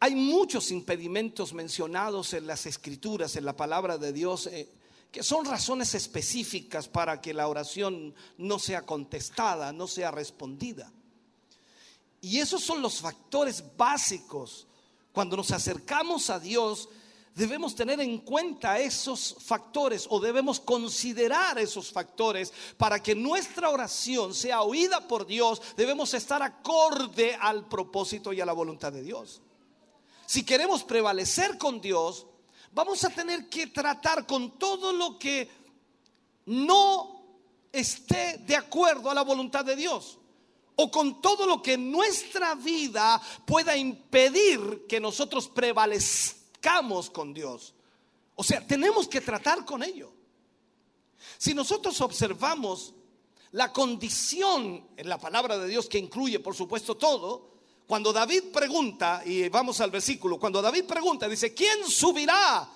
[0.00, 4.68] Hay muchos impedimentos mencionados en las escrituras, en la palabra de Dios, eh,
[5.10, 10.92] que son razones específicas para que la oración no sea contestada, no sea respondida.
[12.20, 14.66] Y esos son los factores básicos.
[15.12, 16.88] Cuando nos acercamos a Dios,
[17.38, 24.34] debemos tener en cuenta esos factores o debemos considerar esos factores para que nuestra oración
[24.34, 25.62] sea oída por Dios.
[25.76, 29.40] Debemos estar acorde al propósito y a la voluntad de Dios.
[30.26, 32.26] Si queremos prevalecer con Dios,
[32.72, 35.48] vamos a tener que tratar con todo lo que
[36.46, 37.22] no
[37.70, 40.18] esté de acuerdo a la voluntad de Dios.
[40.74, 46.37] O con todo lo que nuestra vida pueda impedir que nosotros prevalezcamos
[47.12, 47.74] con Dios.
[48.34, 50.12] O sea, tenemos que tratar con ello.
[51.36, 52.94] Si nosotros observamos
[53.52, 57.48] la condición en la palabra de Dios que incluye, por supuesto, todo,
[57.86, 62.68] cuando David pregunta, y vamos al versículo, cuando David pregunta, dice, ¿quién subirá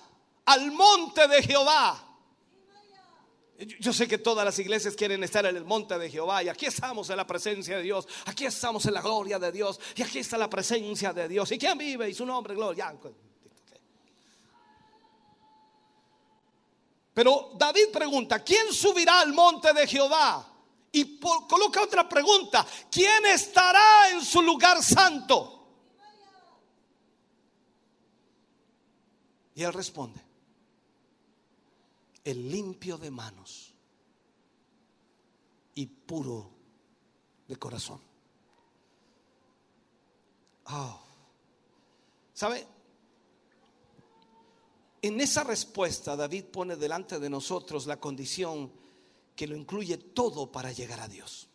[0.45, 2.09] al monte de Jehová?
[3.79, 6.65] Yo sé que todas las iglesias quieren estar en el monte de Jehová y aquí
[6.65, 10.19] estamos en la presencia de Dios, aquí estamos en la gloria de Dios y aquí
[10.19, 11.51] está la presencia de Dios.
[11.51, 12.09] ¿Y quién vive?
[12.09, 12.93] Y su nombre, gloria.
[17.13, 20.49] Pero David pregunta, ¿quién subirá al monte de Jehová?
[20.91, 25.59] Y coloca otra pregunta, ¿quién estará en su lugar santo?
[29.55, 30.19] Y él responde,
[32.23, 33.73] el limpio de manos
[35.75, 36.49] y puro
[37.47, 38.01] de corazón.
[40.65, 40.99] Ah.
[42.33, 42.65] ¿Sabe?
[45.03, 48.71] En esa respuesta David pone delante de nosotros la condición
[49.35, 51.49] que lo incluye todo para llegar a Dios.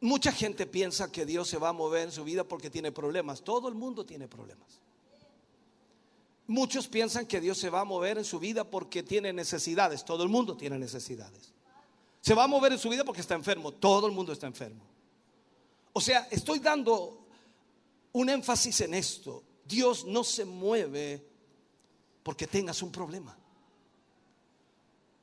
[0.00, 3.42] Mucha gente piensa que Dios se va a mover en su vida porque tiene problemas.
[3.42, 4.78] Todo el mundo tiene problemas.
[6.46, 10.04] Muchos piensan que Dios se va a mover en su vida porque tiene necesidades.
[10.04, 11.54] Todo el mundo tiene necesidades.
[12.20, 13.72] Se va a mover en su vida porque está enfermo.
[13.72, 14.84] Todo el mundo está enfermo.
[15.94, 17.26] O sea, estoy dando
[18.12, 19.44] un énfasis en esto.
[19.68, 21.22] Dios no se mueve
[22.22, 23.36] porque tengas un problema.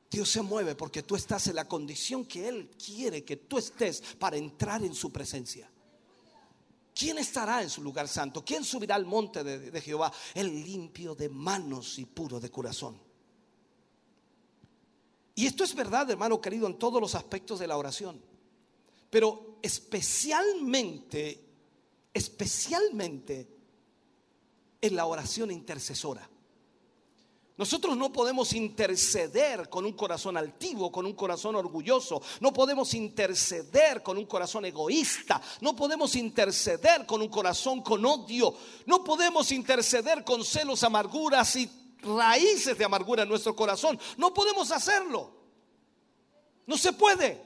[0.08, 4.00] Dios se mueve porque tú estás en la condición que Él quiere que tú estés
[4.18, 5.68] para entrar en su presencia.
[6.94, 8.42] ¿Quién estará en su lugar santo?
[8.44, 10.10] ¿Quién subirá al monte de, Jehová?
[10.32, 12.98] El limpio de manos y puro de corazón.
[15.34, 18.22] Y esto es verdad, hermano querido, en todos los aspectos de la oración.
[19.10, 21.44] Pero especialmente,
[22.14, 23.55] especialmente
[24.86, 26.28] en la oración intercesora.
[27.58, 32.20] Nosotros no podemos interceder con un corazón altivo, con un corazón orgulloso.
[32.40, 35.40] No podemos interceder con un corazón egoísta.
[35.62, 38.54] No podemos interceder con un corazón con odio.
[38.84, 41.70] No podemos interceder con celos, amarguras y
[42.02, 43.98] raíces de amargura en nuestro corazón.
[44.18, 45.30] No podemos hacerlo.
[46.66, 47.42] No se puede.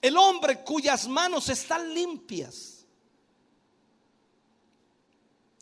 [0.00, 2.73] El hombre cuyas manos están limpias.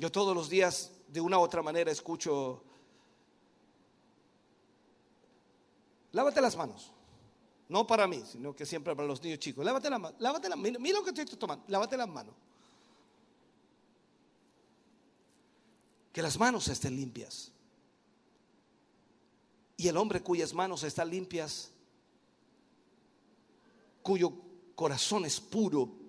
[0.03, 2.61] Yo todos los días de una u otra manera escucho,
[6.11, 6.93] lávate las manos.
[7.69, 9.65] No para mí, sino que siempre para los niños chicos.
[9.65, 10.21] Lávate las manos.
[10.21, 11.65] Lávate las mira, mira lo que estoy tomando.
[11.69, 12.35] Lávate las manos.
[16.13, 17.53] Que las manos estén limpias.
[19.77, 21.71] Y el hombre cuyas manos están limpias,
[24.03, 24.33] cuyo
[24.75, 26.02] corazón es puro,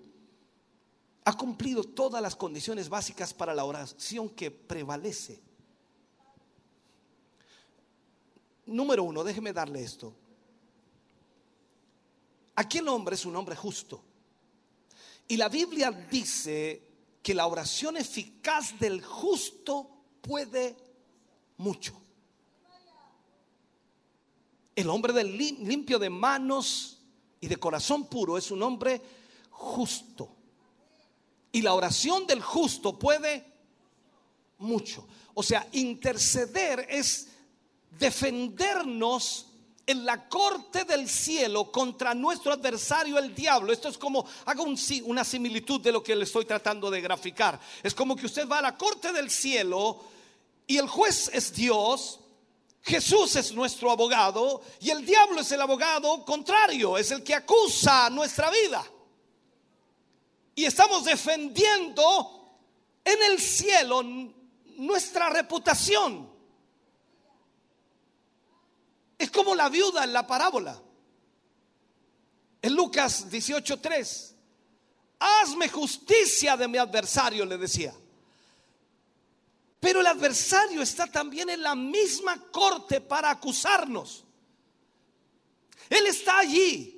[1.24, 5.40] ha cumplido todas las condiciones básicas para la oración que prevalece.
[8.66, 10.14] Número uno, déjeme darle esto.
[12.56, 14.02] Aquel hombre es un hombre justo.
[15.28, 16.82] Y la Biblia dice
[17.22, 19.88] que la oración eficaz del justo
[20.20, 20.76] puede
[21.56, 22.00] mucho.
[24.76, 26.98] El hombre del lim- limpio de manos
[27.40, 29.00] y de corazón puro es un hombre
[29.50, 30.28] justo.
[31.54, 33.44] Y la oración del justo puede
[34.58, 35.06] mucho.
[35.34, 37.28] O sea, interceder es
[37.96, 39.46] defendernos
[39.86, 43.72] en la corte del cielo contra nuestro adversario el diablo.
[43.72, 47.60] Esto es como, hago un una similitud de lo que le estoy tratando de graficar.
[47.84, 50.02] Es como que usted va a la corte del cielo
[50.66, 52.18] y el juez es Dios,
[52.82, 58.10] Jesús es nuestro abogado y el diablo es el abogado contrario, es el que acusa
[58.10, 58.84] nuestra vida.
[60.54, 62.58] Y estamos defendiendo
[63.04, 64.02] en el cielo
[64.76, 66.30] nuestra reputación.
[69.18, 70.80] Es como la viuda en la parábola.
[72.62, 74.34] En Lucas 18:3,
[75.18, 77.94] hazme justicia de mi adversario, le decía.
[79.80, 84.24] Pero el adversario está también en la misma corte para acusarnos.
[85.90, 86.93] Él está allí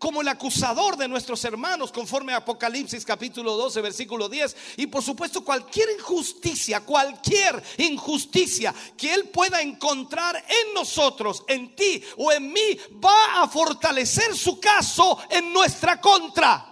[0.00, 4.56] como el acusador de nuestros hermanos, conforme a Apocalipsis capítulo 12, versículo 10.
[4.78, 12.02] Y por supuesto, cualquier injusticia, cualquier injusticia que Él pueda encontrar en nosotros, en ti
[12.16, 16.66] o en mí, va a fortalecer su caso en nuestra contra.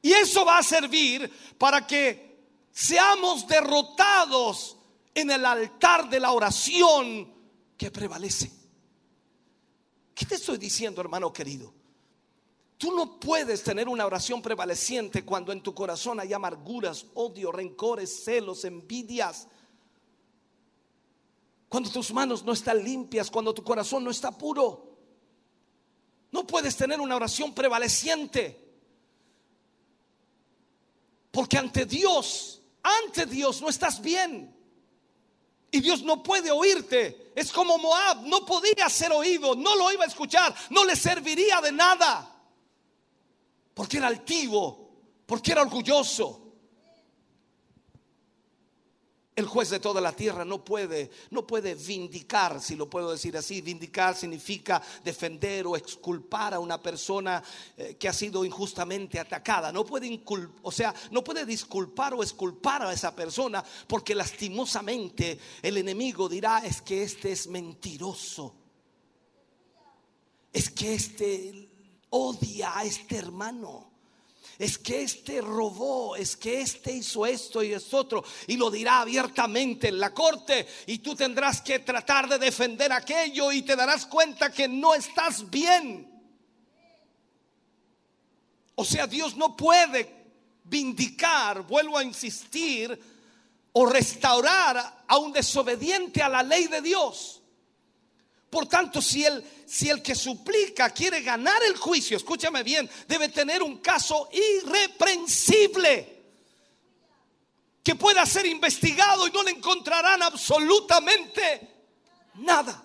[0.00, 2.38] Y eso va a servir para que
[2.72, 4.78] seamos derrotados
[5.14, 7.30] en el altar de la oración
[7.76, 8.63] que prevalece.
[10.14, 11.72] ¿Qué te estoy diciendo, hermano querido?
[12.78, 18.24] Tú no puedes tener una oración prevaleciente cuando en tu corazón hay amarguras, odio, rencores,
[18.24, 19.48] celos, envidias.
[21.68, 24.98] Cuando tus manos no están limpias, cuando tu corazón no está puro.
[26.30, 28.60] No puedes tener una oración prevaleciente.
[31.30, 34.54] Porque ante Dios, ante Dios no estás bien.
[35.74, 37.32] Y Dios no puede oírte.
[37.34, 41.60] Es como Moab, no podía ser oído, no lo iba a escuchar, no le serviría
[41.60, 42.32] de nada.
[43.74, 44.88] Porque era altivo,
[45.26, 46.43] porque era orgulloso.
[49.36, 53.36] El juez de toda la tierra no puede, no puede vindicar, si lo puedo decir
[53.36, 53.60] así.
[53.62, 57.42] Vindicar significa defender o exculpar a una persona
[57.76, 59.72] eh, que ha sido injustamente atacada.
[59.72, 65.36] No puede incul- o sea, no puede disculpar o exculpar a esa persona porque lastimosamente
[65.62, 68.54] el enemigo dirá es que este es mentiroso.
[70.52, 71.68] Es que este
[72.10, 73.93] odia a este hermano.
[74.58, 78.24] Es que este robó, es que este hizo esto y es otro.
[78.46, 80.66] Y lo dirá abiertamente en la corte.
[80.86, 85.50] Y tú tendrás que tratar de defender aquello y te darás cuenta que no estás
[85.50, 86.10] bien.
[88.76, 90.24] O sea, Dios no puede
[90.64, 92.98] vindicar, vuelvo a insistir,
[93.72, 97.42] o restaurar a un desobediente a la ley de Dios.
[98.54, 103.28] Por tanto, si el, si el que suplica quiere ganar el juicio, escúchame bien, debe
[103.28, 106.22] tener un caso irreprensible
[107.82, 111.68] que pueda ser investigado y no le encontrarán absolutamente
[112.34, 112.80] nada.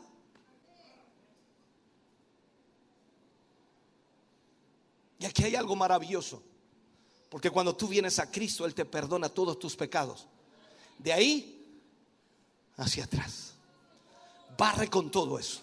[5.20, 6.42] Y aquí hay algo maravilloso,
[7.30, 10.26] porque cuando tú vienes a Cristo, Él te perdona todos tus pecados.
[10.98, 11.64] De ahí
[12.76, 13.49] hacia atrás
[14.60, 15.62] barre con todo eso.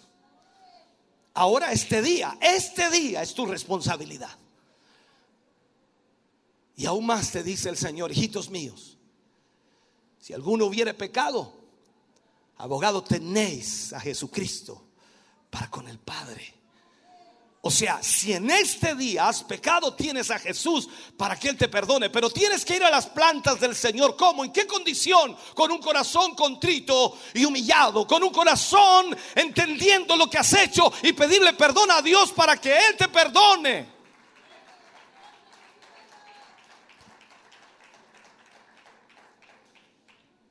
[1.35, 4.37] Ahora este día, este día es tu responsabilidad.
[6.77, 8.97] Y aún más te dice el Señor, hijitos míos,
[10.19, 11.55] si alguno hubiere pecado,
[12.57, 14.83] abogado tenéis a Jesucristo
[15.51, 16.56] para con el Padre.
[17.67, 21.67] O sea, si en este día has pecado, tienes a Jesús para que Él te
[21.67, 22.11] perdone.
[22.11, 24.15] Pero tienes que ir a las plantas del Señor.
[24.17, 24.45] ¿Cómo?
[24.45, 25.37] ¿En qué condición?
[25.53, 28.07] Con un corazón contrito y humillado.
[28.07, 32.71] Con un corazón entendiendo lo que has hecho y pedirle perdón a Dios para que
[32.71, 33.89] Él te perdone.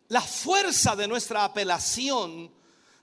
[0.09, 2.53] La fuerza de nuestra apelación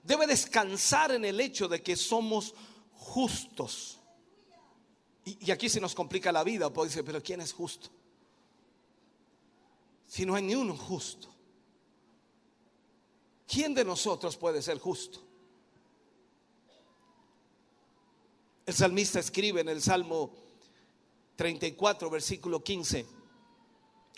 [0.03, 2.53] debe descansar en el hecho de que somos
[2.91, 3.92] justos.
[5.25, 7.89] Y, aquí se nos complica la vida, porque dice, pero ¿quién es justo?
[10.05, 11.29] Si no hay ni uno justo.
[13.47, 15.19] ¿Quién de nosotros puede ser justo?
[18.65, 20.31] El salmista escribe en el Salmo
[21.35, 23.05] 34, versículo 15.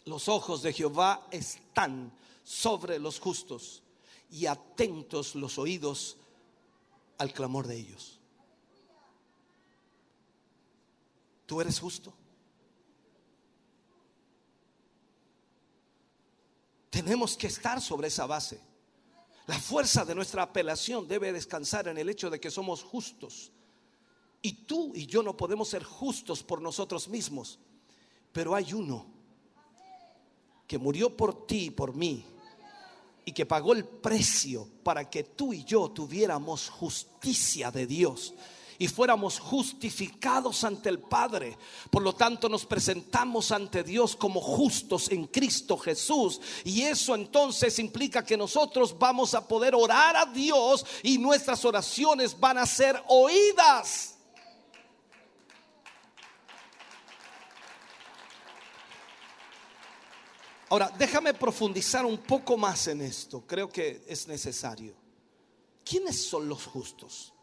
[0.06, 3.82] Los ojos de Jehová están sobre los justos
[4.30, 6.18] y atentos los oídos
[7.18, 8.15] al clamor de ellos.
[11.45, 12.13] ¿Tú eres justo?
[16.89, 18.59] Tenemos que estar sobre esa base.
[19.47, 23.51] La fuerza de nuestra apelación debe descansar en el hecho de que somos justos.
[24.41, 27.59] Y tú y yo no podemos ser justos por nosotros mismos,
[28.31, 29.05] pero hay uno
[30.67, 32.26] que murió por ti y por mí
[33.26, 38.34] y que pagó el precio para que tú y yo tuviéramos justicia de Dios
[38.77, 41.57] y fuéramos justificados ante el Padre.
[41.89, 46.41] Por lo tanto, nos presentamos ante Dios como justos en Cristo Jesús.
[46.64, 52.39] Y eso entonces implica que nosotros vamos a poder orar a Dios y nuestras oraciones
[52.39, 54.15] van a ser oídas.
[60.69, 63.45] Ahora, déjame profundizar un poco más en esto.
[63.45, 64.95] Creo que es necesario.
[65.84, 67.35] ¿Quiénes son los justos?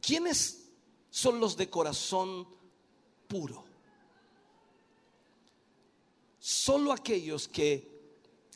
[0.00, 0.70] ¿Quiénes
[1.10, 2.48] son los de corazón
[3.28, 3.64] puro?
[6.38, 7.90] Solo aquellos que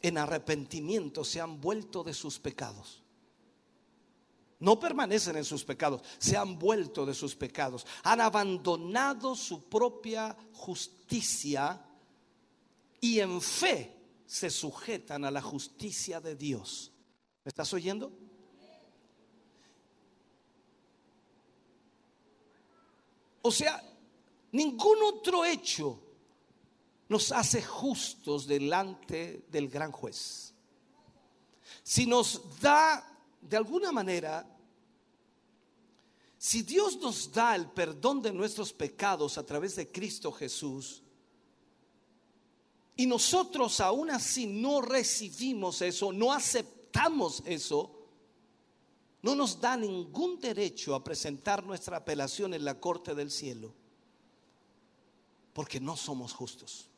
[0.02, 3.02] en arrepentimiento se han vuelto de sus pecados.
[4.60, 7.86] No permanecen en sus pecados, se han vuelto de sus pecados.
[8.02, 11.84] Han abandonado su propia justicia
[13.00, 13.94] y en fe
[14.26, 16.92] se sujetan a la justicia de Dios.
[17.44, 18.12] ¿Me estás oyendo?
[23.46, 23.82] O sea,
[24.52, 26.00] ningún otro hecho
[27.10, 30.54] nos hace justos delante del gran juez.
[31.82, 33.06] Si nos da,
[33.42, 34.48] de alguna manera,
[36.38, 41.02] si Dios nos da el perdón de nuestros pecados a través de Cristo Jesús,
[42.96, 48.03] y nosotros aún así no recibimos eso, no aceptamos eso,
[49.24, 53.72] no nos da ningún derecho a presentar nuestra apelación en la corte del cielo,
[55.54, 56.90] porque no somos justos.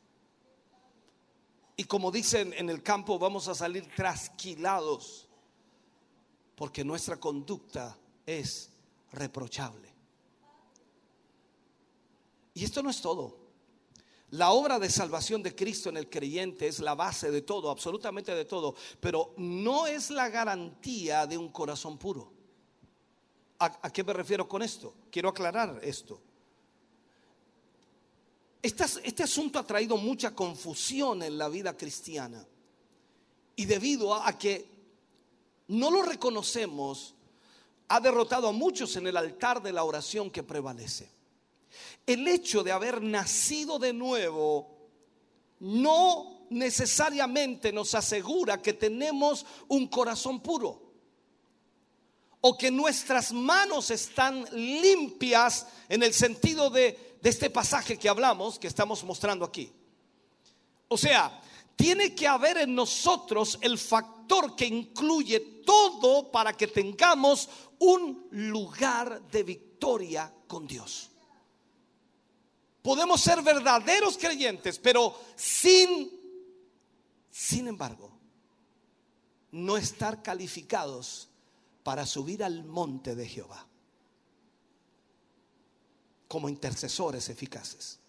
[1.77, 5.29] Y como dicen en el campo, vamos a salir trasquilados,
[6.57, 8.71] porque nuestra conducta es
[9.13, 9.87] reprochable.
[12.55, 13.37] Y esto no es todo.
[14.31, 18.35] La obra de salvación de Cristo en el creyente es la base de todo, absolutamente
[18.35, 22.33] de todo, pero no es la garantía de un corazón puro.
[23.59, 24.93] ¿A, qué me refiero con esto?
[25.09, 26.21] Quiero aclarar esto.
[28.61, 32.45] Este, asunto ha traído mucha confusión en la vida cristiana
[33.55, 34.69] y debido a que
[35.69, 37.15] no lo reconocemos,
[37.87, 41.16] ha derrotado a muchos en el altar de la oración que prevalece.
[42.05, 44.77] El hecho de haber nacido de nuevo
[45.59, 50.87] no necesariamente nos asegura que tenemos un corazón puro
[52.41, 58.67] o que nuestras manos están limpias en el sentido de, este pasaje que hablamos, que
[58.67, 59.69] estamos mostrando aquí.
[60.87, 61.41] O sea,
[61.75, 67.49] tiene que haber en nosotros el factor que incluye todo para que tengamos
[67.79, 71.09] un lugar de victoria con Dios.
[72.87, 76.09] Podemos ser verdaderos creyentes, pero sin,
[77.29, 78.17] sin embargo,
[79.51, 81.27] no estar calificados
[81.83, 83.67] para subir al monte de Jehová
[86.29, 87.99] como intercesores eficaces.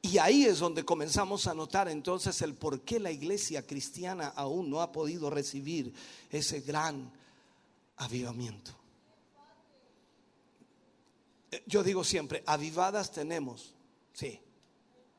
[0.00, 4.70] Y ahí es donde comenzamos a notar entonces el por qué la iglesia cristiana aún
[4.70, 5.92] no ha podido recibir
[6.30, 7.12] ese gran
[7.98, 8.79] avivamiento.
[11.66, 13.74] Yo digo siempre, avivadas tenemos,
[14.12, 14.40] sí,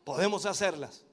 [0.04, 1.04] podemos hacerlas.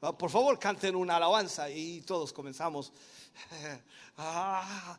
[0.00, 2.92] Ah, por favor, canten una alabanza y todos comenzamos.
[4.14, 4.98] Ah,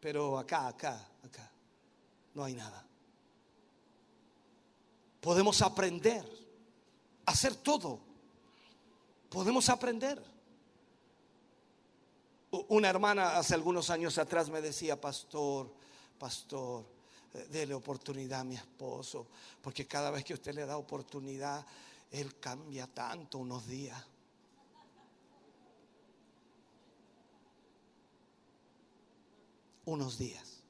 [0.00, 1.52] pero acá, acá, acá,
[2.34, 2.84] no hay nada.
[5.20, 6.24] Podemos aprender,
[7.24, 8.00] hacer todo.
[9.30, 10.20] Podemos aprender.
[12.50, 15.72] Una hermana hace algunos años atrás me decía, pastor,
[16.18, 16.84] pastor,
[17.34, 19.28] eh, dele oportunidad a mi esposo,
[19.60, 21.64] porque cada vez que usted le da oportunidad,
[22.10, 24.02] él cambia tanto unos días.
[29.84, 30.62] Unos días.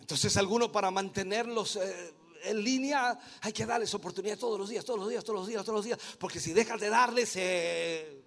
[0.00, 2.14] Entonces algunos para mantenerlos eh,
[2.44, 5.64] en línea hay que darles oportunidad todos los días, todos los días, todos los días,
[5.64, 7.36] todos los días, porque si dejas de darles...
[7.36, 8.19] Eh,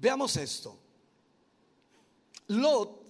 [0.00, 0.78] Veamos esto.
[2.46, 3.04] Lot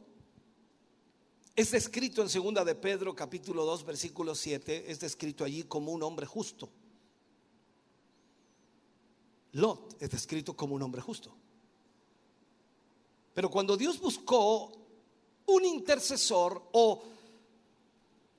[1.55, 6.03] es descrito en segunda de Pedro capítulo 2 versículo 7, es descrito allí como un
[6.03, 6.69] hombre justo.
[9.53, 11.33] Lot es descrito como un hombre justo.
[13.35, 14.73] Pero cuando Dios buscó
[15.47, 17.05] un intercesor o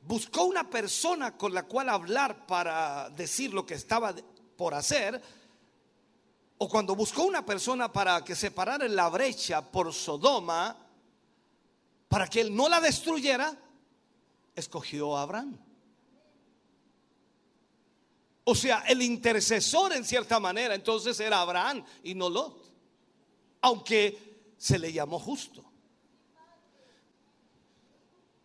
[0.02, 4.14] buscó una persona con la cual hablar para decir lo que estaba
[4.58, 5.22] por hacer,
[6.64, 10.78] o cuando buscó una persona para que se parara en la brecha por Sodoma,
[12.08, 13.58] para que él no la destruyera,
[14.56, 15.58] escogió a Abraham.
[18.44, 22.72] O sea, el intercesor en cierta manera entonces era Abraham y no Lot,
[23.62, 25.66] aunque se le llamó justo.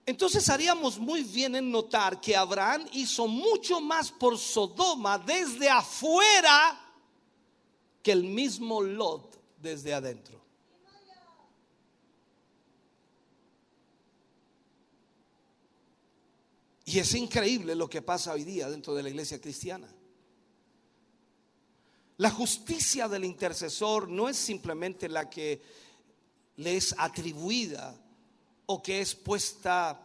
[0.06, 6.84] Entonces haríamos muy bien en notar que Abraham hizo mucho más por Sodoma desde afuera
[8.06, 10.40] que el mismo Lot desde adentro.
[16.84, 19.92] Y es increíble lo que pasa hoy día dentro de la iglesia cristiana.
[22.18, 25.60] La justicia del intercesor no es simplemente la que
[26.58, 28.00] le es atribuida
[28.66, 30.00] o que es puesta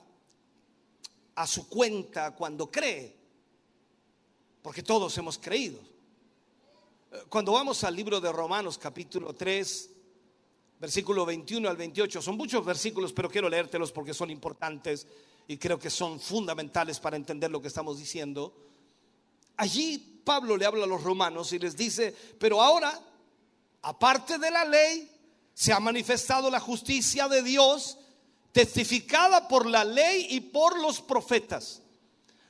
[1.36, 3.15] a su cuenta cuando cree,
[4.64, 5.91] porque todos hemos creído.
[7.28, 9.90] Cuando vamos al libro de Romanos capítulo 3,
[10.80, 15.06] versículo 21 al 28, son muchos versículos, pero quiero leértelos porque son importantes
[15.46, 18.56] y creo que son fundamentales para entender lo que estamos diciendo.
[19.58, 22.98] Allí Pablo le habla a los romanos y les dice, pero ahora,
[23.82, 25.12] aparte de la ley,
[25.54, 27.98] se ha manifestado la justicia de Dios,
[28.54, 31.81] testificada por la ley y por los profetas.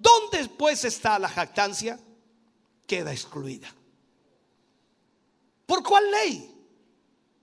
[0.00, 2.00] ¿Dónde pues está la jactancia?
[2.86, 3.72] Queda excluida.
[5.66, 6.52] ¿Por cuál ley?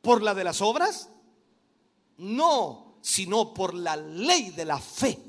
[0.02, 1.08] ¿Por la de las obras?
[2.18, 5.20] No, sino por la ley de la fe.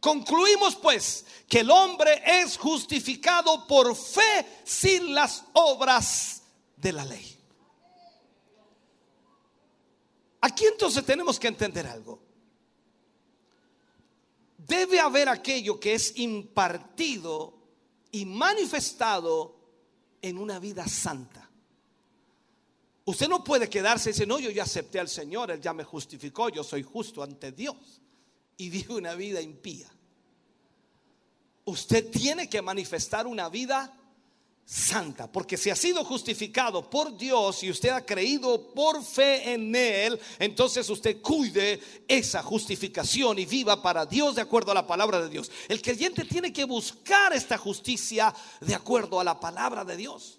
[0.00, 6.42] Concluimos pues que el hombre es justificado por fe sin las obras
[6.76, 7.38] de la ley.
[10.42, 12.29] Aquí entonces tenemos que entender algo
[14.70, 17.58] debe haber aquello que es impartido
[18.12, 19.56] y manifestado
[20.22, 21.50] en una vida santa.
[23.04, 25.82] Usted no puede quedarse y decir, no, yo ya acepté al Señor, Él ya me
[25.82, 28.00] justificó, yo soy justo ante Dios
[28.56, 29.90] y vive una vida impía.
[31.64, 33.92] Usted tiene que manifestar una vida
[34.70, 39.74] santa, porque si ha sido justificado por Dios y usted ha creído por fe en
[39.74, 45.20] Él, entonces usted cuide esa justificación y viva para Dios de acuerdo a la palabra
[45.20, 45.50] de Dios.
[45.66, 50.38] El creyente tiene que buscar esta justicia de acuerdo a la palabra de Dios.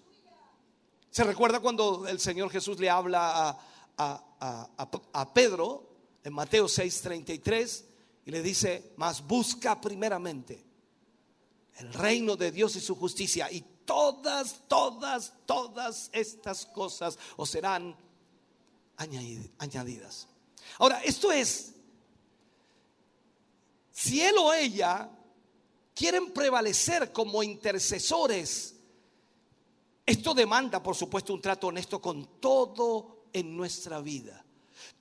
[1.10, 3.58] ¿Se recuerda cuando el Señor Jesús le habla
[3.98, 5.90] a, Pedro
[6.24, 7.84] en Mateo 6:33
[8.24, 10.64] y le dice, mas busca primeramente
[11.76, 17.96] el reino de Dios y su justicia y todas, todas, todas estas cosas os serán
[19.58, 20.28] añadidas.
[20.78, 21.74] Ahora, esto es,
[23.90, 25.10] si él o ella
[25.94, 28.74] quieren prevalecer como intercesores,
[30.04, 34.41] esto demanda, por supuesto, un trato honesto con todo en nuestra vida.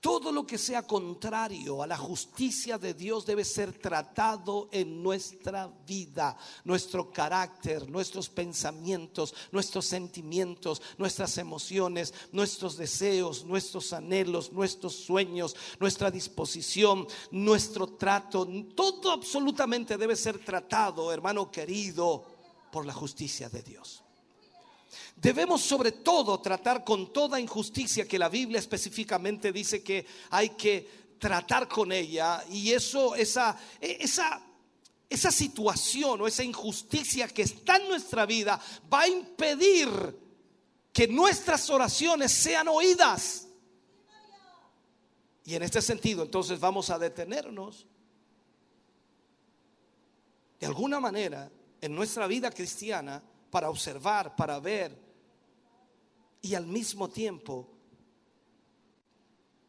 [0.01, 5.71] Todo lo que sea contrario a la justicia de Dios debe ser tratado en nuestra
[5.85, 15.55] vida, nuestro carácter, nuestros pensamientos, nuestros sentimientos, nuestras emociones, nuestros deseos, nuestros anhelos, nuestros sueños,
[15.79, 18.47] nuestra disposición, nuestro trato.
[18.73, 22.25] Todo absolutamente debe ser tratado, hermano querido,
[22.71, 24.00] por la justicia de Dios.
[25.21, 31.01] Debemos sobre todo tratar con toda injusticia que la Biblia específicamente dice que hay que
[31.19, 34.41] tratar con ella y eso esa esa
[35.07, 38.59] esa situación o esa injusticia que está en nuestra vida
[38.91, 39.89] va a impedir
[40.91, 43.47] que nuestras oraciones sean oídas.
[45.43, 47.85] Y en este sentido, entonces vamos a detenernos
[50.59, 54.97] de alguna manera en nuestra vida cristiana para observar, para ver
[56.41, 57.69] y al mismo tiempo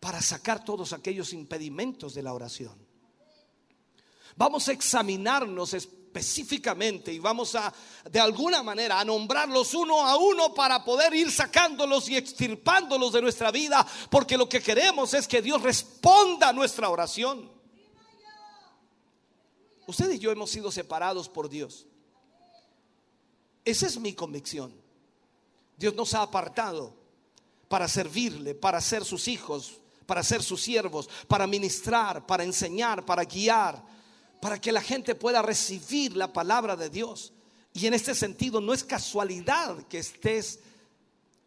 [0.00, 2.74] para sacar todos aquellos impedimentos de la oración.
[4.34, 7.72] Vamos a examinarnos específicamente y vamos a,
[8.10, 13.22] de alguna manera, a nombrarlos uno a uno para poder ir sacándolos y extirpándolos de
[13.22, 17.50] nuestra vida, porque lo que queremos es que Dios responda a nuestra oración.
[19.86, 21.86] Usted y yo hemos sido separados por Dios.
[23.64, 24.81] Esa es mi convicción.
[25.82, 26.94] Dios nos ha apartado
[27.66, 33.24] para servirle, para ser sus hijos, para ser sus siervos, para ministrar, para enseñar, para
[33.24, 33.82] guiar,
[34.40, 37.32] para que la gente pueda recibir la palabra de Dios.
[37.72, 40.60] Y en este sentido no es casualidad que estés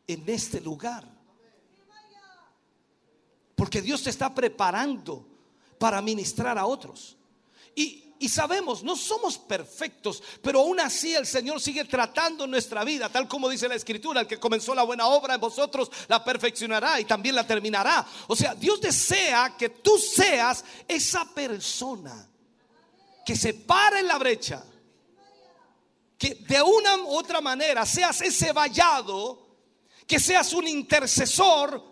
[0.05, 1.09] en este lugar.
[3.55, 5.25] Porque Dios te está preparando
[5.79, 7.15] para ministrar a otros.
[7.73, 13.09] Y, y sabemos, no somos perfectos, pero aún así el Señor sigue tratando nuestra vida,
[13.09, 16.99] tal como dice la Escritura, el que comenzó la buena obra en vosotros la perfeccionará
[16.99, 18.05] y también la terminará.
[18.27, 22.29] O sea, Dios desea que tú seas esa persona
[23.25, 24.63] que se para en la brecha,
[26.17, 29.45] que de una u otra manera seas ese vallado,
[30.07, 31.83] que seas un intercesor,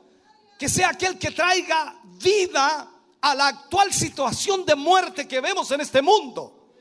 [0.58, 2.93] que sea aquel que traiga vida
[3.24, 6.76] a la actual situación de muerte que vemos en este mundo.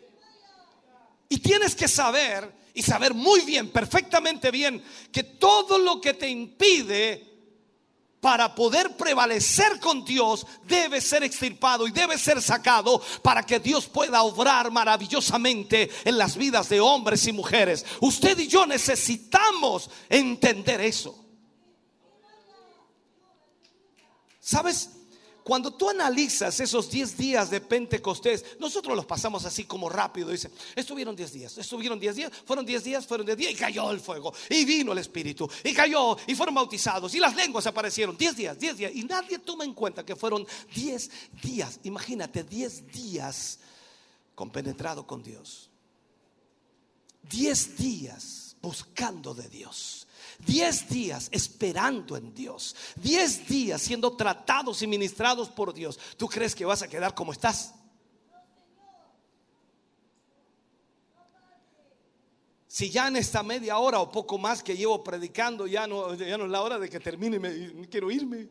[1.28, 6.28] Y tienes que saber y saber muy bien, perfectamente bien, que todo lo que te
[6.28, 7.30] impide
[8.20, 13.86] para poder prevalecer con Dios debe ser extirpado y debe ser sacado para que Dios
[13.86, 17.86] pueda obrar maravillosamente en las vidas de hombres y mujeres.
[18.00, 21.24] Usted y yo necesitamos entender eso.
[24.40, 24.90] ¿Sabes?
[25.44, 30.30] Cuando tú analizas esos 10 días de Pentecostés, nosotros los pasamos así como rápido.
[30.30, 33.90] Dice, estuvieron 10 días, estuvieron 10 días, fueron 10 días, fueron 10 días y cayó
[33.90, 34.32] el fuego.
[34.48, 38.16] Y vino el Espíritu, y cayó, y fueron bautizados, y las lenguas aparecieron.
[38.16, 38.92] 10 días, 10 días.
[38.94, 41.10] Y nadie toma en cuenta que fueron 10
[41.42, 41.80] días.
[41.82, 43.58] Imagínate, 10 días
[44.34, 45.70] compenetrado con Dios.
[47.28, 50.06] 10 días buscando de Dios.
[50.46, 52.74] Diez días esperando en Dios.
[52.96, 55.98] Diez días siendo tratados y ministrados por Dios.
[56.16, 57.74] ¿Tú crees que vas a quedar como estás?
[62.66, 66.38] Si ya en esta media hora o poco más que llevo predicando, ya no, ya
[66.38, 68.48] no es la hora de que termine, me, quiero irme.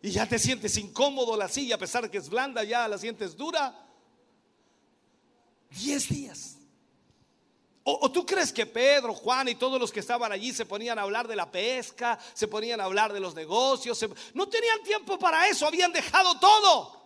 [0.00, 3.36] Y ya te sientes incómodo la silla, a pesar que es blanda, ya la sientes
[3.36, 3.89] dura.
[5.70, 6.56] Diez días.
[7.82, 11.02] O, tú crees que Pedro, Juan y todos los que estaban allí se ponían a
[11.02, 14.04] hablar de la pesca, se ponían a hablar de los negocios?
[14.34, 17.00] no tenían tiempo para eso, habían dejado todo.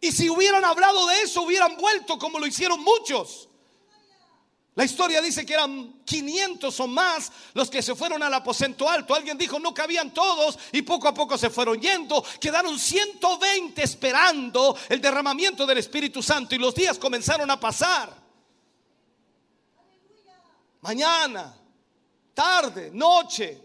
[0.00, 3.48] Y si hubieran hablado de eso, hubieran vuelto como lo hicieron muchos.
[4.78, 9.12] La historia dice que eran 500 o más los que se fueron al aposento alto.
[9.12, 12.24] Alguien dijo, no cabían todos y poco a poco se fueron yendo.
[12.40, 18.14] Quedaron 120 esperando el derramamiento del Espíritu Santo y los días comenzaron a pasar.
[20.82, 21.58] Mañana,
[22.32, 23.60] tarde, noche,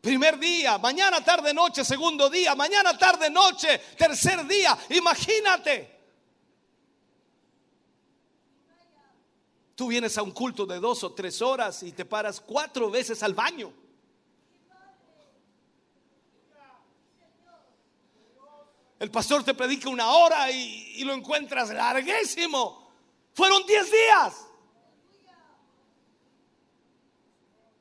[0.00, 4.78] primer día, mañana, tarde, noche, segundo día, mañana, tarde, noche, tercer día.
[4.90, 5.97] Imagínate.
[9.78, 13.22] Tú vienes a un culto de dos o tres horas y te paras cuatro veces
[13.22, 13.72] al baño.
[18.98, 22.90] El pastor te predica una hora y, lo encuentras larguísimo.
[23.32, 24.34] Fueron diez días.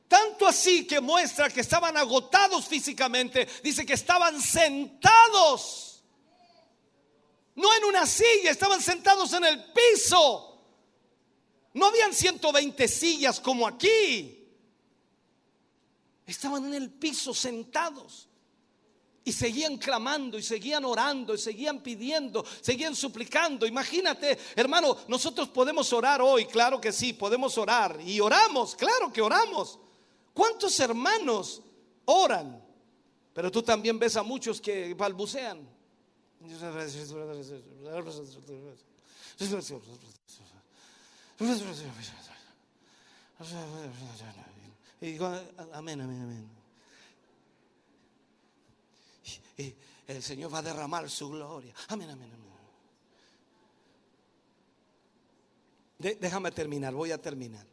[0.08, 3.48] Tanto así que muestra que estaban agotados físicamente.
[3.64, 6.04] Dice que estaban sentados.
[7.56, 10.57] No en una silla, estaban sentados en el piso.
[11.78, 14.44] No habían 120 sillas como aquí.
[16.26, 18.28] Estaban en el piso sentados.
[19.24, 23.68] Y seguían clamando, y seguían orando, y seguían pidiendo, seguían suplicando.
[23.68, 28.00] Imagínate, hermano, nosotros podemos orar hoy, claro que sí, podemos orar.
[28.02, 29.78] Y oramos, claro que oramos.
[30.34, 31.62] ¿Cuántos hermanos
[32.06, 32.66] oran?
[33.34, 35.60] Pero tú también ves a muchos que balbucean.
[45.00, 45.18] Y
[45.74, 46.50] amén, amén, amén.
[49.58, 49.76] y
[50.08, 51.74] el Señor va a derramar su gloria.
[51.90, 52.48] Amén, amén, amén.
[56.20, 57.66] Déjame terminar, voy a terminar.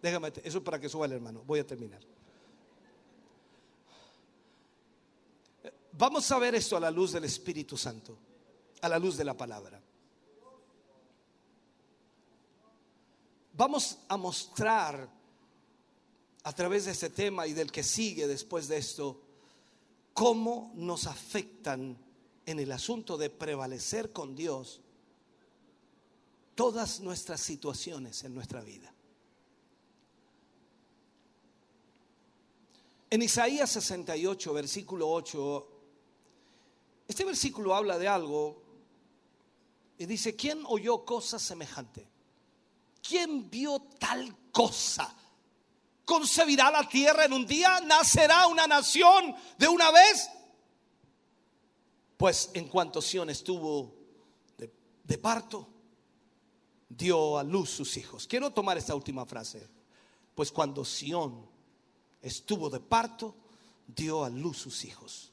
[0.00, 2.00] Déjame, eso es para que suba el hermano, voy a terminar.
[5.92, 8.18] Vamos a ver esto a la luz del Espíritu Santo,
[8.82, 9.80] a la luz de la palabra.
[13.56, 15.08] Vamos a mostrar
[16.42, 19.20] a través de este tema y del que sigue después de esto,
[20.12, 21.98] cómo nos afectan
[22.44, 24.80] en el asunto de prevalecer con Dios
[26.54, 28.92] todas nuestras situaciones en nuestra vida.
[33.08, 35.68] En Isaías 68, versículo 8,
[37.08, 38.62] este versículo habla de algo
[39.96, 42.15] y dice, ¿quién oyó cosa semejante?
[43.06, 45.14] ¿Quién vio tal cosa?
[46.04, 47.80] ¿Concebirá la tierra en un día?
[47.80, 50.30] ¿Nacerá una nación de una vez?
[52.16, 53.94] Pues en cuanto Sión estuvo
[54.56, 55.68] de, parto,
[56.88, 58.26] dio a luz sus hijos.
[58.26, 59.68] Quiero tomar esta última frase.
[60.34, 61.48] Pues cuando Sión
[62.22, 63.34] estuvo de parto,
[63.86, 65.32] dio a luz sus hijos.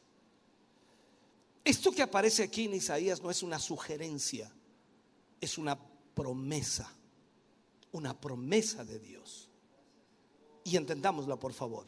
[1.63, 4.51] Esto que aparece aquí en Isaías no es una sugerencia,
[5.39, 5.79] es una
[6.13, 6.91] promesa,
[7.93, 9.49] una promesa de Dios.
[10.63, 11.87] Y entendámosla, por favor.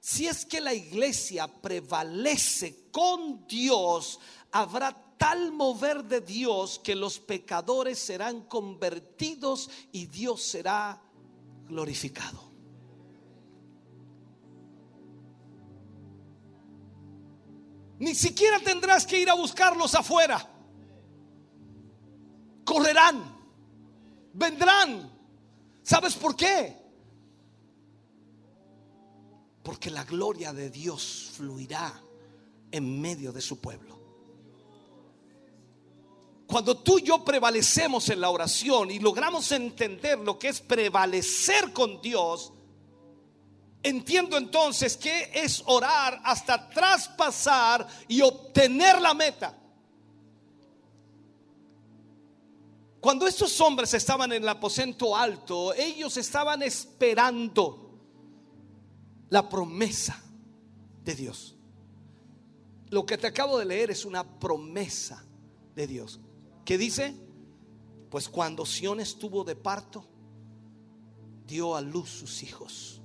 [0.00, 4.20] Si es que la iglesia prevalece con Dios,
[4.52, 11.02] habrá tal mover de Dios que los pecadores serán convertidos y Dios será
[11.66, 12.46] glorificado.
[17.98, 20.48] Ni siquiera tendrás que ir a buscarlos afuera.
[22.64, 23.35] Correrán,
[24.36, 25.10] vendrán.
[25.82, 26.76] ¿Sabes por qué?
[29.62, 31.92] Porque la gloria de Dios fluirá
[32.70, 33.96] en medio de su pueblo.
[36.46, 41.72] Cuando tú y yo prevalecemos en la oración y logramos entender lo que es prevalecer
[41.72, 42.52] con Dios,
[43.82, 49.56] entiendo entonces que es orar hasta traspasar y obtener la meta.
[53.06, 58.00] Cuando estos hombres estaban en el aposento alto, ellos estaban esperando
[59.28, 60.20] la promesa
[61.04, 61.54] de Dios.
[62.90, 65.24] Lo que te acabo de leer es una promesa
[65.76, 66.18] de Dios.
[66.64, 67.14] ¿Qué dice?
[68.10, 70.04] Pues cuando Sión estuvo de parto,
[71.46, 73.00] dio a luz sus hijos.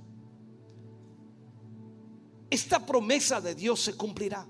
[2.50, 4.48] Esta promesa de Dios se cumplirá.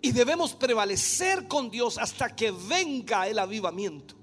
[0.00, 4.14] Y debemos prevalecer con Dios hasta que venga el avivamiento.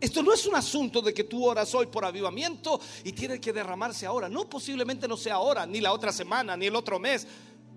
[0.00, 3.52] Esto no es un asunto de que tú oras hoy por avivamiento y tiene que
[3.52, 4.28] derramarse ahora.
[4.28, 7.26] No, posiblemente no sea ahora, ni la otra semana, ni el otro mes,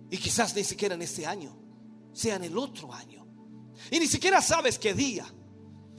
[0.10, 1.58] y quizás ni siquiera en este año,
[2.14, 3.26] sea en el otro año.
[3.90, 5.26] Y ni siquiera sabes qué día.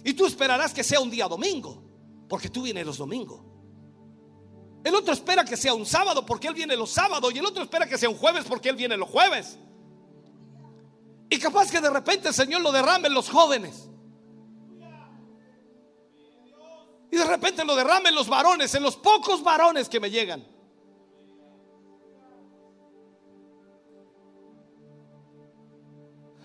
[0.04, 1.82] Y tú esperarás que sea un día domingo,
[2.28, 3.42] porque tú vienes los domingos.
[4.84, 7.32] El otro espera que sea un sábado porque él viene los sábados.
[7.34, 9.58] Y el otro espera que sea un jueves porque él viene los jueves.
[11.32, 13.88] Y capaz que de repente el Señor lo derrame en los jóvenes.
[17.10, 20.46] Y de repente lo derrame en los varones, en los pocos varones que me llegan.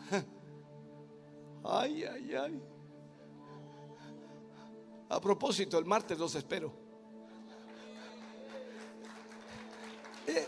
[1.65, 2.63] Ay, ay, ay.
[5.09, 6.71] A propósito, el martes los espero.
[10.27, 10.47] Eh,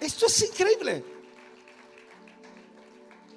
[0.00, 1.15] esto es increíble.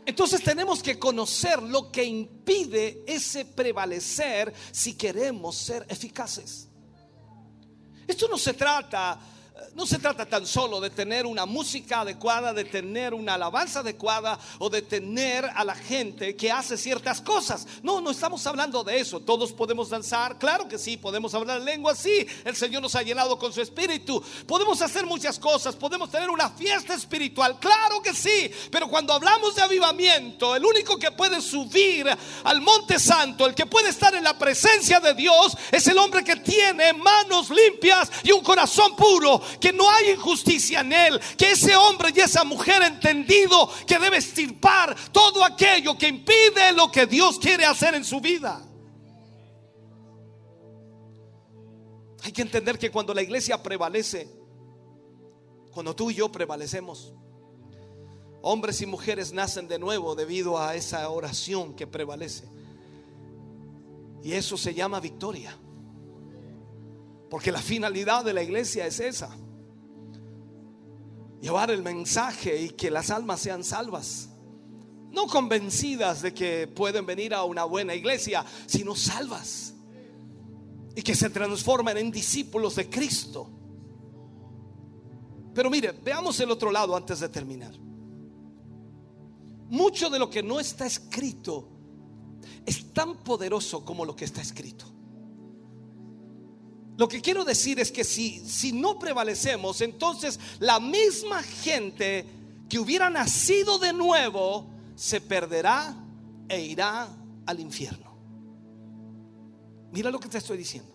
[0.10, 6.68] Entonces tenemos que conocer lo que impide ese prevalecer si queremos ser eficaces.
[8.08, 9.20] Esto no se trata
[9.76, 14.40] no se trata tan solo de tener una música adecuada, de tener una alabanza adecuada
[14.58, 17.68] o de tener a la gente que hace ciertas cosas.
[17.84, 19.20] No, no estamos hablando de eso.
[19.20, 22.26] Todos podemos danzar, claro que sí, podemos hablar lengua, sí.
[22.44, 24.24] El Señor nos ha llenado con su espíritu.
[24.48, 28.52] Podemos hacer muchas cosas, podemos tener una fiesta espiritual, claro que sí.
[28.72, 32.08] Pero cuando hablamos de avivamiento, el único que puede subir
[32.44, 36.24] al monte santo, el que puede estar en la presencia de Dios, es el hombre
[36.24, 41.52] que tiene manos limpias y un corazón puro que no hay injusticia en él, que
[41.52, 47.06] ese hombre y esa mujer entendido que debe estirpar todo aquello que impide lo que
[47.06, 48.66] Dios quiere hacer en su vida.
[52.24, 54.30] Hay que entender que cuando la iglesia prevalece,
[55.72, 57.14] cuando tú y yo prevalecemos,
[58.42, 62.48] hombres y mujeres nacen de nuevo debido a esa oración que prevalece.
[64.24, 65.58] Y eso se llama victoria.
[67.30, 69.30] Porque la finalidad de la iglesia es esa.
[71.42, 74.30] llevar el mensaje y que las almas sean salvas.
[75.12, 79.74] No convencidas de que pueden venir a una buena iglesia, sino salvas.
[80.96, 83.50] Y que se transformen en discípulos de Cristo.
[85.54, 87.74] Pero mire, veamos el otro lado antes de terminar.
[89.70, 91.70] Mucho de lo que no está escrito
[92.66, 94.99] es tan poderoso como lo que está escrito.
[97.00, 102.26] Lo que quiero decir es que si, si no prevalecemos, entonces la misma gente
[102.68, 105.96] que hubiera nacido de nuevo se perderá
[106.50, 107.08] e irá
[107.46, 108.14] al infierno.
[109.94, 110.94] Mira lo que te estoy diciendo.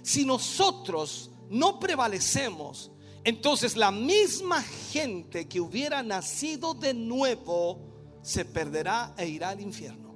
[0.00, 2.92] Si nosotros no prevalecemos,
[3.24, 10.07] entonces la misma gente que hubiera nacido de nuevo se perderá e irá al infierno.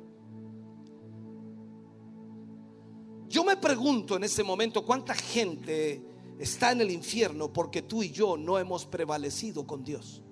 [3.32, 6.02] Yo me pregunto en ese momento cuánta gente
[6.38, 10.22] está en el infierno porque tú y yo no hemos prevalecido con Dios.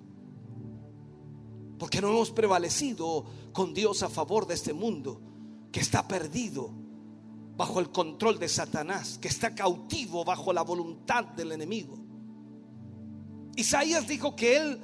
[1.79, 5.19] Porque no hemos prevalecido con Dios a favor de este mundo
[5.71, 6.69] que está perdido
[7.57, 11.97] bajo el control de Satanás, que está cautivo bajo la voluntad del enemigo.
[13.55, 14.79] Isaías dijo que él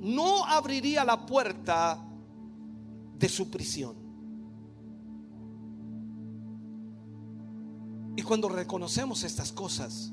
[0.00, 2.04] no abriría la puerta
[3.16, 3.99] de su prisión.
[8.20, 10.12] Y cuando reconocemos estas cosas,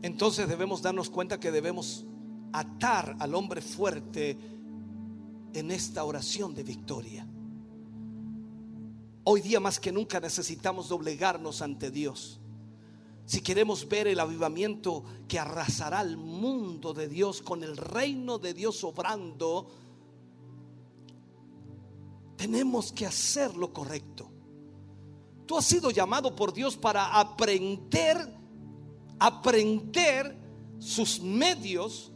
[0.00, 2.04] entonces debemos darnos cuenta que debemos
[2.52, 4.38] atar al hombre fuerte
[5.52, 7.26] en esta oración de victoria.
[9.24, 12.38] Hoy día más que nunca necesitamos doblegarnos ante Dios.
[13.26, 18.54] Si queremos ver el avivamiento que arrasará el mundo de Dios con el reino de
[18.54, 19.66] Dios obrando,
[22.36, 24.31] tenemos que hacer lo correcto.
[25.52, 28.16] Tú has sido llamado por Dios para aprender,
[29.18, 30.34] aprender
[30.78, 32.10] sus medios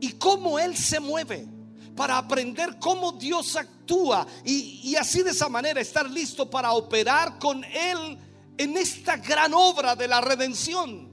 [0.00, 1.46] y cómo Él se mueve.
[1.94, 7.38] Para aprender cómo Dios actúa y, y así de esa manera estar listo para operar
[7.38, 8.18] con Él
[8.56, 11.12] en esta gran obra de la redención.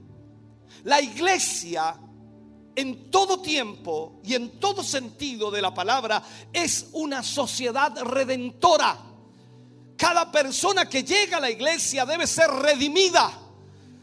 [0.84, 2.00] La iglesia
[2.74, 9.11] en todo tiempo y en todo sentido de la palabra es una sociedad redentora.
[10.02, 13.30] Cada persona que llega a la iglesia debe ser redimida.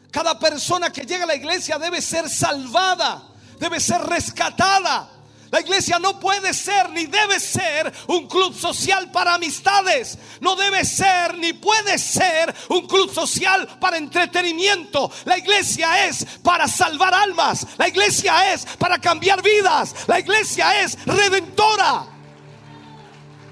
[0.10, 3.22] Cada persona que llega a la iglesia debe ser salvada,
[3.60, 5.10] debe ser rescatada.
[5.52, 10.18] La iglesia no puede ser ni debe ser un club social para amistades.
[10.40, 15.12] No debe ser ni puede ser un club social para entretenimiento.
[15.26, 17.68] La iglesia es para salvar almas.
[17.78, 19.94] La iglesia es para cambiar vidas.
[20.08, 22.19] La iglesia es redentora.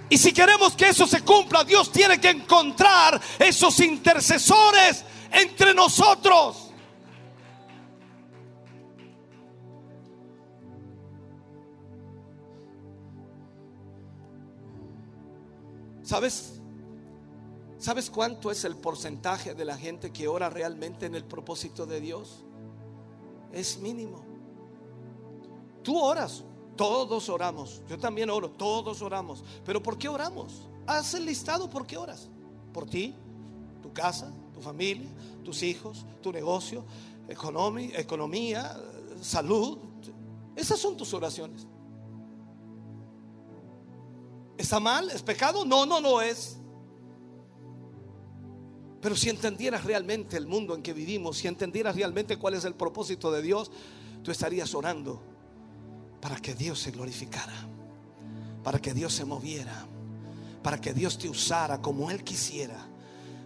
[0.10, 6.72] Y si queremos que eso se cumpla, Dios tiene que encontrar esos intercesores entre nosotros.
[16.04, 16.62] ¿Sabes?
[17.78, 22.00] ¿Sabes cuánto es el porcentaje de la gente que ora realmente en el propósito de
[22.00, 22.46] Dios?
[23.52, 24.26] Es mínimo.
[25.84, 26.46] Tú oras,
[26.78, 27.82] todos oramos.
[27.90, 29.44] Yo también oro, todos oramos.
[29.66, 30.62] Pero ¿por qué oramos?
[30.86, 32.30] Haz el listado, ¿por qué oras?
[32.72, 33.14] Por ti,
[33.82, 35.10] tu casa, tu familia,
[35.44, 36.86] tus hijos, tu negocio,
[37.28, 38.80] economía,
[39.22, 39.80] salud.
[40.56, 41.68] Esas son tus oraciones.
[44.58, 45.10] ¿Está mal?
[45.12, 45.66] ¿Es pecado?
[45.66, 46.58] No, no, no es.
[49.02, 52.74] Pero si entendieras realmente el mundo en que vivimos, si entendieras realmente cuál es el
[52.74, 53.72] propósito de Dios,
[54.24, 55.22] tú estarías orando
[56.22, 57.54] para que Dios se glorificara,
[58.64, 59.86] para que Dios se moviera,
[60.64, 62.88] para que Dios te usara como Él quisiera,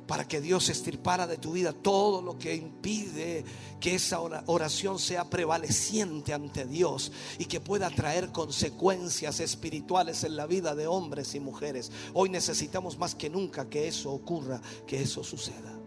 [0.07, 3.45] para que Dios estirpara de tu vida todo lo que impide
[3.79, 10.47] que esa oración sea prevaleciente ante Dios y que pueda traer consecuencias espirituales en la
[10.47, 11.91] vida de hombres y mujeres.
[12.13, 15.80] Hoy necesitamos más que nunca que eso ocurra, que eso suceda.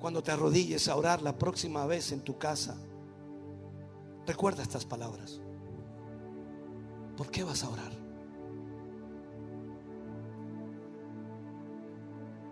[0.00, 2.76] Cuando te arrodilles a orar la próxima vez en tu casa,
[4.26, 5.40] recuerda estas palabras.
[7.16, 7.92] ¿Por qué vas a orar?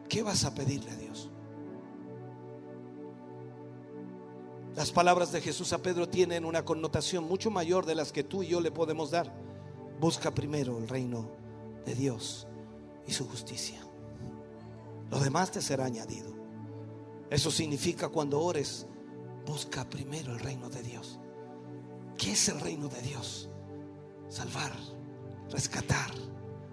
[0.08, 1.30] ¿Qué vas a pedirle a Dios?
[4.74, 8.42] Las palabras de Jesús a Pedro tienen una connotación mucho mayor de las que tú
[8.42, 9.32] y yo le podemos dar.
[10.00, 11.30] Busca primero el reino
[11.86, 12.46] de Dios
[13.06, 13.80] y su justicia.
[15.10, 16.35] Lo demás te será añadido.
[17.30, 18.86] Eso significa cuando ores,
[19.44, 21.18] busca primero el reino de Dios.
[22.16, 23.48] ¿Qué es el reino de Dios?
[24.28, 24.72] Salvar,
[25.50, 26.10] rescatar,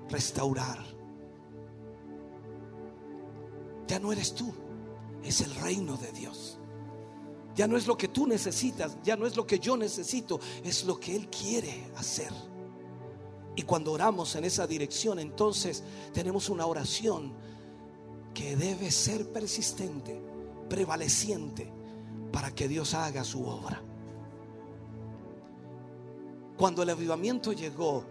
[0.09, 0.80] restaurar.
[3.88, 4.53] Ya no eres tú,
[5.23, 6.59] es el reino de Dios.
[7.56, 10.85] Ya no es lo que tú necesitas, ya no es lo que yo necesito, es
[10.85, 12.32] lo que Él quiere hacer.
[13.56, 17.33] Y cuando oramos en esa dirección, entonces tenemos una oración
[18.33, 20.19] que debe ser persistente,
[20.73, 21.71] prevaleciente,
[22.31, 23.79] para que Dios haga su obra.
[26.57, 28.03] Cuando el avivamiento llegó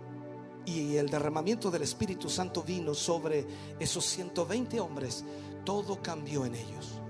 [0.65, 3.45] y el derramamiento del Espíritu Santo vino sobre
[3.81, 5.25] esos 120 hombres,
[5.65, 7.01] todo cambió en ellos.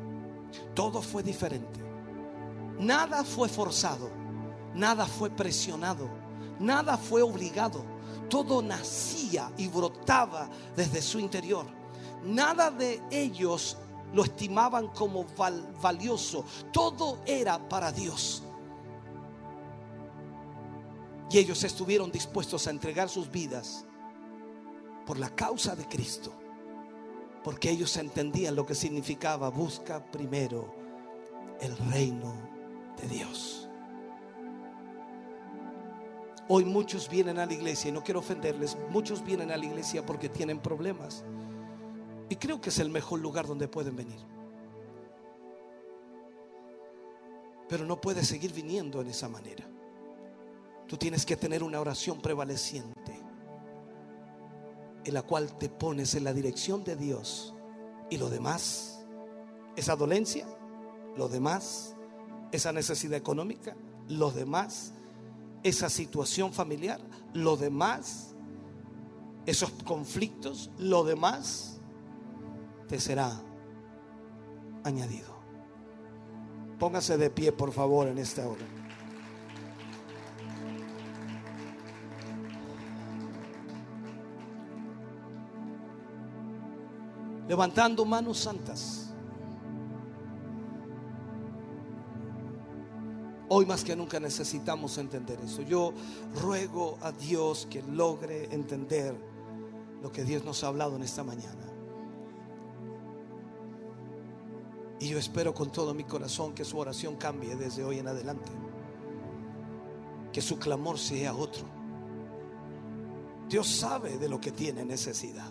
[0.73, 1.81] Todo fue diferente.
[2.79, 4.09] Nada fue forzado,
[4.75, 6.09] nada fue presionado,
[6.61, 7.85] nada fue obligado.
[8.31, 11.67] Todo nacía y brotaba desde su interior.
[12.25, 13.77] Nada de ellos
[14.13, 16.45] lo estimaban como val- valioso.
[16.73, 18.43] Todo era para Dios.
[21.31, 23.87] Y ellos estuvieron dispuestos a entregar sus vidas
[25.07, 26.33] por la causa de Cristo.
[27.43, 30.75] Porque ellos entendían lo que significaba busca primero
[31.61, 32.35] el reino
[33.01, 33.69] de Dios.
[36.49, 40.05] Hoy muchos vienen a la iglesia y no quiero ofenderles, muchos vienen a la iglesia
[40.05, 41.25] porque tienen problemas.
[42.33, 44.19] Y creo que es el mejor lugar donde pueden venir.
[47.69, 49.69] Pero no puedes seguir viniendo en esa manera.
[50.89, 53.21] Tú tienes que tener una oración prevaleciente
[55.05, 57.55] en la cual te pones en la dirección de Dios
[58.09, 59.05] y lo demás,
[59.77, 60.47] esa dolencia,
[61.19, 61.95] lo demás,
[62.51, 63.77] esa necesidad económica,
[64.09, 64.95] lo demás,
[65.63, 66.99] esa situación familiar,
[67.35, 68.33] lo demás,
[69.45, 71.72] esos conflictos, lo demás,
[72.93, 73.41] te será
[74.85, 75.35] añadido.
[76.79, 78.67] Póngase de pie, por favor, en esta hora.
[87.49, 89.15] Levantando manos santas.
[93.49, 95.63] Hoy más que nunca necesitamos entender eso.
[95.63, 95.95] Yo
[96.43, 99.17] ruego a Dios que logre entender
[100.03, 101.72] lo que Dios nos ha hablado en esta mañana.
[105.03, 108.53] Y yo espero con todo mi corazón que su oración cambie desde hoy en adelante.
[110.33, 111.65] Que su clamor sea otro.
[113.49, 115.51] Dios sabe de lo que tiene necesidad.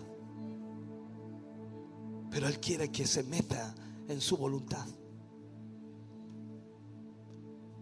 [2.30, 3.74] Pero Él quiere que se meta
[4.08, 4.86] en su voluntad.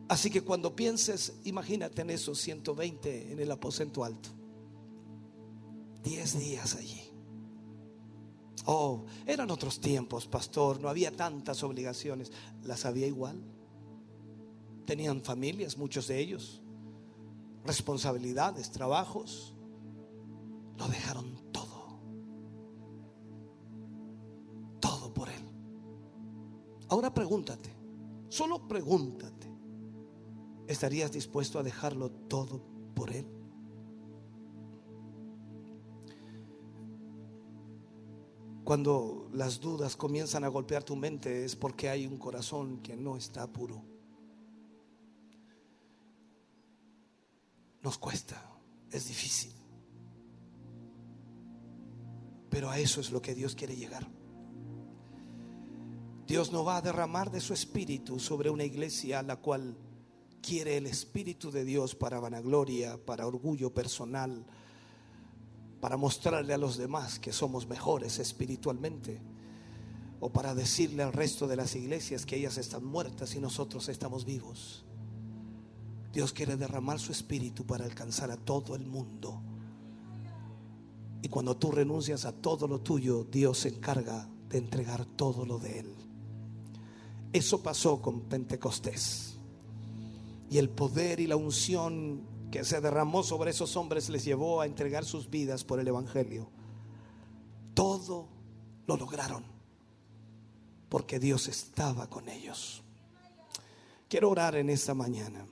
[0.08, 4.31] Así que cuando pienses, imagínate en esos 120 en el aposento alto.
[6.02, 7.10] 10 días allí.
[8.67, 12.31] Oh, eran otros tiempos, pastor, no había tantas obligaciones.
[12.63, 13.43] Las había igual.
[14.85, 16.63] Tenían familias, muchos de ellos,
[17.65, 19.55] responsabilidades, trabajos.
[20.77, 22.01] Lo dejaron todo.
[24.81, 25.45] Todo por Él.
[26.89, 27.71] Ahora pregúntate,
[28.29, 29.49] solo pregúntate.
[30.67, 32.63] ¿Estarías dispuesto a dejarlo todo
[32.95, 33.40] por Él?
[38.65, 43.17] Cuando las dudas comienzan a golpear tu mente es porque hay un corazón que no
[43.17, 43.83] está puro.
[47.83, 48.43] Nos cuesta,
[48.93, 49.53] es difícil.
[52.51, 54.07] Pero a eso es lo que Dios quiere llegar.
[56.27, 59.77] Dios no va a derramar de su espíritu sobre una iglesia a la cual
[60.41, 64.47] quiere el espíritu de Dios para vanagloria, para orgullo personal,
[65.81, 69.20] para mostrarle a los demás que somos mejores espiritualmente,
[70.20, 74.26] o para decirle al resto de las iglesias que ellas están muertas y nosotros estamos
[74.26, 74.84] vivos.
[76.12, 79.41] Dios quiere derramar su espíritu para alcanzar a todo el mundo.
[81.23, 85.59] Y cuando tú renuncias a todo lo tuyo, Dios se encarga de entregar todo lo
[85.59, 85.94] de Él.
[87.33, 89.39] Eso pasó con Pentecostés.
[90.50, 94.67] Y el poder y la unción que se derramó sobre esos hombres les llevó a
[94.67, 96.49] entregar sus vidas por el Evangelio.
[97.75, 98.29] Todo
[98.87, 99.45] lo lograron
[100.89, 102.83] porque Dios estaba con ellos.
[104.09, 105.47] Quiero orar en esta mañana.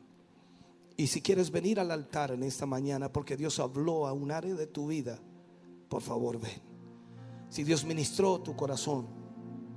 [0.96, 4.54] Y si quieres venir al altar en esta mañana porque Dios habló a un área
[4.54, 5.20] de tu vida,
[5.88, 6.60] por favor ven.
[7.50, 9.06] Si Dios ministró tu corazón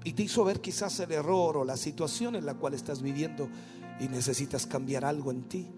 [0.03, 3.47] y te hizo ver quizás el error o la situación en la cual estás viviendo
[3.99, 5.71] y necesitas cambiar algo en ti,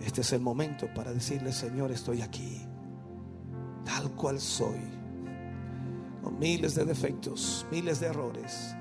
[0.00, 2.62] este es el momento para decirle, Señor, estoy aquí,
[3.84, 4.80] tal cual soy,
[6.22, 8.74] con miles de defectos, miles de errores.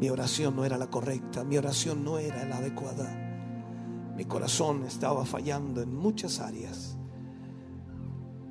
[0.00, 3.28] Mi oración no era la correcta, mi oración no era la adecuada.
[4.16, 6.96] Mi corazón estaba fallando en muchas áreas.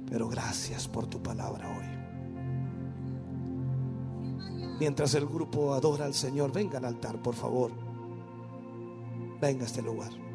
[0.09, 1.97] Pero gracias por tu palabra hoy.
[4.80, 7.72] Mientras el grupo adora al Señor, venga al altar, por favor.
[9.41, 10.26] venga a este lugar.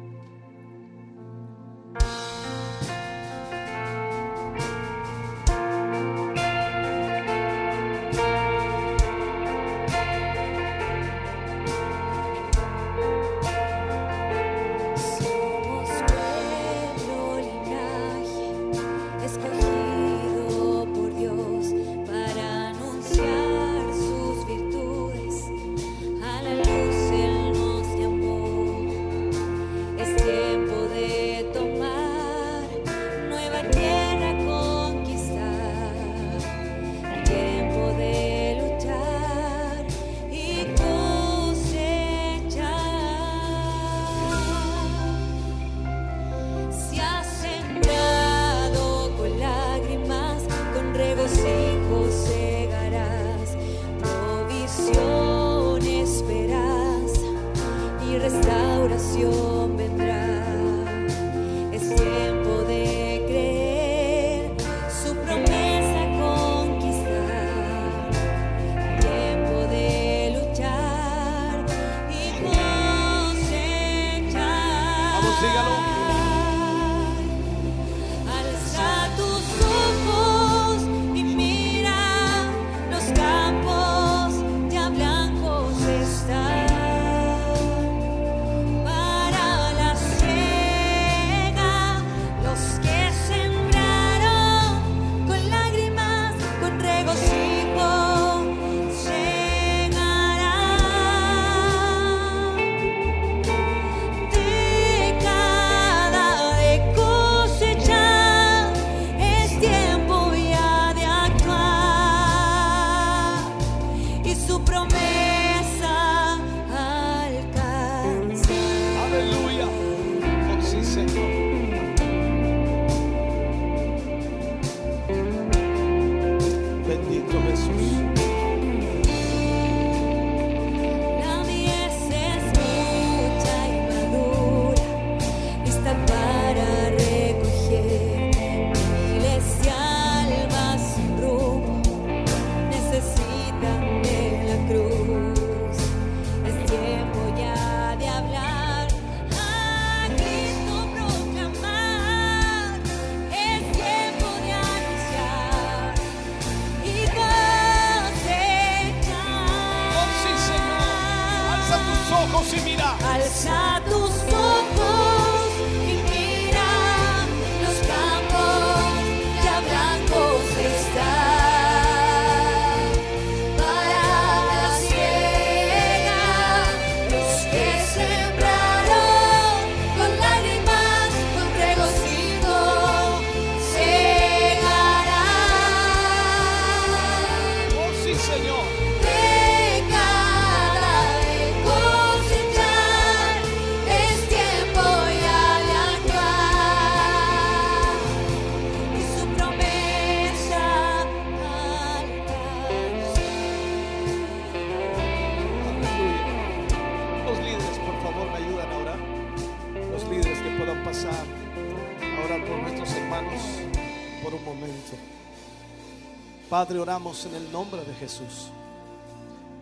[216.53, 218.51] Padre, oramos en el nombre de Jesús.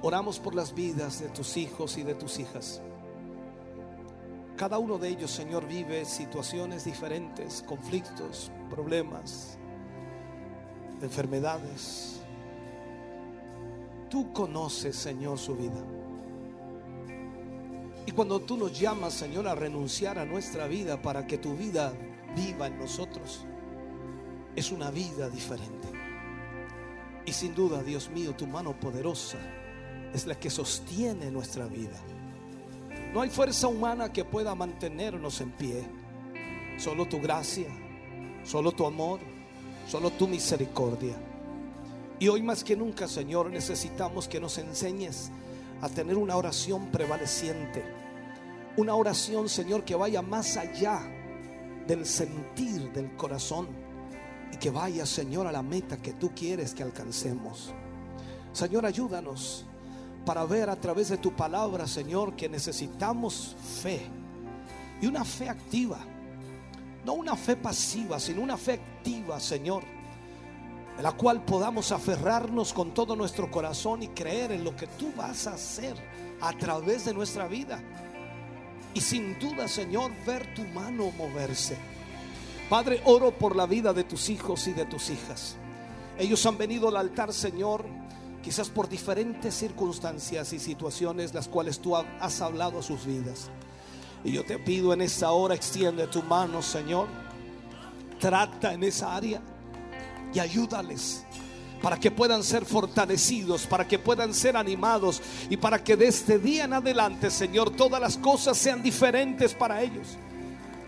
[0.02, 2.82] Oramos por las vidas de tus hijos y de tus hijas.
[4.58, 9.58] Cada uno de ellos, Señor, vive situaciones diferentes, conflictos, problemas,
[11.02, 12.20] enfermedades.
[14.10, 15.82] Tú conoces, Señor, su vida.
[18.06, 21.94] Y cuando tú nos llamas, Señor, a renunciar a nuestra vida para que tu vida
[22.36, 23.46] viva en nosotros,
[24.58, 25.81] es una vida diferente.
[27.32, 29.38] Y sin duda, Dios mío, tu mano poderosa
[30.14, 31.98] es la que sostiene nuestra vida.
[33.14, 35.82] No hay fuerza humana que pueda mantenernos en pie.
[36.78, 37.70] Solo tu gracia,
[38.44, 39.22] solo tu amor,
[39.88, 41.16] solo tu misericordia.
[42.20, 45.32] Y hoy más que nunca, Señor, necesitamos que nos enseñes
[45.80, 47.82] a tener una oración prevaleciente.
[48.76, 51.00] Una oración, Señor, que vaya más allá
[51.88, 53.70] del sentir del corazón
[54.52, 57.74] y que vaya, Señor, a la meta que tú quieres que alcancemos.
[58.54, 59.66] Señor, ayúdanos
[60.26, 64.02] para ver a través de tu palabra, Señor, que necesitamos fe
[65.02, 66.00] y una fe activa.
[67.06, 69.84] No una fe pasiva, sino una fe activa, Señor,
[70.98, 75.12] en la cual podamos aferrarnos con todo nuestro corazón y creer en lo que tú
[75.16, 75.96] vas a hacer
[76.42, 77.82] a través de nuestra vida.
[78.94, 81.78] y sin duda, Señor, ver tu mano moverse.
[82.72, 85.58] Padre, oro por la vida de tus hijos y de tus hijas.
[86.18, 87.84] Ellos han venido al altar, Señor,
[88.42, 93.50] quizás por diferentes circunstancias y situaciones las cuales tú ha- has hablado a sus vidas.
[94.24, 97.10] Y yo te pido en esta hora, extiende tu mano, Señor.
[98.22, 99.42] Trata en esa área
[100.34, 101.26] y ayúdales
[101.82, 106.40] para que puedan ser fortalecidos, para que puedan ser animados y para que de este
[106.40, 110.18] día en adelante, Señor, todas las cosas sean diferentes para ellos.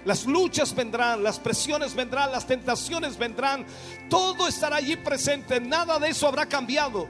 [0.05, 3.65] Las luchas vendrán, las presiones vendrán, las tentaciones vendrán,
[4.09, 7.07] todo estará allí presente, nada de eso habrá cambiado.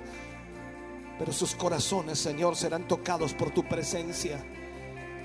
[1.18, 4.44] Pero sus corazones, Señor, serán tocados por tu presencia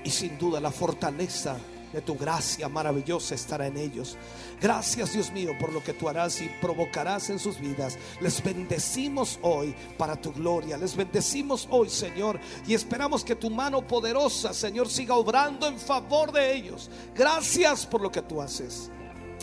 [0.03, 1.57] y sin duda la fortaleza
[1.93, 4.17] de tu gracia maravillosa estará en ellos.
[4.61, 7.97] Gracias Dios mío por lo que tú harás y provocarás en sus vidas.
[8.21, 10.77] Les bendecimos hoy para tu gloria.
[10.77, 16.31] Les bendecimos hoy Señor y esperamos que tu mano poderosa Señor siga obrando en favor
[16.31, 16.89] de ellos.
[17.15, 18.91] Gracias por lo que tú haces.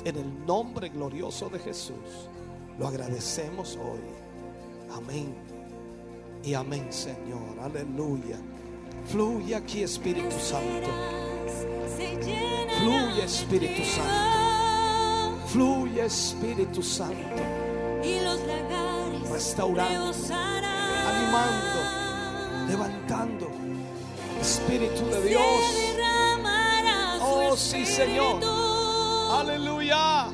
[0.05, 2.29] En el nombre glorioso de Jesús
[2.79, 4.01] lo agradecemos hoy.
[4.95, 5.35] Amén.
[6.45, 7.59] Y amén Señor.
[7.61, 8.39] Aleluya.
[9.11, 10.91] Fluye aquí Espíritu Santo.
[12.79, 15.47] Fluye Espíritu Santo.
[15.47, 17.43] Fluye Espíritu Santo.
[18.03, 20.13] Y los lagares Restaurando,
[21.09, 21.81] animando,
[22.69, 23.51] levantando.
[24.41, 25.43] Espíritu de Dios.
[27.21, 28.41] Oh, sí, Señor.
[29.33, 30.27] Aleluya.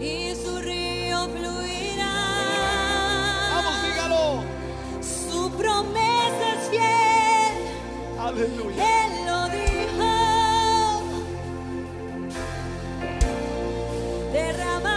[0.00, 1.97] Y su río fluirá.
[5.48, 7.54] Su promesa es fiel.
[8.20, 8.84] Aleluya.
[9.06, 10.10] Él lo dijo.
[14.30, 14.87] Derramaré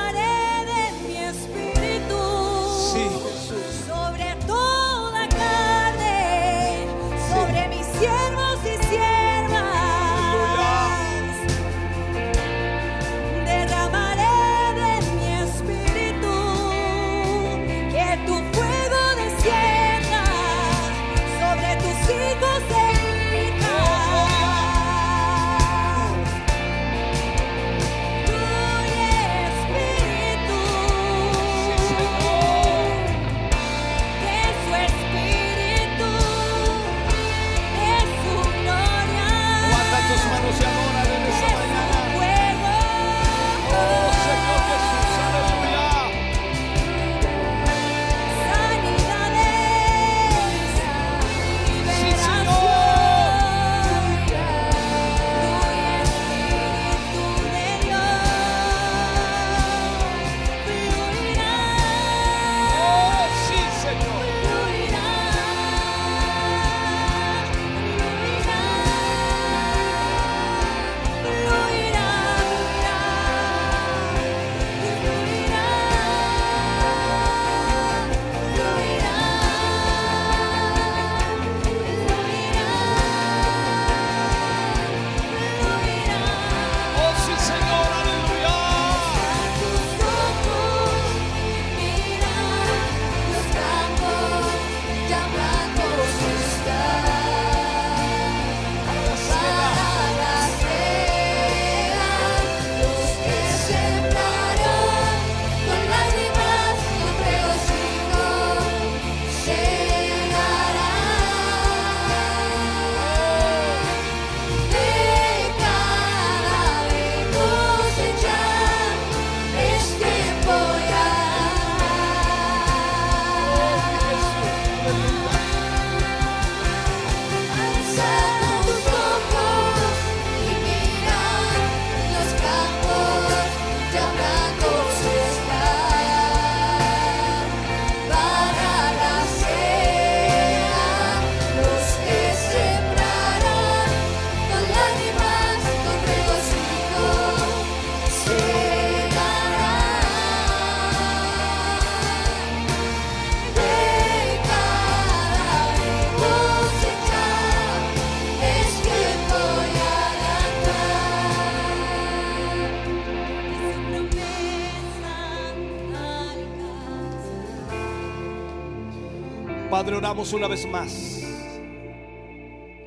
[170.12, 170.94] una vez más.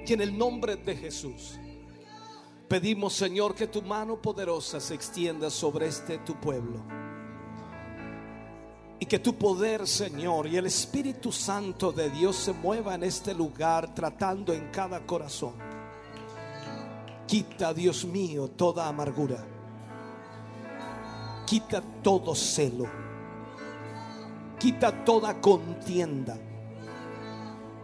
[0.07, 1.59] Y en el nombre de Jesús,
[2.69, 6.83] pedimos, Señor, que tu mano poderosa se extienda sobre este tu pueblo.
[9.01, 13.33] Y que tu poder, Señor, y el Espíritu Santo de Dios se mueva en este
[13.33, 15.55] lugar, tratando en cada corazón.
[17.27, 19.43] Quita, Dios mío, toda amargura.
[21.47, 22.85] Quita todo celo.
[24.59, 26.39] Quita toda contienda.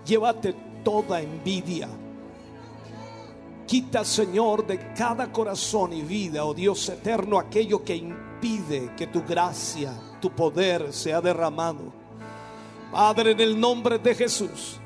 [0.05, 0.55] Llévate
[0.85, 1.89] toda envidia.
[3.67, 9.23] Quita, Señor, de cada corazón y vida, oh Dios eterno, aquello que impide que tu
[9.23, 11.93] gracia, tu poder sea derramado.
[12.91, 14.81] Padre, en el nombre de Jesús,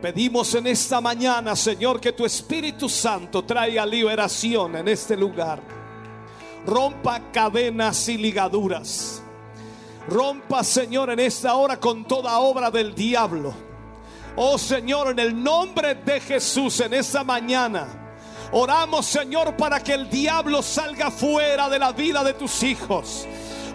[0.00, 5.60] pedimos en esta mañana, Señor, que tu Espíritu Santo traiga liberación en este lugar.
[6.64, 9.20] Rompa cadenas y ligaduras.
[10.08, 13.73] Rompa, Señor, en esta hora con toda obra del diablo.
[14.36, 17.86] Oh Señor, en el nombre de Jesús, en esta mañana,
[18.50, 23.26] oramos, Señor, para que el diablo salga fuera de la vida de tus hijos.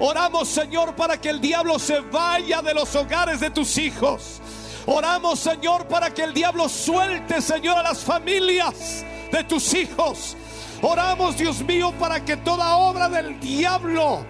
[0.02, 4.42] Oramos, Señor, para que el diablo se vaya de los hogares de tus hijos.
[4.86, 10.36] Oramos, Señor, para que el diablo suelte, Señor, a las familias de tus hijos.
[10.82, 14.26] Oramos, Dios mío, para que toda obra del diablo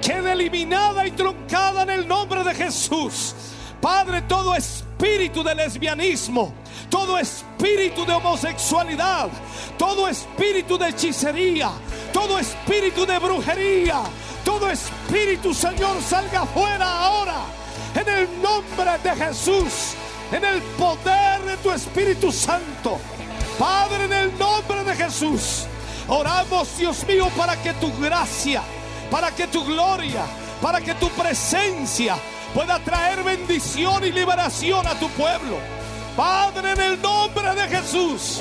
[0.00, 3.34] quede eliminada y truncada en el nombre de Jesús.
[3.80, 6.52] Padre, todo espíritu de lesbianismo,
[6.90, 9.28] todo espíritu de homosexualidad,
[9.76, 11.70] todo espíritu de hechicería,
[12.12, 14.02] todo espíritu de brujería,
[14.44, 17.36] todo espíritu, Señor, salga fuera ahora.
[17.94, 19.94] En el nombre de Jesús,
[20.32, 22.98] en el poder de tu Espíritu Santo.
[23.58, 25.66] Padre, en el nombre de Jesús,
[26.06, 28.62] oramos, Dios mío, para que tu gracia,
[29.10, 30.24] para que tu gloria,
[30.60, 32.16] para que tu presencia
[32.54, 35.58] pueda traer bendición y liberación a tu pueblo.
[36.16, 38.40] Padre, en el nombre de Jesús,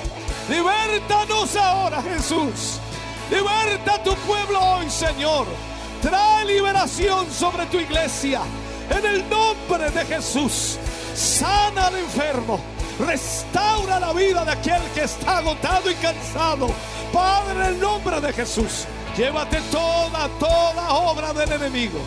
[0.50, 2.80] libertanos ahora, Jesús.
[3.30, 5.46] Liberta a tu pueblo hoy, Señor.
[6.02, 8.42] Trae liberación sobre tu iglesia.
[8.90, 10.78] En el nombre de Jesús,
[11.14, 12.60] sana al enfermo.
[13.00, 16.70] Restaura la vida de aquel que está agotado y cansado.
[17.12, 22.00] Padre, en el nombre de Jesús, llévate toda, toda obra del enemigo.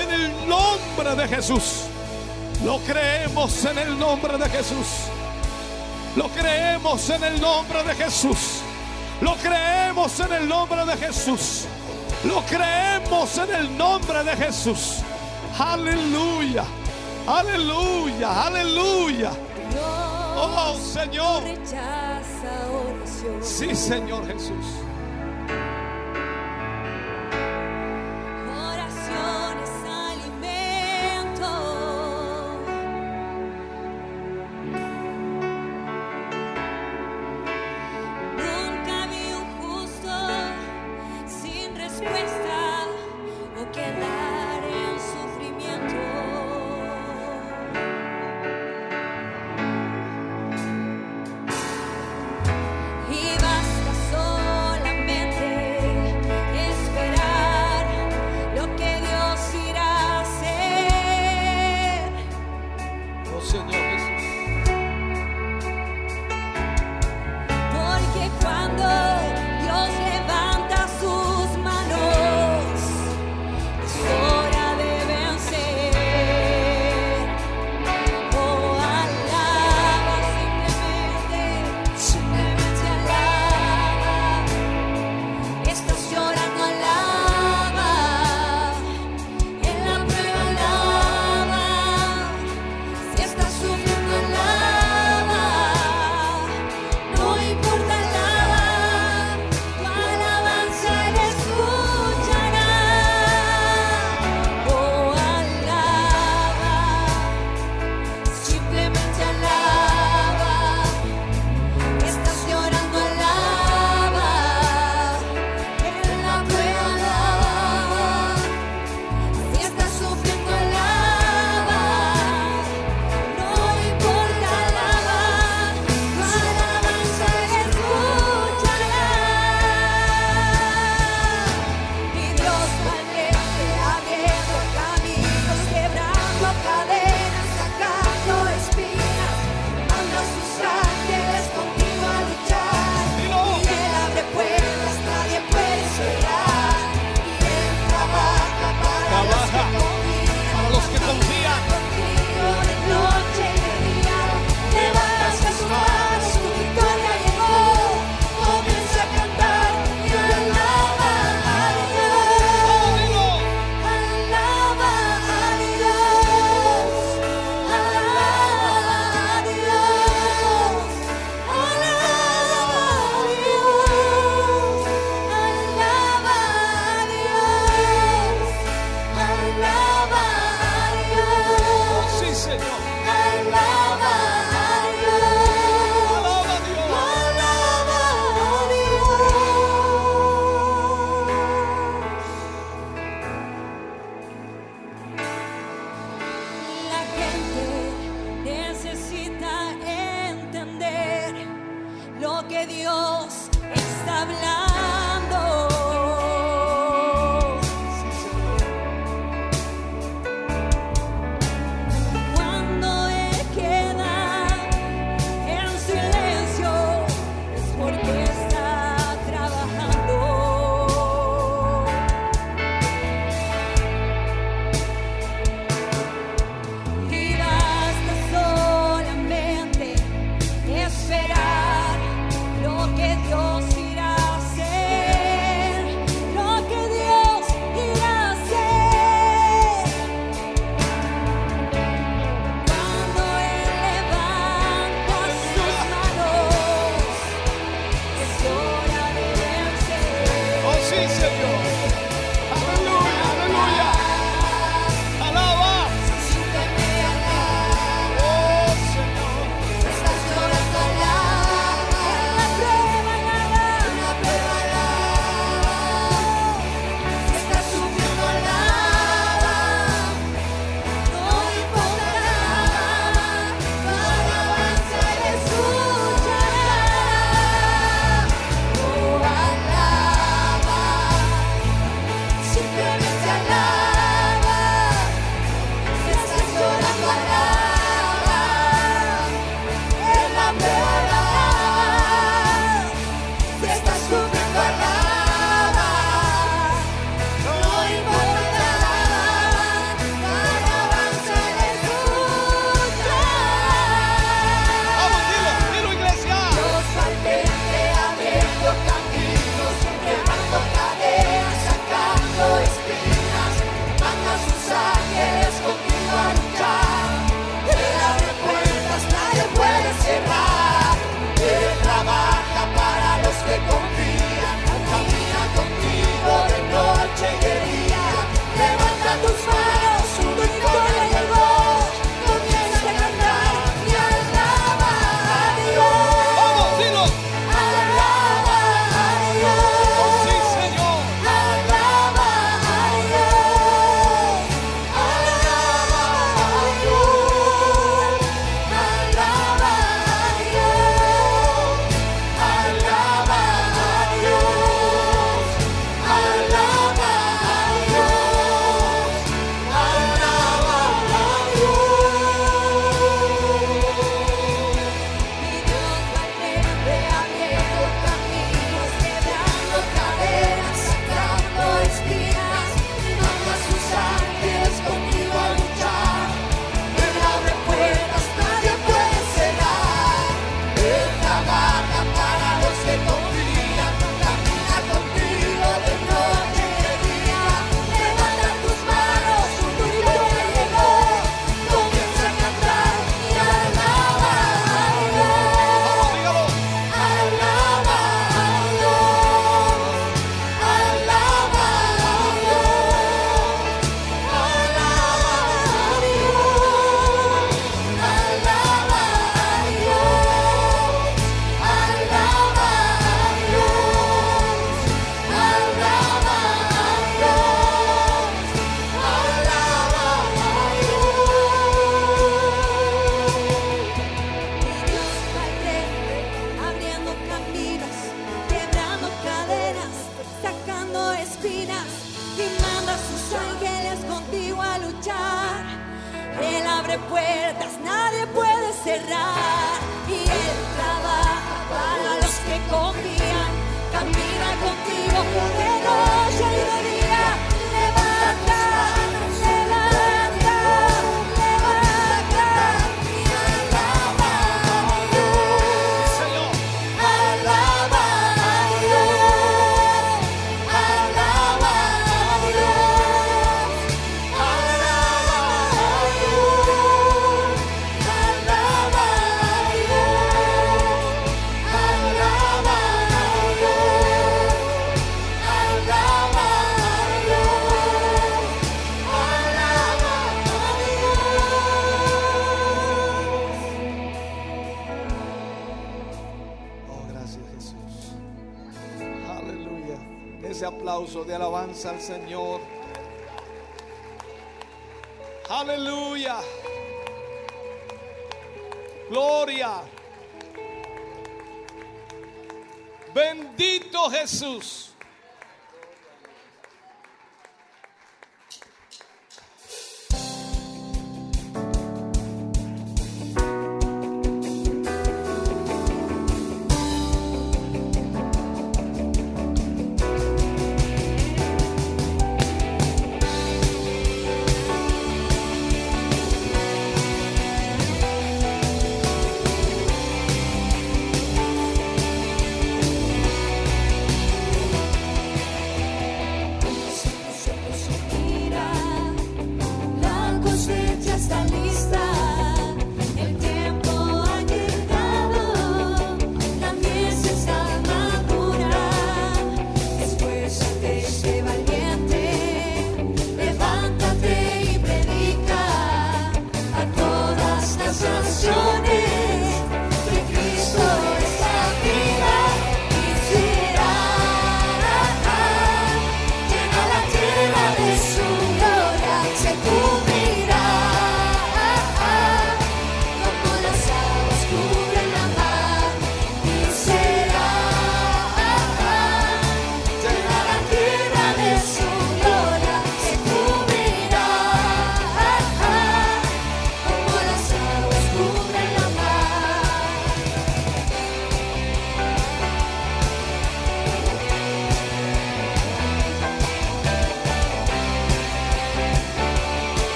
[0.00, 1.84] En el nombre de Jesús.
[2.64, 4.86] Lo creemos en el nombre de Jesús.
[6.16, 8.60] Lo creemos en el nombre de Jesús.
[9.20, 11.66] Lo creemos en el nombre de Jesús.
[12.24, 14.98] Lo creemos en el nombre de Jesús.
[15.58, 16.64] Aleluya.
[17.26, 18.46] Aleluya.
[18.46, 19.30] Aleluya.
[20.36, 21.42] Oh Señor.
[23.40, 24.87] Sí, Señor Jesús.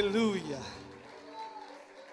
[0.00, 0.58] Aleluya.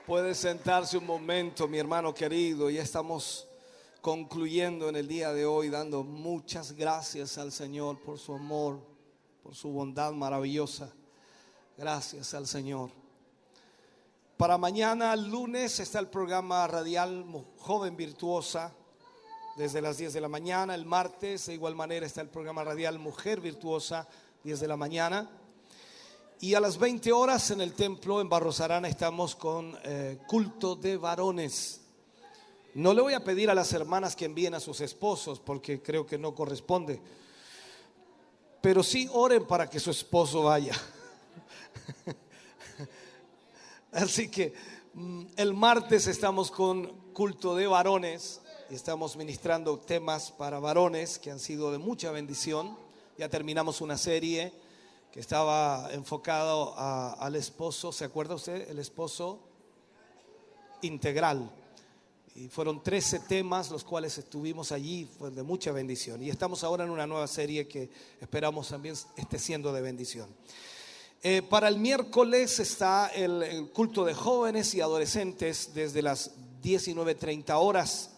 [0.06, 2.69] Puede sentarse un momento, mi hermano querido.
[2.69, 3.48] Ya estamos
[4.01, 8.82] concluyendo en el día de hoy, dando muchas gracias al Señor por su amor,
[9.41, 10.91] por su bondad maravillosa.
[11.77, 12.90] Gracias al Señor.
[14.35, 17.24] Para mañana, lunes, está el programa radial
[17.57, 18.74] Joven Virtuosa,
[19.56, 20.75] desde las 10 de la mañana.
[20.75, 24.09] El martes, de igual manera, está el programa radial Mujer Virtuosa,
[24.43, 25.30] 10 de la mañana.
[26.40, 30.75] Y a las 20 horas en el templo en Barros Arana estamos con eh, culto
[30.75, 31.82] de varones.
[32.75, 36.06] No le voy a pedir a las hermanas que envíen a sus esposos porque creo
[36.06, 37.01] que no corresponde.
[38.61, 40.80] Pero sí oren para que su esposo vaya.
[43.91, 44.53] Así que
[44.93, 51.32] mm, el martes estamos con culto de varones y estamos ministrando temas para varones que
[51.32, 52.77] han sido de mucha bendición.
[53.17, 54.67] Ya terminamos una serie
[55.11, 58.69] que estaba enfocado al esposo, ¿se acuerda usted?
[58.69, 59.40] El esposo
[60.82, 61.50] integral.
[62.36, 66.22] Y fueron 13 temas los cuales estuvimos allí, fue de mucha bendición.
[66.22, 67.90] Y estamos ahora en una nueva serie que
[68.22, 70.30] esperamos también esté siendo de bendición.
[71.24, 77.56] Eh, para el miércoles está el, el culto de jóvenes y adolescentes desde las 19.30
[77.56, 78.11] horas.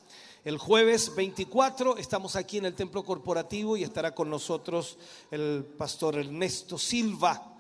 [0.46, 4.98] El jueves 24 estamos aquí en el templo corporativo y estará con nosotros
[5.32, 7.58] el pastor Ernesto Silva.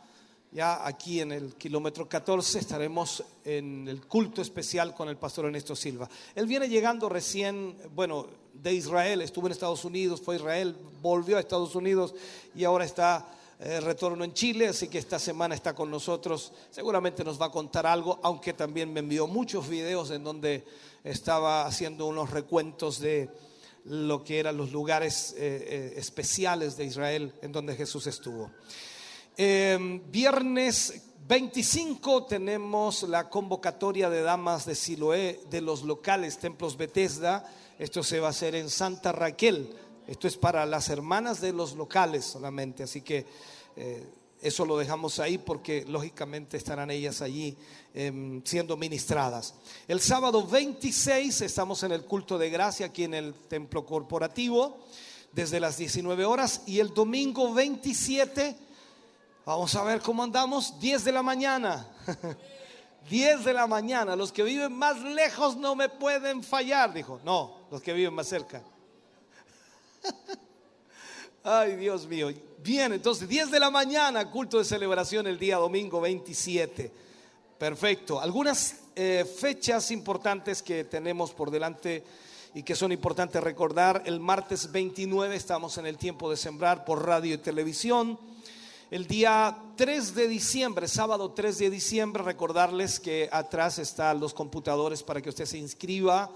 [0.53, 5.75] Ya aquí en el kilómetro 14 estaremos en el culto especial con el pastor Ernesto
[5.75, 6.09] Silva.
[6.33, 11.35] Él viene llegando recién, bueno, de Israel, estuvo en Estados Unidos, fue a Israel, volvió
[11.35, 12.15] a Estados Unidos
[12.55, 13.27] y ahora está
[13.59, 16.53] eh, retorno en Chile, así que esta semana está con nosotros.
[16.69, 20.65] Seguramente nos va a contar algo, aunque también me envió muchos videos en donde
[21.03, 23.29] estaba haciendo unos recuentos de
[23.85, 28.51] lo que eran los lugares eh, eh, especiales de Israel en donde Jesús estuvo.
[29.37, 37.45] Eh, viernes 25 tenemos la convocatoria de damas de Siloé de los locales Templos Bethesda.
[37.77, 39.73] Esto se va a hacer en Santa Raquel.
[40.09, 42.83] Esto es para las hermanas de los locales solamente.
[42.83, 43.25] Así que
[43.75, 44.03] eh,
[44.41, 47.55] eso lo dejamos ahí porque lógicamente estarán ellas allí
[47.93, 49.53] eh, siendo ministradas.
[49.87, 54.79] El sábado 26 estamos en el culto de gracia aquí en el templo corporativo
[55.31, 58.69] desde las 19 horas y el domingo 27
[59.49, 60.79] Vamos a ver cómo andamos.
[60.79, 61.87] 10 de la mañana.
[63.09, 64.15] 10 de la mañana.
[64.15, 67.19] Los que viven más lejos no me pueden fallar, dijo.
[67.23, 68.61] No, los que viven más cerca.
[71.43, 72.31] Ay, Dios mío.
[72.59, 76.91] Bien, entonces 10 de la mañana, culto de celebración el día domingo 27.
[77.57, 78.19] Perfecto.
[78.19, 82.03] Algunas eh, fechas importantes que tenemos por delante
[82.53, 84.03] y que son importantes recordar.
[84.05, 88.19] El martes 29 estamos en el tiempo de sembrar por radio y televisión.
[88.91, 95.03] El día 3 de diciembre, sábado 3 de diciembre, recordarles que atrás están los computadores
[95.03, 96.31] para que usted se inscriba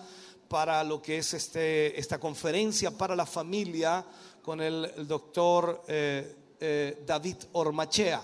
[0.54, 4.06] para lo que es este, esta conferencia para la familia
[4.44, 8.22] con el, doctor eh, eh, David Ormachea.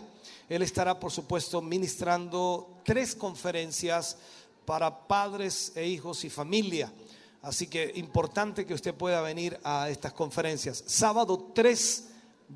[0.47, 4.15] Él estará, por supuesto, ministrando tres conferencias
[4.63, 6.93] para padres e hijos y familia.
[7.41, 10.83] Así que importante que usted pueda venir a estas conferencias.
[10.85, 12.09] Sábado 3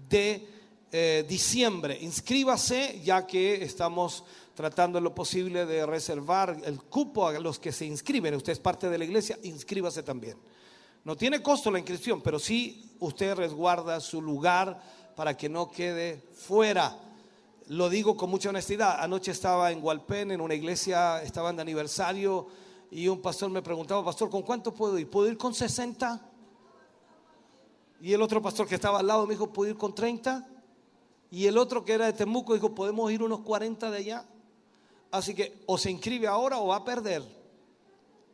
[0.08, 0.48] de
[0.92, 1.98] eh, diciembre.
[2.00, 4.24] Inscríbase ya que estamos
[4.56, 8.36] tratando en lo posible de reservar el cupo a los que se inscriben.
[8.36, 10.38] Usted es parte de la iglesia, inscríbase también.
[11.04, 14.80] No tiene costo la inscripción, pero sí usted resguarda su lugar
[15.16, 16.98] para que no quede fuera.
[17.68, 19.02] Lo digo con mucha honestidad.
[19.02, 22.48] Anoche estaba en Hualpén, en una iglesia, estaban de aniversario
[22.92, 25.10] y un pastor me preguntaba, pastor, ¿con cuánto puedo ir?
[25.10, 26.30] ¿Puedo ir con 60?
[28.02, 30.48] Y el otro pastor que estaba al lado me dijo, ¿puedo ir con 30?
[31.32, 34.26] Y el otro que era de Temuco dijo, ¿podemos ir unos 40 de allá?
[35.14, 37.22] Así que o se inscribe ahora o va a perder.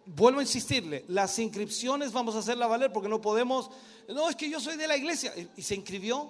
[0.05, 3.69] Vuelvo a insistirle, las inscripciones vamos a hacerla valer porque no podemos,
[4.07, 5.33] no, es que yo soy de la iglesia.
[5.57, 6.29] ¿Y se inscribió?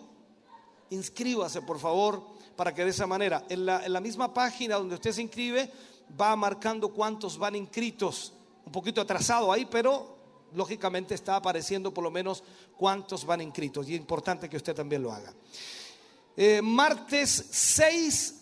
[0.90, 2.24] Inscríbase, por favor,
[2.56, 5.72] para que de esa manera, en la, misma página donde usted se inscribe,
[6.19, 8.34] va marcando cuántos van inscritos.
[8.66, 10.18] Un poquito atrasado ahí, pero
[10.56, 12.44] lógicamente está apareciendo por lo menos
[12.76, 13.88] cuántos van inscritos.
[13.88, 15.32] Y es importante que usted también lo haga.
[16.36, 18.39] Eh, martes 6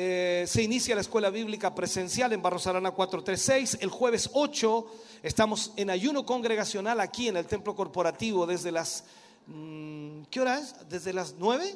[0.00, 3.78] eh, se inicia la escuela bíblica presencial en Barros Arana 436.
[3.80, 4.86] El jueves 8
[5.24, 9.02] estamos en ayuno congregacional aquí en el templo corporativo desde las...
[9.48, 10.88] mm, ¿Qué hora es?
[10.88, 11.74] ¿Desde las 9?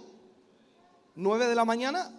[1.17, 2.13] ¿9 de la mañana?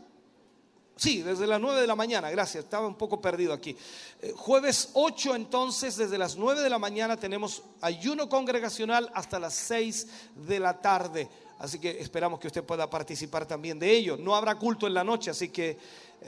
[0.97, 3.77] Sí, desde las 9 de la mañana, gracias, estaba un poco perdido aquí.
[4.21, 9.53] Eh, jueves 8 entonces, desde las 9 de la mañana tenemos ayuno congregacional hasta las
[9.53, 11.29] 6 de la tarde.
[11.63, 14.17] Así que esperamos que usted pueda participar también de ello.
[14.17, 15.77] No habrá culto en la noche, así que eh,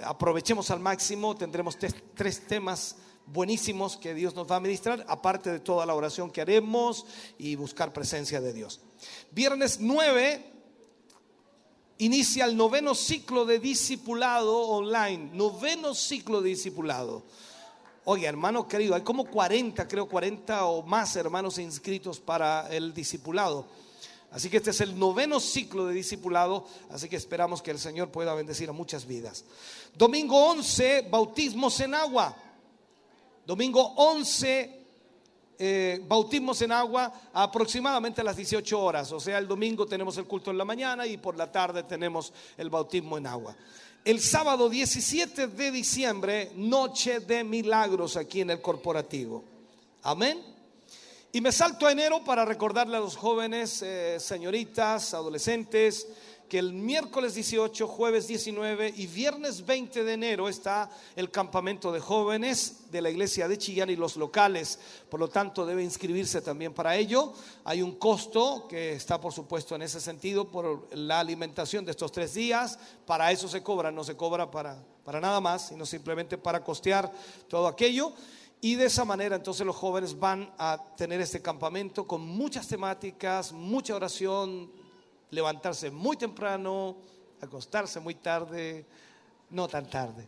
[0.02, 5.52] aprovechemos al máximo, tendremos tres, tres temas buenísimos que Dios nos va a ministrar, aparte
[5.52, 7.06] de toda la oración que haremos
[7.38, 8.80] y buscar presencia de Dios.
[9.32, 10.54] Viernes 9
[11.98, 17.24] inicia el noveno ciclo de discipulado online, noveno ciclo de discipulado.
[18.06, 23.84] Oye, hermano querido, hay como 40, creo 40 o más hermanos inscritos para el discipulado.
[24.36, 28.12] Así que este es el noveno ciclo de discipulado, así que esperamos que el Señor
[28.12, 29.46] pueda bendecir a muchas vidas.
[29.96, 32.36] Domingo 11, bautismos en agua.
[33.46, 34.82] Domingo 11,
[35.58, 39.10] eh, bautismos en agua aproximadamente a las 18 horas.
[39.14, 42.34] O sea, el domingo tenemos el culto en la mañana y por la tarde tenemos
[42.58, 43.56] el bautismo en agua.
[44.04, 49.46] El sábado 17 de diciembre, noche de milagros aquí en el corporativo.
[50.04, 50.55] Amén.
[51.36, 56.08] Y me salto a enero para recordarle a los jóvenes, eh, señoritas, adolescentes,
[56.48, 62.00] que el miércoles 18, jueves 19 y viernes 20 de enero está el campamento de
[62.00, 64.80] jóvenes de la iglesia de Chillán y los locales.
[65.10, 67.34] Por lo tanto, debe inscribirse también para ello.
[67.66, 72.14] Hay un costo que está, por supuesto, en ese sentido por la alimentación de estos
[72.14, 72.80] tres días.
[73.06, 77.12] Para eso se cobra, no se cobra para, para nada más, sino simplemente para costear
[77.50, 78.14] todo aquello.
[78.66, 83.52] Y de esa manera entonces los jóvenes van a tener este campamento con muchas temáticas,
[83.52, 84.72] mucha oración,
[85.30, 86.98] levantarse muy temprano,
[87.42, 88.88] acostarse muy tarde,
[89.52, 90.28] no tan tarde,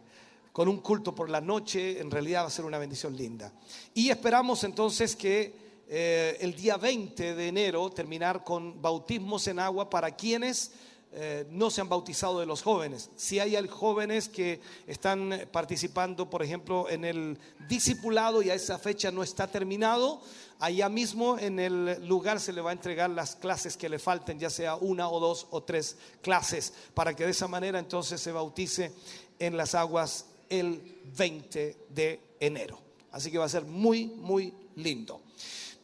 [0.54, 3.52] con un culto por la noche, en realidad va a ser una bendición linda.
[3.96, 5.56] Y esperamos entonces que
[5.88, 10.74] eh, el día 20 de enero terminar con bautismos en agua para quienes
[11.14, 13.10] eh, no se han bautizado de los jóvenes.
[13.16, 19.10] Si hay jóvenes que están participando, por ejemplo, en el discipulado y a esa fecha
[19.10, 20.22] no está terminado,
[20.60, 24.38] allá mismo en el lugar se le va a entregar las clases que le falten,
[24.38, 28.32] ya sea una o dos o tres clases, para que de esa manera entonces se
[28.32, 28.92] bautice
[29.40, 32.80] en las aguas el 20 de enero.
[33.12, 35.22] Así que va a ser muy, muy lindo.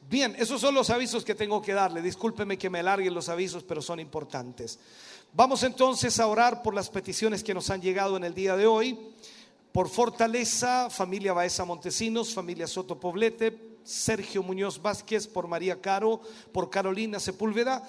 [0.10, 2.02] Bien, esos son los avisos que tengo que darle.
[2.02, 4.80] Discúlpeme que me alarguen los avisos, pero son importantes.
[5.36, 8.68] Vamos entonces a orar por las peticiones que nos han llegado en el día de
[8.68, 9.16] hoy.
[9.72, 16.22] Por Fortaleza, familia Baeza Montesinos, familia Soto Poblete, Sergio Muñoz Vázquez, por María Caro,
[16.52, 17.82] por Carolina Sepúlveda.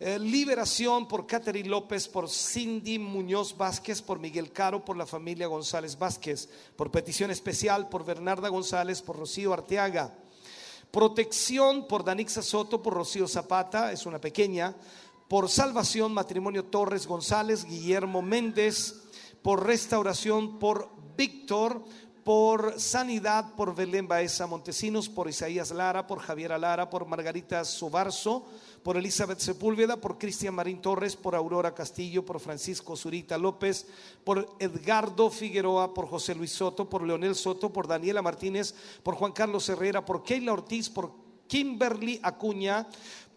[0.00, 5.46] Eh, liberación por Catherine López, por Cindy Muñoz Vázquez, por Miguel Caro, por la familia
[5.46, 10.12] González Vázquez, por petición especial por Bernarda González, por Rocío Arteaga.
[10.90, 14.74] Protección por Danixa Soto, por Rocío Zapata, es una pequeña.
[15.28, 19.02] Por salvación, matrimonio Torres González, Guillermo Méndez.
[19.42, 21.84] Por restauración, por Víctor.
[22.24, 28.44] Por sanidad, por Belén Baeza Montesinos, por Isaías Lara, por Javier Lara, por Margarita Sobarzo,
[28.82, 33.86] por Elizabeth Sepúlveda, por Cristian Marín Torres, por Aurora Castillo, por Francisco Zurita López,
[34.24, 39.32] por Edgardo Figueroa, por José Luis Soto, por Leonel Soto, por Daniela Martínez, por Juan
[39.32, 41.14] Carlos Herrera, por Keila Ortiz, por
[41.46, 42.86] Kimberly Acuña,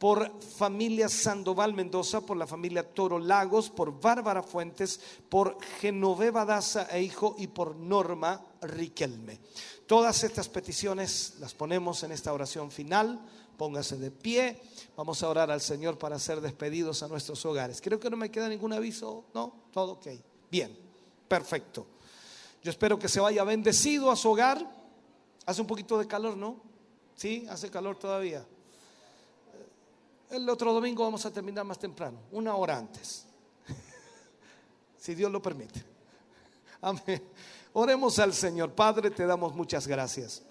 [0.02, 5.00] por familia Sandoval Mendoza, por la familia Toro Lagos, por Bárbara Fuentes,
[5.30, 9.40] por Genoveva Daza e hijo y por Norma Riquelme.
[9.86, 13.22] Todas estas peticiones las ponemos en esta oración final.
[13.56, 14.60] Póngase de pie.
[14.98, 17.80] Vamos a orar al Señor para ser despedidos a nuestros hogares.
[17.80, 19.26] Creo que no me queda ningún aviso.
[19.36, 20.08] No, todo ok.
[20.50, 20.76] Bien,
[21.28, 21.86] perfecto.
[22.64, 24.68] Yo espero que se vaya bendecido a su hogar.
[25.46, 26.60] Hace un poquito de calor, ¿no?
[27.14, 28.44] Sí, hace calor todavía.
[30.32, 33.26] El otro domingo vamos a terminar más temprano, una hora antes.
[34.98, 35.84] si Dios lo permite.
[36.80, 37.22] Amén.
[37.74, 38.72] Oremos al Señor.
[38.72, 40.42] Padre, te damos muchas gracias.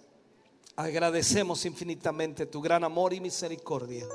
[0.76, 4.07] Agradecemos infinitamente tu gran amor y misericordia.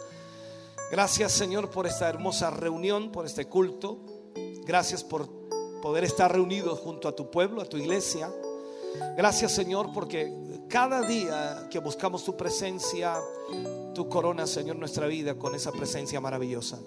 [0.91, 3.99] Gracias Señor por esta hermosa reunión, por este culto.
[4.65, 5.27] Gracias por
[5.81, 8.31] poder estar reunidos junto a tu pueblo, a tu iglesia.
[9.17, 10.31] Gracias Señor porque
[10.69, 13.17] cada día que buscamos tu presencia,
[13.95, 16.77] tu corona Señor nuestra vida con esa presencia maravillosa.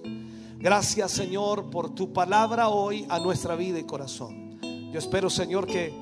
[0.59, 4.61] Gracias Señor por tu palabra hoy a nuestra vida y corazón.
[4.93, 5.93] Yo espero Señor que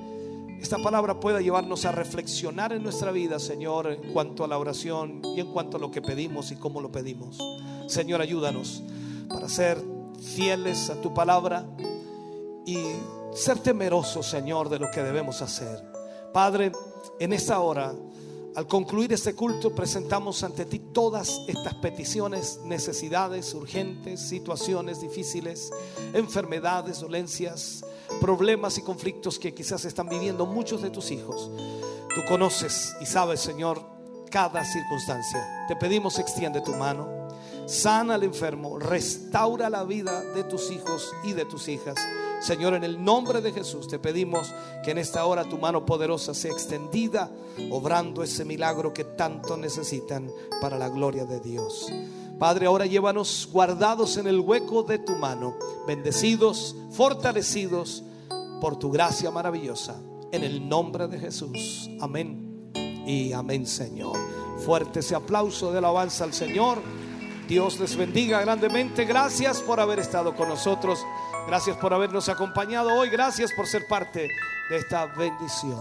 [0.60, 5.22] esta palabra pueda llevarnos a reflexionar en nuestra vida, Señor, en cuanto a la oración
[5.36, 7.38] y en cuanto a lo que pedimos y cómo lo pedimos.
[7.86, 8.82] Señor, ayúdanos
[9.28, 9.80] para ser
[10.20, 11.66] fieles a tu palabra
[12.66, 12.78] y
[13.32, 15.84] ser temerosos, Señor, de lo que debemos hacer.
[16.32, 16.72] Padre,
[17.20, 17.94] en esta hora,
[18.56, 25.70] al concluir este culto, presentamos ante ti todas estas peticiones, necesidades urgentes, situaciones difíciles,
[26.14, 27.84] enfermedades, dolencias,
[28.18, 31.50] problemas y conflictos que quizás están viviendo muchos de tus hijos.
[32.14, 33.82] Tú conoces y sabes, Señor,
[34.30, 35.66] cada circunstancia.
[35.68, 37.28] Te pedimos, extiende tu mano,
[37.66, 41.96] sana al enfermo, restaura la vida de tus hijos y de tus hijas.
[42.40, 44.52] Señor, en el nombre de Jesús te pedimos
[44.84, 47.30] que en esta hora tu mano poderosa sea extendida,
[47.70, 51.90] obrando ese milagro que tanto necesitan para la gloria de Dios.
[52.38, 55.54] Padre, ahora llévanos guardados en el hueco de tu mano,
[55.86, 58.02] bendecidos, fortalecidos
[58.60, 59.96] por tu gracia maravillosa.
[60.32, 61.88] En el nombre de Jesús.
[62.00, 62.70] Amén.
[63.06, 64.18] Y amén, Señor.
[64.64, 66.78] Fuerte ese aplauso de alabanza al Señor.
[67.48, 69.04] Dios les bendiga grandemente.
[69.04, 70.98] Gracias por haber estado con nosotros.
[71.46, 73.08] Gracias por habernos acompañado hoy.
[73.08, 74.28] Gracias por ser parte
[74.68, 75.80] de esta bendición.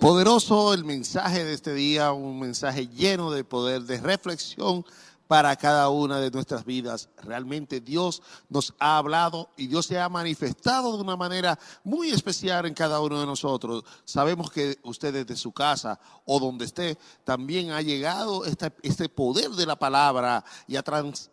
[0.00, 4.84] Poderoso el mensaje de este día, un mensaje lleno de poder, de reflexión
[5.26, 7.08] para cada una de nuestras vidas.
[7.22, 12.64] Realmente Dios nos ha hablado y Dios se ha manifestado de una manera muy especial
[12.66, 13.84] en cada uno de nosotros.
[14.04, 19.66] Sabemos que usted desde su casa o donde esté también ha llegado este poder de
[19.66, 21.28] la palabra y ha, trans-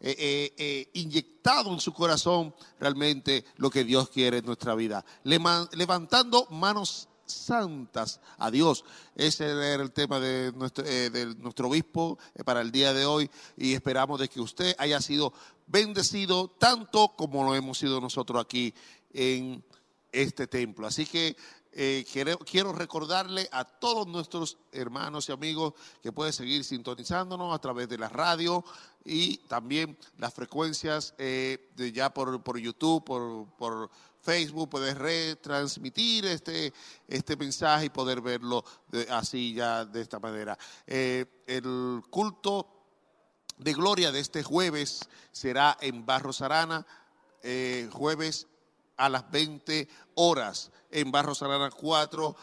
[0.00, 5.04] eh, eh, eh, inyectado en su corazón realmente lo que Dios quiere en nuestra vida.
[5.24, 8.84] Levantando manos santas a Dios.
[9.16, 13.74] Ese era el tema de nuestro, de nuestro obispo para el día de hoy y
[13.74, 15.32] esperamos de que usted haya sido
[15.66, 18.72] bendecido tanto como lo hemos sido nosotros aquí
[19.12, 19.62] en
[20.12, 20.86] este templo.
[20.86, 21.36] Así que
[21.80, 22.04] eh,
[22.44, 27.96] quiero, recordarle a todos nuestros hermanos y amigos que pueden seguir sintonizándonos a través de
[27.96, 28.64] la radio
[29.04, 33.90] y también las frecuencias eh, ya por, por YouTube, por, por
[34.20, 36.72] Facebook, puedes retransmitir este,
[37.06, 40.58] este mensaje y poder verlo de- así ya de esta manera.
[40.84, 42.66] Eh, el culto
[43.56, 46.84] de gloria de este jueves será en Barros Arana,
[47.44, 48.48] eh, jueves
[48.98, 52.36] a las 20 horas en Barros Arana 4.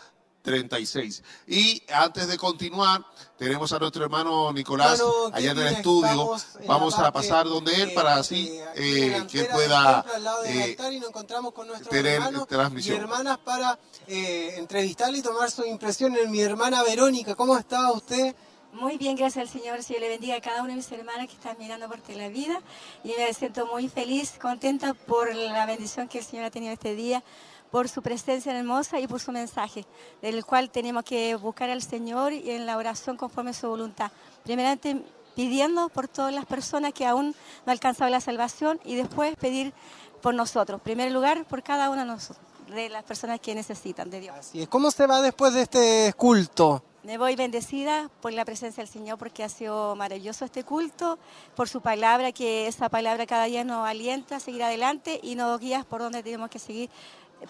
[0.46, 1.24] 36.
[1.48, 3.04] Y antes de continuar,
[3.38, 5.04] tenemos a nuestro hermano Nicolás
[5.34, 6.36] allá en el estudio.
[6.68, 10.64] Vamos a pasar donde él para así eh, que pueda templo, al lado del eh,
[10.64, 12.98] altar, y nos encontramos con nuestros tener transmisión.
[12.98, 13.78] y hermanas para
[14.08, 17.36] eh, entrevistarle y tomar su impresión en mi hermana Verónica.
[17.36, 18.36] ¿Cómo está usted?
[18.76, 19.82] Muy bien, gracias al Señor.
[19.84, 22.62] Señor le bendiga a cada una de mis hermanas que están mirando por la vida.
[23.06, 26.94] Y me siento muy feliz, contenta por la bendición que el Señor ha tenido este
[26.94, 27.24] día,
[27.72, 29.86] por su presencia hermosa y por su mensaje,
[30.22, 34.12] del cual tenemos que buscar al Señor y en la oración conforme a su voluntad.
[34.44, 35.02] Primeramente
[35.38, 37.34] pidiendo por todas las personas que aún no
[37.68, 39.74] han alcanzado la salvación y después pedir
[40.22, 40.80] por nosotros.
[40.80, 44.36] En primer lugar, por cada una de nosotros, de las personas que necesitan de Dios.
[44.38, 44.68] Así es.
[44.68, 46.84] ¿Cómo se va después de este culto?
[47.04, 51.20] Me voy bendecida por la presencia del Señor porque ha sido maravilloso este culto,
[51.56, 55.60] por su palabra, que esa palabra cada día nos alienta a seguir adelante y nos
[55.60, 56.90] guía por donde tenemos que seguir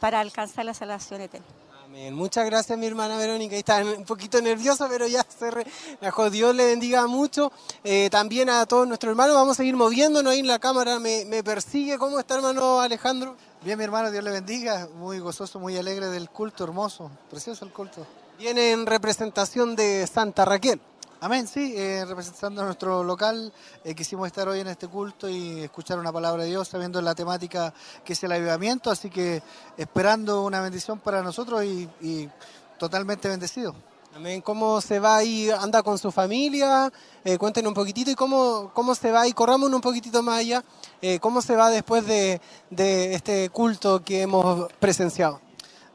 [0.01, 1.47] para alcanzar la salvación eterna.
[1.85, 2.13] Amén.
[2.13, 3.55] Muchas gracias, mi hermana Verónica.
[3.55, 6.29] Está un poquito nerviosa, pero ya se relajó.
[6.29, 7.53] Dios le bendiga mucho.
[7.85, 9.35] Eh, también a todos nuestros hermanos.
[9.35, 10.99] Vamos a seguir moviéndonos ahí en la cámara.
[10.99, 11.97] Me, me persigue.
[11.97, 13.37] ¿Cómo está, hermano Alejandro?
[13.65, 14.87] Bien, mi hermano, Dios le bendiga.
[14.93, 17.09] Muy gozoso, muy alegre del culto, hermoso.
[17.31, 18.05] Precioso el culto.
[18.37, 20.79] Viene en representación de Santa Raquel.
[21.19, 23.51] Amén, sí, eh, representando a nuestro local,
[23.83, 27.15] eh, quisimos estar hoy en este culto y escuchar una palabra de Dios, sabiendo la
[27.15, 29.41] temática que es el avivamiento, así que
[29.77, 32.29] esperando una bendición para nosotros y, y
[32.77, 33.73] totalmente bendecido.
[34.15, 34.39] Amén.
[34.41, 35.49] ¿Cómo se va ahí?
[35.51, 36.89] ¿Anda con su familia?
[37.25, 40.63] Eh, cuéntenos un poquitito y cómo, cómo se va y corramos un poquitito más allá.
[41.01, 45.41] Eh, ¿Cómo se va después de, de este culto que hemos presenciado?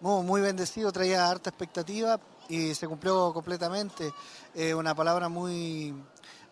[0.02, 4.12] Muy, muy bendecido, traía harta expectativa y se cumplió completamente.
[4.54, 5.94] Eh, una palabra muy,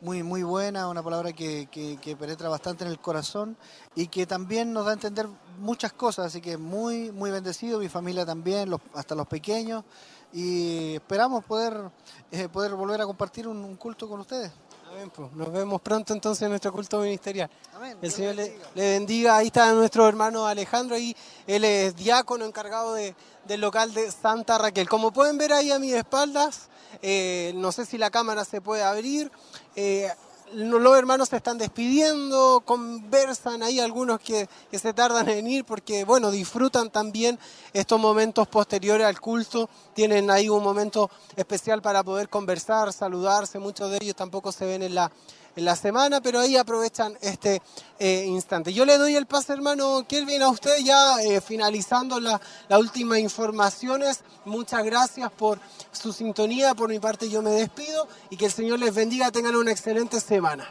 [0.01, 3.59] muy, muy buena, una palabra que, que- que penetra bastante en el corazón
[3.95, 6.27] y que también nos da a entender muchas cosas.
[6.27, 9.85] Así que muy, muy bendecido, mi familia también, los- hasta los pequeños.
[10.33, 11.91] Y esperamos poder,
[12.31, 14.53] eh, poder volver a compartir un, un culto con ustedes.
[14.91, 15.31] Amén, pues.
[15.33, 17.51] Nos vemos pronto entonces en nuestro culto ministerial.
[17.75, 17.99] Amén.
[18.01, 18.71] El Señor le le, bendiga.
[18.75, 19.37] le bendiga.
[19.37, 20.97] Ahí está nuestro hermano Alejandro.
[20.97, 21.15] Ahí
[21.47, 23.15] él es diácono encargado de-
[23.47, 24.89] del local de Santa Raquel.
[24.89, 26.69] Como pueden ver ahí a mis espaldas,
[27.03, 29.31] eh, no sé si la cámara se puede abrir.
[29.77, 30.11] eh,
[30.55, 36.05] los hermanos se están despidiendo, conversan ahí algunos que, que se tardan en ir porque,
[36.05, 37.39] bueno, disfrutan también
[37.73, 39.69] estos momentos posteriores al culto.
[39.95, 43.59] Tienen ahí un momento especial para poder conversar, saludarse.
[43.59, 45.11] Muchos de ellos tampoco se ven en la,
[45.59, 47.61] en la semana, pero ahí aprovechan este
[47.99, 48.73] eh, instante.
[48.73, 53.19] Yo le doy el pase, hermano Kelvin, a usted ya eh, finalizando la, las últimas
[53.19, 54.21] informaciones.
[54.45, 55.59] Muchas gracias por
[55.91, 56.75] su sintonía.
[56.77, 59.33] Por mi parte yo me despido y que el Señor les bendiga.
[59.33, 60.69] Tengan una excelente semana.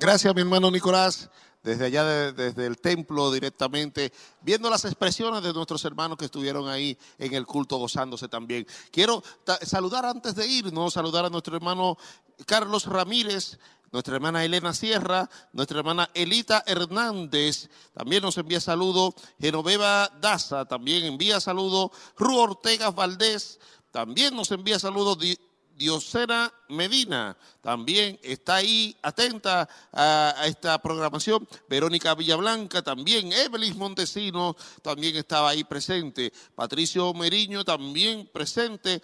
[0.00, 1.30] Gracias, mi hermano Nicolás.
[1.62, 6.68] Desde allá, de- desde el templo directamente, viendo las expresiones de nuestros hermanos que estuvieron
[6.68, 8.66] ahí en el culto gozándose también.
[8.92, 9.22] Quiero
[9.62, 11.98] saludar antes de irnos, saludar a nuestro hermano
[12.46, 13.58] Carlos Ramírez
[13.90, 21.04] nuestra hermana Elena Sierra, nuestra hermana Elita Hernández, también nos envía saludo, Genoveva Daza, también
[21.04, 23.58] envía saludo, Ru Ortega Valdés,
[23.90, 25.38] también nos envía saludo, Di-
[25.74, 34.56] Diosena Medina, también está ahí atenta a, a esta programación, Verónica Villablanca, también Evelyn Montesino,
[34.82, 39.00] también estaba ahí presente, Patricio Meriño, también presente,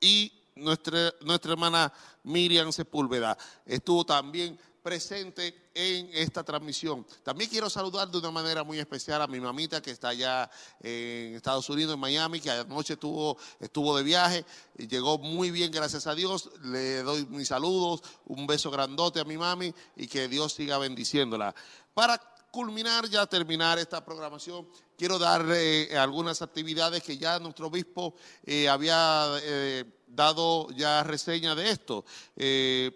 [0.00, 1.92] y nuestra, nuestra hermana
[2.22, 7.06] Miriam Sepúlveda estuvo también presente en esta transmisión.
[7.22, 10.50] También quiero saludar de una manera muy especial a mi mamita que está allá
[10.80, 14.44] en Estados Unidos, en Miami, que anoche estuvo, estuvo de viaje
[14.76, 16.50] y llegó muy bien, gracias a Dios.
[16.62, 21.54] Le doy mis saludos, un beso grandote a mi mami y que Dios siga bendiciéndola.
[21.94, 22.20] Para
[22.54, 24.68] culminar, ya terminar esta programación,
[24.98, 29.84] quiero dar eh, algunas actividades que ya nuestro obispo eh, había eh,
[30.14, 32.04] dado ya reseña de esto.
[32.36, 32.90] Eh,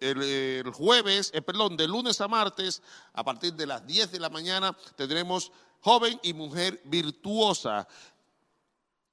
[0.00, 4.28] el, jueves, eh, perdón, de lunes a martes, a partir de las 10 de la
[4.28, 7.86] mañana, tendremos joven y mujer virtuosa.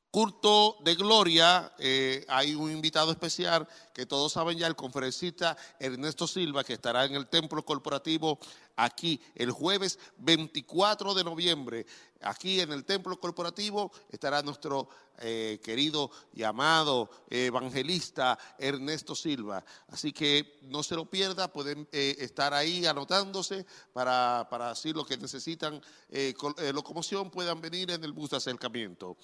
[0.10, 6.28] Culto de Gloria, eh, hay un invitado especial que todos saben ya, el conferencista Ernesto
[6.28, 8.40] Silva, que estará en el templo corporativo
[8.76, 11.86] aquí el jueves 24 de noviembre.
[12.22, 14.88] Aquí en el templo corporativo estará nuestro
[15.18, 19.64] eh, querido y amado evangelista Ernesto Silva.
[19.88, 25.08] Así que no se lo pierda, pueden eh, estar ahí anotándose para, para así los
[25.08, 29.18] que necesitan eh, eh, locomoción puedan venir en el bus de acercamiento.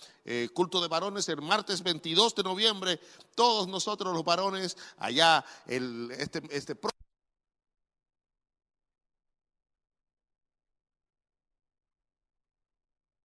[0.54, 3.00] Culto de varones el martes 22 de noviembre,
[3.36, 4.57] todos nosotros los varones
[4.98, 6.76] allá el, este, este